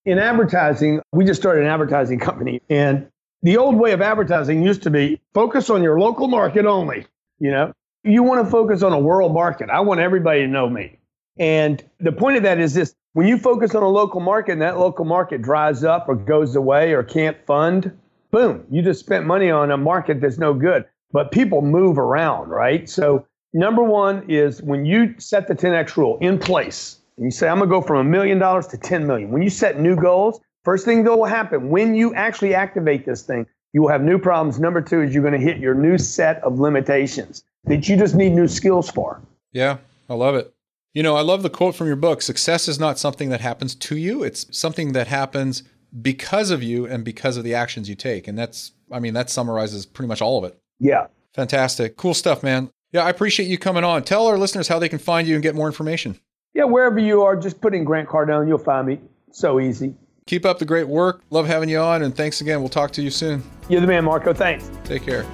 In 0.05 0.19
advertising, 0.19 1.01
we 1.13 1.25
just 1.25 1.41
started 1.41 1.63
an 1.65 1.71
advertising 1.71 2.21
company. 2.21 2.61
And 2.69 3.09
the 3.47 3.57
old 3.57 3.77
way 3.77 3.93
of 3.93 4.03
advertising 4.03 4.61
used 4.61 4.83
to 4.83 4.91
be 4.91 5.21
focus 5.33 5.71
on 5.71 5.81
your 5.81 6.01
local 6.01 6.27
market 6.27 6.67
only. 6.67 7.07
You 7.39 7.53
know, 7.53 7.73
you 8.03 8.25
want 8.25 8.45
to 8.45 8.51
focus 8.51 8.83
on 8.83 8.93
a 8.93 8.99
world 8.99 9.33
market. 9.33 9.71
I 9.71 9.79
want 9.81 10.01
everybody 10.01 10.41
to 10.41 10.49
know 10.49 10.69
me. 10.69 10.99
And 11.39 11.81
the 12.01 12.11
point 12.11 12.39
of 12.39 12.43
that 12.43 12.59
is 12.59 12.75
this 12.75 12.97
when 13.13 13.29
you 13.29 13.39
focus 13.39 13.77
on 13.77 13.85
a 13.85 13.89
local 13.89 14.19
market 14.19 14.53
and 14.53 14.63
that 14.63 14.81
local 14.81 15.05
market 15.05 15.43
dries 15.43 15.85
up 15.85 16.09
or 16.09 16.17
goes 16.17 16.57
away 16.57 16.93
or 16.93 17.05
can't 17.05 17.37
fund, 17.47 17.97
boom, 18.33 18.65
you 18.69 18.83
just 18.83 18.99
spent 18.99 19.27
money 19.27 19.49
on 19.49 19.71
a 19.71 19.77
market 19.77 20.21
that's 20.21 20.39
no 20.39 20.53
good. 20.53 20.85
But 21.13 21.31
people 21.31 21.63
move 21.63 21.99
around, 21.99 22.49
right? 22.49 22.91
So, 22.91 23.29
number 23.53 23.85
one 23.85 24.29
is 24.29 24.61
when 24.61 24.85
you 24.85 25.15
set 25.19 25.47
the 25.47 25.55
10x 25.55 25.97
rule 25.97 26.19
in 26.21 26.41
place, 26.41 26.99
and 27.17 27.25
you 27.25 27.31
say, 27.31 27.47
I'm 27.47 27.59
going 27.59 27.71
to 27.71 27.77
go 27.77 27.81
from 27.81 28.05
a 28.05 28.11
million 28.11 28.41
dollars 28.41 28.67
to 28.69 28.77
10 28.77 29.07
million. 29.07 29.31
When 29.31 29.41
you 29.41 29.51
set 29.51 29.79
new 29.79 29.95
goals, 29.95 30.41
first 30.67 30.85
thing 30.85 31.05
that 31.05 31.17
will 31.17 31.27
happen 31.27 31.71
when 31.71 31.95
you 31.95 32.13
actually 32.15 32.53
activate 32.53 33.07
this 33.07 33.23
thing, 33.23 33.47
you 33.73 33.83
will 33.83 33.89
have 33.89 34.03
new 34.03 34.19
problems. 34.19 34.59
Number 34.59 34.83
two 34.83 35.01
is 35.01 35.15
you're 35.15 35.23
going 35.23 35.41
to 35.41 35.47
hit 35.47 35.59
your 35.59 35.75
new 35.75 35.97
set 35.97 36.43
of 36.43 36.59
limitations 36.59 37.45
that 37.67 37.89
you 37.89 37.97
just 37.97 38.17
need 38.17 38.33
new 38.33 38.49
skills 38.49 38.91
for. 38.91 39.23
Yeah, 39.53 39.79
I 40.11 40.15
love 40.15 40.35
it. 40.35 40.53
You 40.93 41.05
know, 41.05 41.15
I 41.15 41.21
love 41.21 41.45
the 41.45 41.51
quote 41.51 41.77
from 41.77 41.87
your 41.87 41.95
book 41.95 42.21
success 42.21 42.67
is 42.67 42.81
not 42.81 42.99
something 42.99 43.29
that 43.29 43.41
happens 43.41 43.77
to 43.77 43.97
you, 43.97 44.25
it's 44.25 44.47
something 44.59 44.93
that 44.93 45.07
happens 45.07 45.63
because 46.03 46.51
of 46.51 46.65
you 46.65 46.85
and 46.85 47.05
because 47.05 47.37
of 47.37 47.45
the 47.45 47.55
actions 47.55 47.89
you 47.89 47.95
take. 47.95 48.27
And 48.27 48.37
that's, 48.37 48.73
I 48.91 48.99
mean, 48.99 49.15
that 49.15 49.31
summarizes 49.31 49.87
pretty 49.87 50.09
much 50.09 50.21
all 50.21 50.37
of 50.37 50.51
it. 50.51 50.59
Yeah. 50.81 51.07
Fantastic. 51.33 51.97
Cool 51.97 52.15
stuff, 52.15 52.43
man. 52.43 52.71
Yeah, 52.91 53.05
I 53.05 53.11
appreciate 53.11 53.47
you 53.47 53.57
coming 53.57 53.85
on. 53.85 54.03
Tell 54.03 54.27
our 54.27 54.37
listeners 54.37 54.67
how 54.67 54.81
they 54.81 54.89
can 54.89 54.99
find 54.99 55.29
you 55.29 55.35
and 55.35 55.45
get 55.45 55.55
more 55.55 55.69
information. 55.69 56.19
Yeah, 56.55 56.65
wherever 56.65 56.99
you 56.99 57.23
are, 57.23 57.37
just 57.37 57.61
put 57.61 57.73
in 57.73 57.85
Grant 57.85 58.09
Cardone. 58.09 58.49
You'll 58.49 58.59
find 58.59 58.89
me. 58.89 58.99
So 59.31 59.61
easy. 59.61 59.95
Keep 60.27 60.45
up 60.45 60.59
the 60.59 60.65
great 60.65 60.89
work. 60.89 61.23
Love 61.31 61.47
having 61.47 61.69
you 61.69 61.79
on. 61.79 62.03
And 62.03 62.15
thanks 62.15 62.41
again. 62.41 62.59
We'll 62.61 62.69
talk 62.69 62.91
to 62.93 63.03
you 63.03 63.11
soon. 63.11 63.45
You're 63.69 63.81
the 63.81 63.87
man, 63.87 64.05
Marco. 64.05 64.35
Thanks. 64.35 64.69
Take 64.83 65.05
care. 65.05 65.25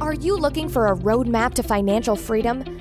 Are 0.00 0.14
you 0.14 0.36
looking 0.36 0.68
for 0.68 0.88
a 0.88 0.96
roadmap 0.96 1.54
to 1.54 1.62
financial 1.62 2.16
freedom? 2.16 2.79